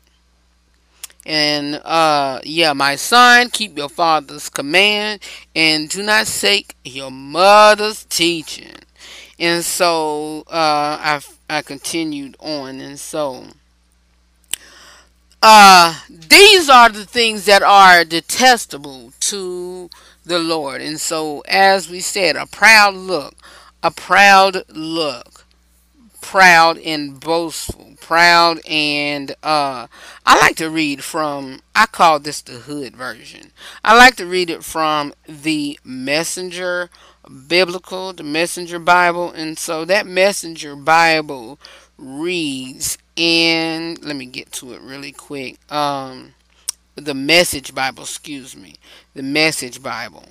And 1.27 1.77
uh, 1.85 2.41
yeah, 2.45 2.75
my 2.75 2.97
son, 2.97 3.49
keep 3.51 3.77
your 3.77 3.89
father's 3.89 4.51
command 4.51 5.21
and 5.57 5.89
do 5.89 6.03
not 6.03 6.27
sake 6.27 6.77
your 6.85 7.11
mother's 7.11 8.05
teaching. 8.05 8.75
And 9.39 9.65
so 9.65 10.45
uh, 10.47 10.99
I 11.01 11.21
I 11.49 11.63
continued 11.63 12.37
on, 12.39 12.81
and 12.81 12.99
so 12.99 13.45
uh, 15.43 16.01
these 16.09 16.71
are 16.71 16.89
the 16.89 17.05
things 17.05 17.45
that 17.45 17.63
are 17.63 18.05
detestable 18.05 19.13
to 19.21 19.91
the 20.25 20.39
Lord. 20.39 20.81
And 20.81 21.01
so, 21.01 21.41
as 21.49 21.89
we 21.89 22.01
said, 22.01 22.37
a 22.37 22.47
proud 22.47 22.95
look, 22.95 23.35
a 23.83 23.91
proud 23.91 24.65
look, 24.69 25.47
proud 26.21 26.79
and 26.79 27.21
boastful, 27.21 27.95
proud 28.01 28.61
and 28.67 29.33
uh, 29.43 29.87
I 30.25 30.41
like 30.41 30.57
to 30.57 30.71
read 30.71 31.05
from. 31.05 31.61
I 31.75 31.87
call 31.87 32.19
this 32.19 32.41
the 32.41 32.53
hood 32.53 32.97
version. 32.97 33.53
I 33.85 33.97
like 33.97 34.17
to 34.17 34.27
read 34.27 34.49
it 34.51 34.65
from 34.65 35.13
the 35.29 35.79
Messenger 35.85 36.89
Biblical, 37.47 38.13
the 38.13 38.23
Messenger 38.23 38.79
Bible, 38.79 39.31
and 39.33 39.59
so 39.59 39.85
that 39.85 40.07
Messenger 40.07 40.77
Bible 40.77 41.59
reads 41.99 42.99
And 43.17 44.03
Let 44.03 44.17
me 44.17 44.27
get 44.27 44.53
to 44.53 44.73
it 44.73 44.81
really 44.81 45.13
quick. 45.13 45.59
Um, 45.73 46.35
the 46.97 47.15
Message 47.15 47.75
Bible, 47.75 48.05
excuse 48.05 48.57
me, 48.57 48.75
the 49.15 49.23
Message 49.23 49.83
Bible. 49.83 50.25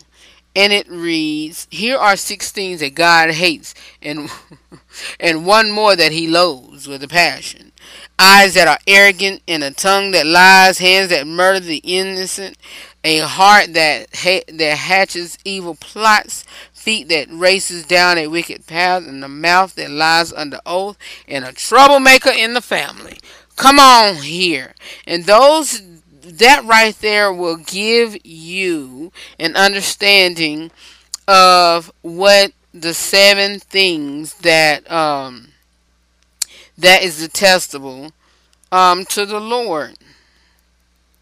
And 0.55 0.72
it 0.72 0.88
reads, 0.88 1.68
Here 1.72 1.97
are 1.97 2.16
six 2.16 2.51
things 2.51 2.82
that 2.82 2.93
God 2.93 3.32
hates, 3.32 3.74
and 4.01 4.30
and 5.20 5.45
one 5.45 5.72
more 5.72 5.95
that 5.95 6.11
he 6.11 6.28
loathes 6.28 6.88
with 6.88 7.03
a 7.03 7.07
passion. 7.07 7.72
Eyes 8.20 8.53
that 8.53 8.68
are 8.68 8.78
arrogant, 8.86 9.41
and 9.47 9.64
a 9.64 9.72
tongue 9.72 10.11
that 10.11 10.28
lies, 10.28 10.78
hands 10.78 11.09
that 11.09 11.26
murder 11.26 11.59
the 11.59 11.78
innocent, 11.78 12.57
a 13.03 13.20
heart 13.20 13.74
that 13.74 14.07
ha- 14.16 14.43
that 14.47 14.78
hatches 14.78 15.39
evil 15.43 15.76
plots, 15.76 16.45
feet 16.72 17.09
that 17.09 17.28
races 17.32 17.84
down 17.86 18.20
a 18.20 18.28
wicked 18.28 18.68
path, 18.68 19.07
and 19.07 19.24
a 19.24 19.28
mouth 19.28 19.74
that 19.74 19.89
lies 19.89 20.32
under 20.32 20.59
oath, 20.68 20.97
and 21.28 21.43
a 21.43 21.51
troublemaker 21.51 22.30
in 22.30 22.53
the 22.53 22.61
family. 22.61 23.18
Come 23.55 23.80
on 23.80 24.16
here. 24.16 24.74
And 25.05 25.26
those 25.26 25.82
that 26.39 26.63
right 26.65 26.95
there 26.99 27.34
will 27.34 27.57
give 27.57 28.17
you 28.25 29.11
an 29.39 29.55
understanding 29.55 30.71
of 31.27 31.91
what 32.01 32.51
the 32.73 32.93
seven 32.93 33.59
things 33.59 34.34
that 34.36 34.89
um, 34.91 35.49
that 36.77 37.03
is 37.03 37.19
detestable 37.19 38.11
um, 38.71 39.05
to 39.05 39.25
the 39.25 39.39
Lord. 39.39 39.93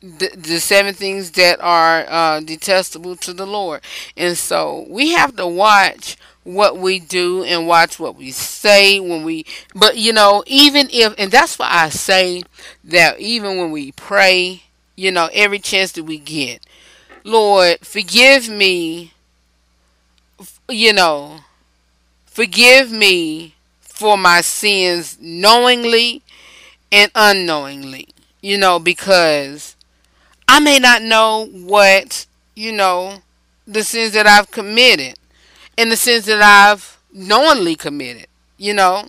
The, 0.02 0.32
the 0.36 0.60
seven 0.60 0.96
things 0.96 1.32
that 1.32 1.60
are 1.62 2.06
uh, 2.10 2.40
detestable 2.40 3.16
to 3.18 3.34
the 3.34 3.46
Lord. 3.46 3.82
And 4.18 4.36
so 4.36 4.88
we 4.90 5.12
have 5.12 5.36
to 5.36 5.46
watch 5.46 6.18
what 6.44 6.78
we 6.78 7.00
do 7.00 7.44
and 7.44 7.68
watch 7.68 8.00
what 8.00 8.16
we 8.16 8.32
say 8.32 9.00
when 9.00 9.24
we 9.24 9.46
but 9.76 9.96
you 9.98 10.12
know 10.12 10.44
even 10.48 10.88
if 10.92 11.14
and 11.20 11.32
that's 11.32 11.60
why 11.60 11.70
I 11.70 11.90
say 11.90 12.42
that 12.84 13.20
even 13.20 13.60
when 13.60 13.70
we 13.70 13.92
pray 13.92 14.64
you 14.96 15.12
know, 15.12 15.30
every 15.34 15.60
chance 15.60 15.92
that 15.94 16.04
we 16.04 16.18
get. 16.18 16.62
Lord, 17.24 17.80
forgive 17.82 18.50
me, 18.50 19.14
you 20.70 20.94
know, 20.94 21.42
forgive 22.26 22.92
me 22.92 23.56
for 23.80 24.18
my 24.18 24.42
sins 24.42 25.18
knowingly 25.22 26.24
and 26.92 27.12
unknowingly, 27.16 28.10
you 28.42 28.58
know, 28.58 28.80
because 28.80 29.76
I 30.48 30.60
may 30.60 30.80
not 30.80 31.02
know 31.02 31.48
what, 31.52 32.26
you 32.56 32.72
know, 32.72 33.20
the 33.68 33.84
sins 33.84 34.14
that 34.14 34.28
I've 34.28 34.52
committed 34.52 35.16
and 35.78 35.92
the 35.92 35.96
sins 35.96 36.26
that 36.26 36.42
I've 36.42 36.98
knowingly 37.14 37.76
committed. 37.76 38.28
You 38.58 38.74
know, 38.74 39.06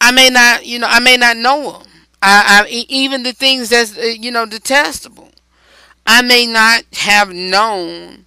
I 0.00 0.10
may 0.10 0.28
not, 0.30 0.66
you 0.66 0.78
know, 0.78 0.86
I 0.88 1.00
may 1.00 1.16
not 1.16 1.36
know 1.36 1.72
them. 1.72 1.93
I, 2.26 2.64
I 2.64 2.86
even 2.88 3.22
the 3.22 3.32
things 3.32 3.68
that's 3.68 3.96
uh, 3.98 4.02
you 4.02 4.30
know 4.30 4.46
detestable. 4.46 5.30
I 6.06 6.22
may 6.22 6.46
not 6.46 6.84
have 6.92 7.32
known 7.32 8.24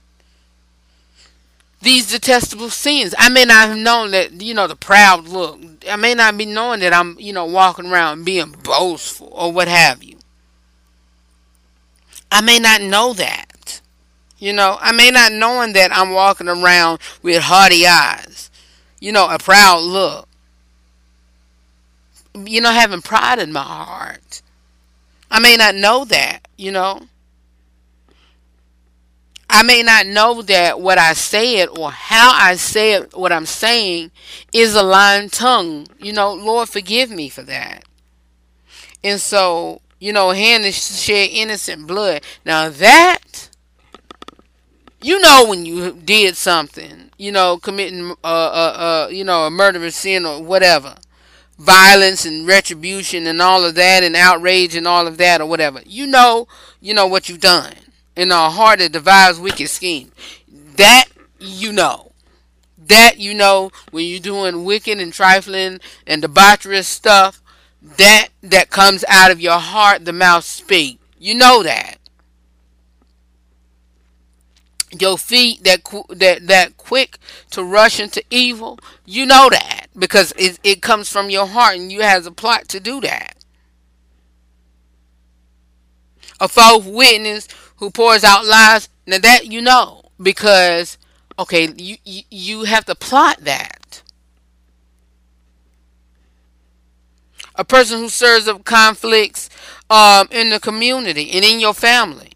these 1.82 2.10
detestable 2.10 2.70
sins. 2.70 3.14
I 3.18 3.30
may 3.30 3.45
not 3.45 3.70
have 3.70 3.78
known 3.78 4.12
that, 4.12 4.41
you 4.41 4.54
know, 4.54 4.68
the 4.68 4.76
proud 4.76 5.28
look. 5.28 5.60
I 5.89 5.95
may 5.95 6.16
not 6.16 6.38
be 6.38 6.45
knowing 6.45 6.80
that 6.80 6.93
I'm, 6.93 7.18
you 7.20 7.34
know, 7.34 7.45
walking 7.45 7.86
around 7.88 8.26
being 8.26 8.56
boastful 8.64 9.30
or 9.32 9.52
what 9.52 9.68
have 9.68 10.04
you. 10.04 10.18
I 12.32 12.41
may 12.41 12.60
not 12.60 12.82
know 12.82 13.14
that. 13.14 13.82
You 14.39 14.54
know, 14.54 14.78
I 14.82 14.91
may 14.91 15.10
not 15.12 15.32
knowing 15.32 15.74
that 15.74 15.95
I'm 15.95 16.12
walking 16.12 16.48
around 16.48 17.00
with 17.22 17.43
haughty 17.43 17.88
eyes. 17.88 18.52
You 19.00 19.12
know, 19.12 19.30
a 19.30 19.39
proud 19.39 19.82
look. 19.84 20.27
You 22.46 22.62
know, 22.62 22.72
having 22.72 23.02
pride 23.02 23.40
in 23.40 23.52
my 23.52 23.64
heart. 23.64 24.42
I 25.30 25.40
may 25.40 25.58
not 25.58 25.76
know 25.76 26.06
that, 26.06 26.48
you 26.58 26.72
know. 26.72 27.02
I 29.50 29.64
may 29.64 29.82
not 29.82 30.06
know 30.06 30.42
that 30.42 30.82
what 30.82 30.98
I 30.98 31.14
said 31.14 31.70
or 31.70 31.90
how 31.90 32.32
I 32.34 32.56
said 32.56 33.14
what 33.14 33.32
I'm 33.32 33.46
saying 33.46 34.12
is 34.52 34.76
a 34.76 34.84
lying 34.84 35.30
tongue. 35.30 35.88
You 36.00 36.14
know, 36.14 36.34
Lord, 36.34 36.70
forgive 36.70 37.10
me 37.10 37.30
for 37.30 37.44
that. 37.44 37.86
And 39.04 39.22
so, 39.22 39.82
you 40.00 40.12
know, 40.12 40.32
hand 40.32 40.66
shed 40.74 41.30
innocent 41.32 41.88
blood. 41.88 42.24
Now 42.46 42.70
that, 42.70 43.50
you 45.02 45.20
know, 45.20 45.46
when 45.48 45.66
you 45.66 45.94
did 45.94 46.36
something, 46.36 47.10
you 47.18 47.32
know, 47.32 47.58
committing, 47.58 48.12
uh, 48.24 48.28
uh, 48.28 49.06
uh, 49.06 49.10
you 49.10 49.24
know, 49.24 49.46
a 49.46 49.50
murderous 49.50 49.96
sin 49.96 50.26
or 50.26 50.44
whatever, 50.44 50.96
violence 51.58 52.26
and 52.26 52.47
retribution 52.47 53.28
and 53.28 53.41
all 53.41 53.64
of 53.64 53.76
that, 53.76 54.03
and 54.03 54.16
outrage 54.16 54.76
and 54.76 54.88
all 54.88 55.08
of 55.08 55.18
that 55.18 55.41
or 55.41 55.45
whatever. 55.47 55.82
You 55.86 56.08
know, 56.08 56.47
you 56.80 56.93
know 56.93 57.08
what 57.08 57.30
you've 57.30 57.39
done 57.41 57.74
in 58.16 58.32
a 58.32 58.49
heart 58.49 58.80
that 58.80 58.91
devises 58.91 59.39
wicked 59.39 59.70
scheme. 59.70 60.12
That 60.47 61.05
you 61.39 61.72
know. 61.72 62.12
That 62.78 63.20
you 63.20 63.34
know 63.34 63.72
when 63.91 64.05
you're 64.05 64.20
doing 64.20 64.64
wicked 64.64 64.99
and 64.99 65.12
trifling 65.12 65.80
and 66.05 66.24
debaucherous 66.24 66.86
stuff, 66.86 67.41
that 67.82 68.30
that 68.41 68.70
comes 68.70 69.03
out 69.10 69.32
of 69.32 69.41
your 69.41 69.60
heart, 69.60 70.05
the 70.05 70.14
mouth 70.14 70.45
speak. 70.45 70.99
You 71.20 71.36
know 71.36 71.64
that. 71.64 71.97
Your 74.92 75.18
feet 75.18 75.64
that 75.66 75.82
that 76.10 76.48
that 76.48 76.78
quick 76.78 77.18
to 77.52 77.64
rush 77.64 78.00
into 78.00 78.24
evil, 78.30 78.80
you 79.06 79.26
know 79.26 79.50
that 79.50 79.88
because 79.98 80.34
it 80.38 80.60
it 80.64 80.82
comes 80.82 81.10
from 81.10 81.30
your 81.30 81.46
heart 81.46 81.76
and 81.76 81.92
you 81.92 82.02
has 82.02 82.26
a 82.26 82.32
plot 82.32 82.70
to 82.70 82.80
do 82.80 83.02
that. 83.02 83.36
A 86.40 86.48
false 86.48 86.86
witness 86.86 87.48
who 87.78 87.92
pours 87.92 88.24
out 88.24 88.46
lies. 88.46 88.90
Now 89.06 89.20
that 89.20 89.46
you 89.48 89.62
know 89.62 90.04
because 90.22 90.98
okay, 91.40 91.70
you 91.78 91.98
you, 92.04 92.24
you 92.30 92.64
have 92.64 92.86
to 92.86 92.96
plot 92.96 93.38
that. 93.42 94.02
A 97.56 97.66
person 97.66 98.00
who 98.00 98.10
serves 98.10 98.48
up 98.48 98.64
conflicts 98.64 99.50
um, 99.90 100.28
in 100.32 100.50
the 100.50 100.60
community 100.60 101.32
and 101.32 101.44
in 101.44 101.60
your 101.60 101.74
family. 101.74 102.32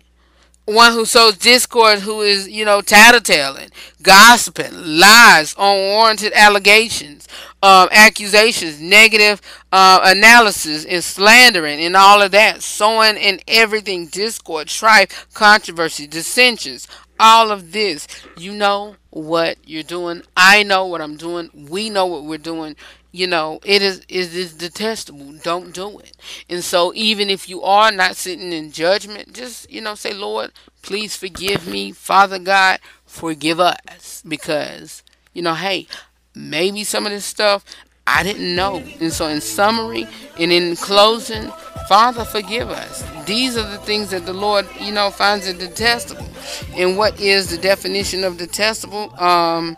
One 0.66 0.94
who 0.94 1.06
sows 1.06 1.38
discord, 1.38 2.00
who 2.00 2.22
is, 2.22 2.48
you 2.48 2.66
know, 2.66 2.82
tattletaling, 2.82 3.72
gossiping, 4.02 4.72
lies, 5.00 5.56
unwarranted 5.58 6.34
allegations, 6.34 7.28
um, 7.64 7.90
accusations, 7.92 8.80
negative 8.80 9.42
uh, 9.72 10.00
analysis, 10.04 10.86
and 10.86 11.04
slandering, 11.04 11.80
and 11.82 11.96
all 11.96 12.22
of 12.22 12.32
that, 12.32 12.62
sowing 12.62 13.18
in 13.18 13.42
everything, 13.48 14.08
discord, 14.08 14.70
strife, 14.70 15.28
controversy, 15.34 16.08
dissensions, 16.08 16.88
all 17.20 17.52
of 17.52 17.72
this. 17.72 18.08
You 18.38 18.54
know 18.54 18.96
what 19.10 19.58
you're 19.66 19.84
doing. 19.84 20.24
I 20.38 20.64
know 20.64 20.86
what 20.86 21.02
I'm 21.02 21.18
doing. 21.18 21.50
We 21.70 21.90
know 21.90 22.06
what 22.06 22.24
we're 22.24 22.38
doing. 22.38 22.76
You 23.12 23.28
know, 23.28 23.60
it 23.66 23.82
is 23.82 24.00
it 24.08 24.34
is 24.34 24.54
detestable. 24.54 25.34
Don't 25.44 25.74
do 25.74 26.00
it. 26.00 26.16
And 26.50 26.64
so 26.64 26.94
even 26.96 27.30
if 27.30 27.50
you 27.50 27.62
are 27.62 27.92
not 27.92 28.16
sitting 28.16 28.54
in 28.54 28.72
judgment, 28.72 29.34
just, 29.34 29.70
you 29.70 29.82
know, 29.82 29.96
say, 29.96 30.14
Lord, 30.14 30.52
please 30.82 31.16
forgive 31.16 31.68
me. 31.68 31.92
Father 31.92 32.40
God, 32.40 32.80
forgive 33.06 33.60
us. 33.60 34.24
Because, 34.26 35.04
you 35.34 35.42
know, 35.42 35.56
hey, 35.56 35.88
maybe 36.34 36.86
some 36.86 37.06
of 37.06 37.12
this 37.12 37.26
stuff 37.26 37.66
I 38.08 38.24
didn't 38.24 38.56
know. 38.56 38.84
And 39.00 39.14
so, 39.14 39.28
in 39.28 39.42
summary 39.42 40.08
and 40.40 40.52
in 40.52 40.76
closing, 40.76 41.52
Father, 41.88 42.26
forgive 42.26 42.70
us. 42.70 43.04
These 43.26 43.58
are 43.58 43.70
the 43.70 43.78
things 43.80 44.10
that 44.10 44.26
the 44.26 44.34
Lord, 44.34 44.68
you 44.80 44.92
know, 44.92 45.12
finds 45.12 45.48
it 45.48 45.60
detestable. 45.60 46.28
And 46.76 46.98
what 46.98 47.20
is 47.20 47.50
the 47.50 47.58
definition 47.58 48.24
of 48.24 48.38
detestable? 48.38 49.14
Um, 49.22 49.78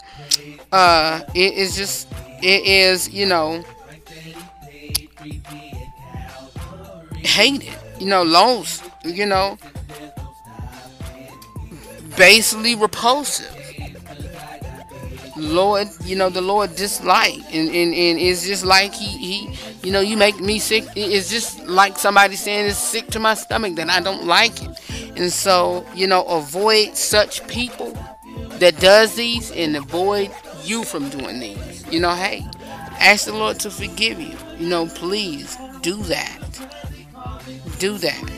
uh, 0.74 1.21
it 1.36 1.53
is 1.53 1.76
just, 1.76 2.11
it 2.41 2.65
is, 2.65 3.07
you 3.09 3.28
know, 3.28 3.63
hated, 7.13 7.69
you 7.99 8.07
know, 8.07 8.24
lost, 8.24 8.84
you 9.05 9.28
know, 9.28 9.57
basically 12.17 12.76
repulsive. 12.76 13.51
Lord, 15.38 15.88
you 16.05 16.15
know, 16.15 16.30
the 16.30 16.41
Lord 16.41 16.76
dislike. 16.76 17.36
And, 17.53 17.69
and, 17.69 17.93
and 17.93 18.19
it's 18.19 18.45
just 18.45 18.65
like 18.65 18.93
he, 18.93 19.17
he, 19.17 19.57
you 19.84 19.91
know, 19.91 19.99
you 19.99 20.17
make 20.17 20.39
me 20.39 20.57
sick. 20.57 20.86
It's 20.95 21.30
just 21.30 21.65
like 21.67 21.99
somebody 21.99 22.36
saying 22.36 22.67
it's 22.67 22.78
sick 22.78 23.07
to 23.07 23.19
my 23.19 23.36
stomach 23.36 23.76
that 23.76 23.89
I 23.89 23.99
don't 23.99 24.26
like 24.26 24.61
it. 24.63 24.80
And 25.17 25.32
so, 25.32 25.86
you 25.93 26.07
know, 26.07 26.24
avoid 26.24 26.95
such 26.95 27.45
people 27.47 27.95
that 28.57 28.80
does 28.80 29.15
these 29.15 29.51
and 29.51 29.76
avoid 29.76 30.32
you 30.64 30.84
from 30.84 31.09
doing 31.09 31.39
these. 31.39 31.86
You 31.91 31.99
know, 31.99 32.14
hey, 32.14 32.45
ask 32.99 33.26
the 33.26 33.34
Lord 33.34 33.59
to 33.61 33.70
forgive 33.70 34.20
you. 34.20 34.36
You 34.57 34.70
know, 34.70 34.88
please 34.88 35.57
do 35.82 35.97
that. 36.03 36.39
Do 37.80 37.97
that. 37.97 38.32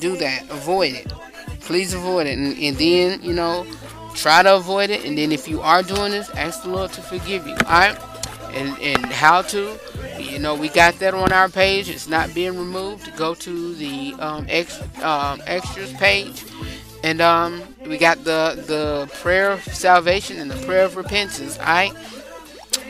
Do 0.00 0.16
that. 0.16 0.42
Avoid 0.50 0.94
it. 0.94 1.12
Please 1.60 1.94
avoid 1.94 2.26
it. 2.26 2.38
And, 2.38 2.58
and 2.58 2.76
then, 2.76 3.22
you 3.22 3.32
know, 3.32 3.66
try 4.14 4.42
to 4.42 4.56
avoid 4.56 4.90
it 4.90 5.04
and 5.04 5.18
then 5.18 5.32
if 5.32 5.48
you 5.48 5.60
are 5.60 5.82
doing 5.82 6.12
this 6.12 6.30
ask 6.30 6.62
the 6.62 6.68
lord 6.68 6.92
to 6.92 7.02
forgive 7.02 7.46
you 7.46 7.52
all 7.66 7.70
right 7.70 7.98
and 8.52 8.78
and 8.78 9.04
how 9.06 9.42
to 9.42 9.76
you 10.18 10.38
know 10.38 10.54
we 10.54 10.68
got 10.68 10.94
that 11.00 11.14
on 11.14 11.32
our 11.32 11.48
page 11.48 11.88
it's 11.88 12.08
not 12.08 12.32
being 12.32 12.56
removed 12.56 13.10
go 13.16 13.34
to 13.34 13.74
the 13.74 14.14
um, 14.20 14.46
ex, 14.48 14.80
um, 15.02 15.42
extras 15.46 15.92
page 15.94 16.44
and 17.04 17.20
um, 17.20 17.62
we 17.86 17.98
got 17.98 18.24
the 18.24 18.64
the 18.66 19.08
prayer 19.20 19.52
of 19.52 19.62
salvation 19.62 20.40
and 20.40 20.50
the 20.50 20.66
prayer 20.66 20.84
of 20.84 20.96
repentance 20.96 21.58
all 21.58 21.66
right 21.66 21.92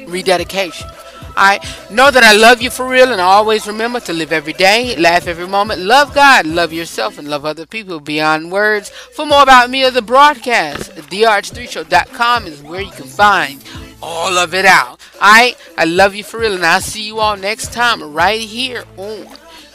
rededication 0.07 0.89
I 1.37 1.59
know 1.91 2.11
that 2.11 2.23
I 2.23 2.33
love 2.33 2.63
you 2.63 2.71
for 2.71 2.87
real, 2.87 3.11
and 3.11 3.21
I 3.21 3.25
always 3.25 3.67
remember 3.67 3.99
to 4.01 4.13
live 4.13 4.33
every 4.33 4.53
day, 4.53 4.95
laugh 4.97 5.27
every 5.27 5.49
moment, 5.49 5.81
love 5.81 6.15
God, 6.15 6.47
love 6.47 6.73
yourself, 6.73 7.19
and 7.19 7.29
love 7.29 7.45
other 7.45 7.67
people 7.67 7.99
beyond 7.99 8.53
words. 8.53 8.91
For 8.91 9.27
more 9.27 9.43
about 9.43 9.71
me 9.71 9.85
or 9.85 9.91
the 9.91 10.03
broadcast, 10.03 10.93
therh3show.com 10.93 12.47
is 12.47 12.63
where 12.63 12.83
you 12.83 12.93
can 12.93 13.07
find 13.07 13.65
all 14.01 14.39
of 14.39 14.55
it 14.55 14.65
out. 14.65 15.01
Alright, 15.17 15.59
I 15.77 15.87
love 15.87 16.15
you 16.15 16.23
for 16.23 16.39
real, 16.39 16.55
and 16.55 16.65
I'll 16.65 16.81
see 16.81 17.05
you 17.05 17.19
all 17.19 17.37
next 17.37 17.73
time 17.73 18.13
right 18.13 18.41
here 18.41 18.85
on 18.97 19.27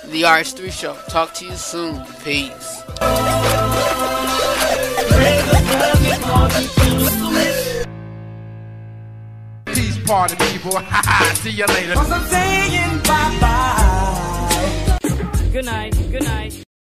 the 0.05 0.23
RH3 0.23 0.71
Show. 0.71 0.95
Talk 1.09 1.33
to 1.35 1.45
you 1.45 1.55
soon. 1.55 2.05
Peace 9.65 9.97
party 10.05 10.35
people. 10.35 10.71
See 11.35 11.51
you 11.51 11.65
later. 11.65 11.93
Cause 11.93 12.11
I'm 12.11 12.25
saying 12.27 12.99
bye 13.03 13.37
bye. 13.41 14.99
Good 15.51 15.65
night. 15.65 15.93
Good 16.11 16.23
night. 16.23 16.68